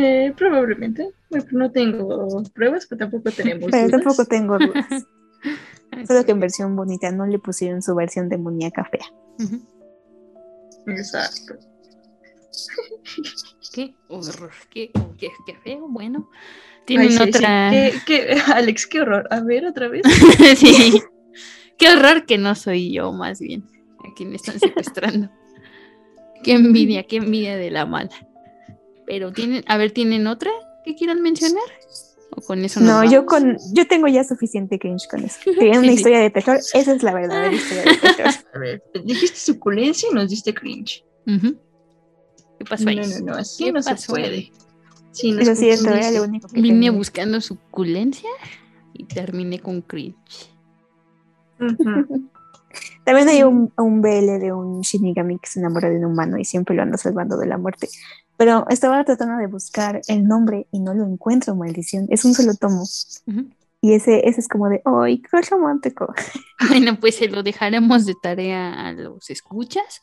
[0.00, 1.10] Eh, probablemente.
[1.50, 3.90] No tengo pruebas, pero tampoco tenemos Pero dudas.
[3.90, 4.86] tampoco tengo dudas.
[6.06, 9.06] Solo que en versión bonita no le pusieron su versión demoníaca fea.
[10.86, 11.54] Exacto.
[13.72, 15.88] Qué horror, qué, qué, qué feo.
[15.88, 16.30] Bueno,
[16.88, 17.28] tienen Ay, sí, sí.
[17.28, 17.70] otra.
[17.70, 19.28] ¿Qué- qué- Alex, qué horror.
[19.30, 20.02] A ver, otra vez.
[20.56, 21.00] sí.
[21.76, 23.64] Qué horror que no soy yo, más bien,
[24.00, 25.30] a quien están secuestrando.
[26.42, 28.10] qué envidia, qué envidia de la mala.
[29.06, 30.50] Pero tienen, a ver, ¿tienen otra
[30.84, 31.62] que quieran mencionar?
[32.30, 33.26] ¿O con eso No, yo vamos?
[33.26, 35.38] con yo tengo ya suficiente cringe con eso.
[35.44, 35.90] Sí, una sí.
[35.90, 38.34] historia de terror, esa es la verdadera historia de terror.
[38.54, 41.04] A ver, dijiste suculencia y nos diste cringe.
[41.26, 41.56] Ujú.
[42.58, 42.96] ¿Qué pasó ahí?
[42.96, 44.26] No, no, no, así ¿Qué no se puede.
[44.28, 44.52] ahí?
[45.18, 46.18] Sí, nos Eso es cierto, era confundiste.
[46.18, 46.92] lo único que Vine tenía.
[46.92, 48.30] buscando suculencia
[48.92, 50.50] y terminé con cringe.
[53.04, 56.44] También hay un, un BL de un Shinigami que se enamora de un humano y
[56.44, 57.88] siempre lo anda salvando de la muerte.
[58.36, 62.06] Pero estaba tratando de buscar el nombre y no lo encuentro, maldición.
[62.10, 62.84] Es un solo tomo.
[63.80, 66.12] Y ese, ese es como de, ¡ay, qué romántico!
[66.68, 70.02] Bueno, pues se lo dejaremos de tarea a los escuchas.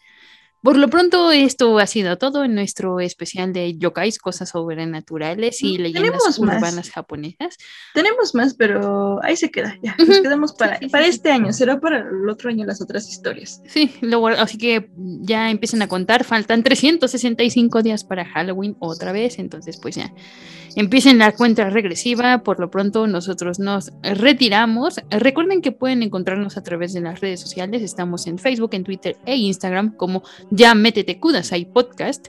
[0.66, 5.78] Por lo pronto, esto ha sido todo en nuestro especial de yokais, cosas sobrenaturales y
[5.78, 6.40] leyendas más.
[6.40, 7.56] urbanas japonesas.
[7.94, 9.78] Tenemos más, pero ahí se queda.
[9.84, 11.54] Ya, nos quedamos para, Sí, sí, para sí, este año.
[11.54, 13.62] Será para el otro año las otras historias.
[13.68, 16.24] Sí, luego, así que ya empiecen a contar.
[16.24, 20.12] Faltan 365 días para Halloween otra vez, entonces pues ya
[20.76, 22.44] empiecen la cuenta regresiva.
[22.44, 25.02] Por lo pronto nosotros nos retiramos.
[25.10, 27.82] Recuerden que pueden encontrarnos a través de las redes sociales.
[27.82, 32.28] Estamos en Facebook, en Twitter e Instagram como ya métete Kudasai Podcast.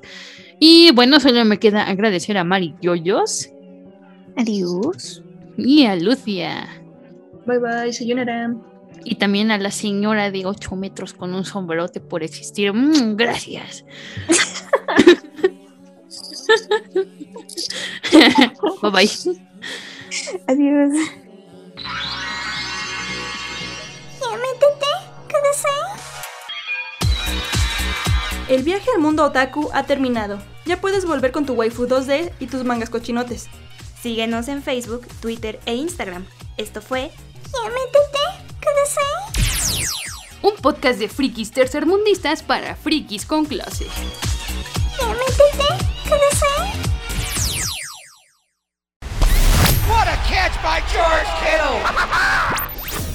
[0.58, 3.50] Y bueno, solo me queda agradecer a Mari Yoyos
[4.36, 5.22] Adiós.
[5.56, 6.66] y a Lucia.
[7.46, 8.54] Bye bye, sayonara.
[9.04, 12.72] Y también a la señora de 8 metros con un sombrerote por existir.
[12.72, 13.84] Mm, gracias.
[18.82, 19.10] bye bye.
[20.46, 20.92] Adiós.
[28.48, 30.38] El viaje al mundo otaku ha terminado.
[30.66, 33.48] Ya puedes volver con tu waifu 2D y tus mangas cochinotes.
[34.00, 36.24] Síguenos en Facebook, Twitter e Instagram.
[36.56, 37.10] Esto fue
[40.42, 43.86] Un podcast de frikis tercermundistas para frikis con clase.
[45.00, 45.85] What
[50.48, 52.62] catch by George Kittle!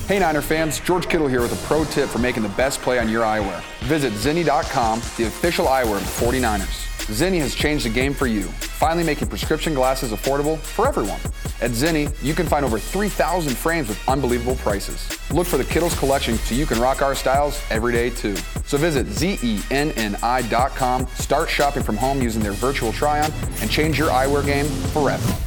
[0.08, 2.99] Hey Niner fans, George Kittle here with a pro tip for making the best play
[2.99, 3.62] on your eyewear.
[3.84, 7.06] Visit Zinni.com, the official eyewear of the 49ers.
[7.08, 11.20] Zinni has changed the game for you, finally making prescription glasses affordable for everyone.
[11.62, 15.08] At Zinni, you can find over 3,000 frames with unbelievable prices.
[15.32, 18.36] Look for the Kittles collection so you can rock our styles every day too.
[18.66, 19.48] So visit zenni.com,
[21.16, 23.32] start shopping from home using their virtual try-on,
[23.62, 25.38] and change your eyewear game forever.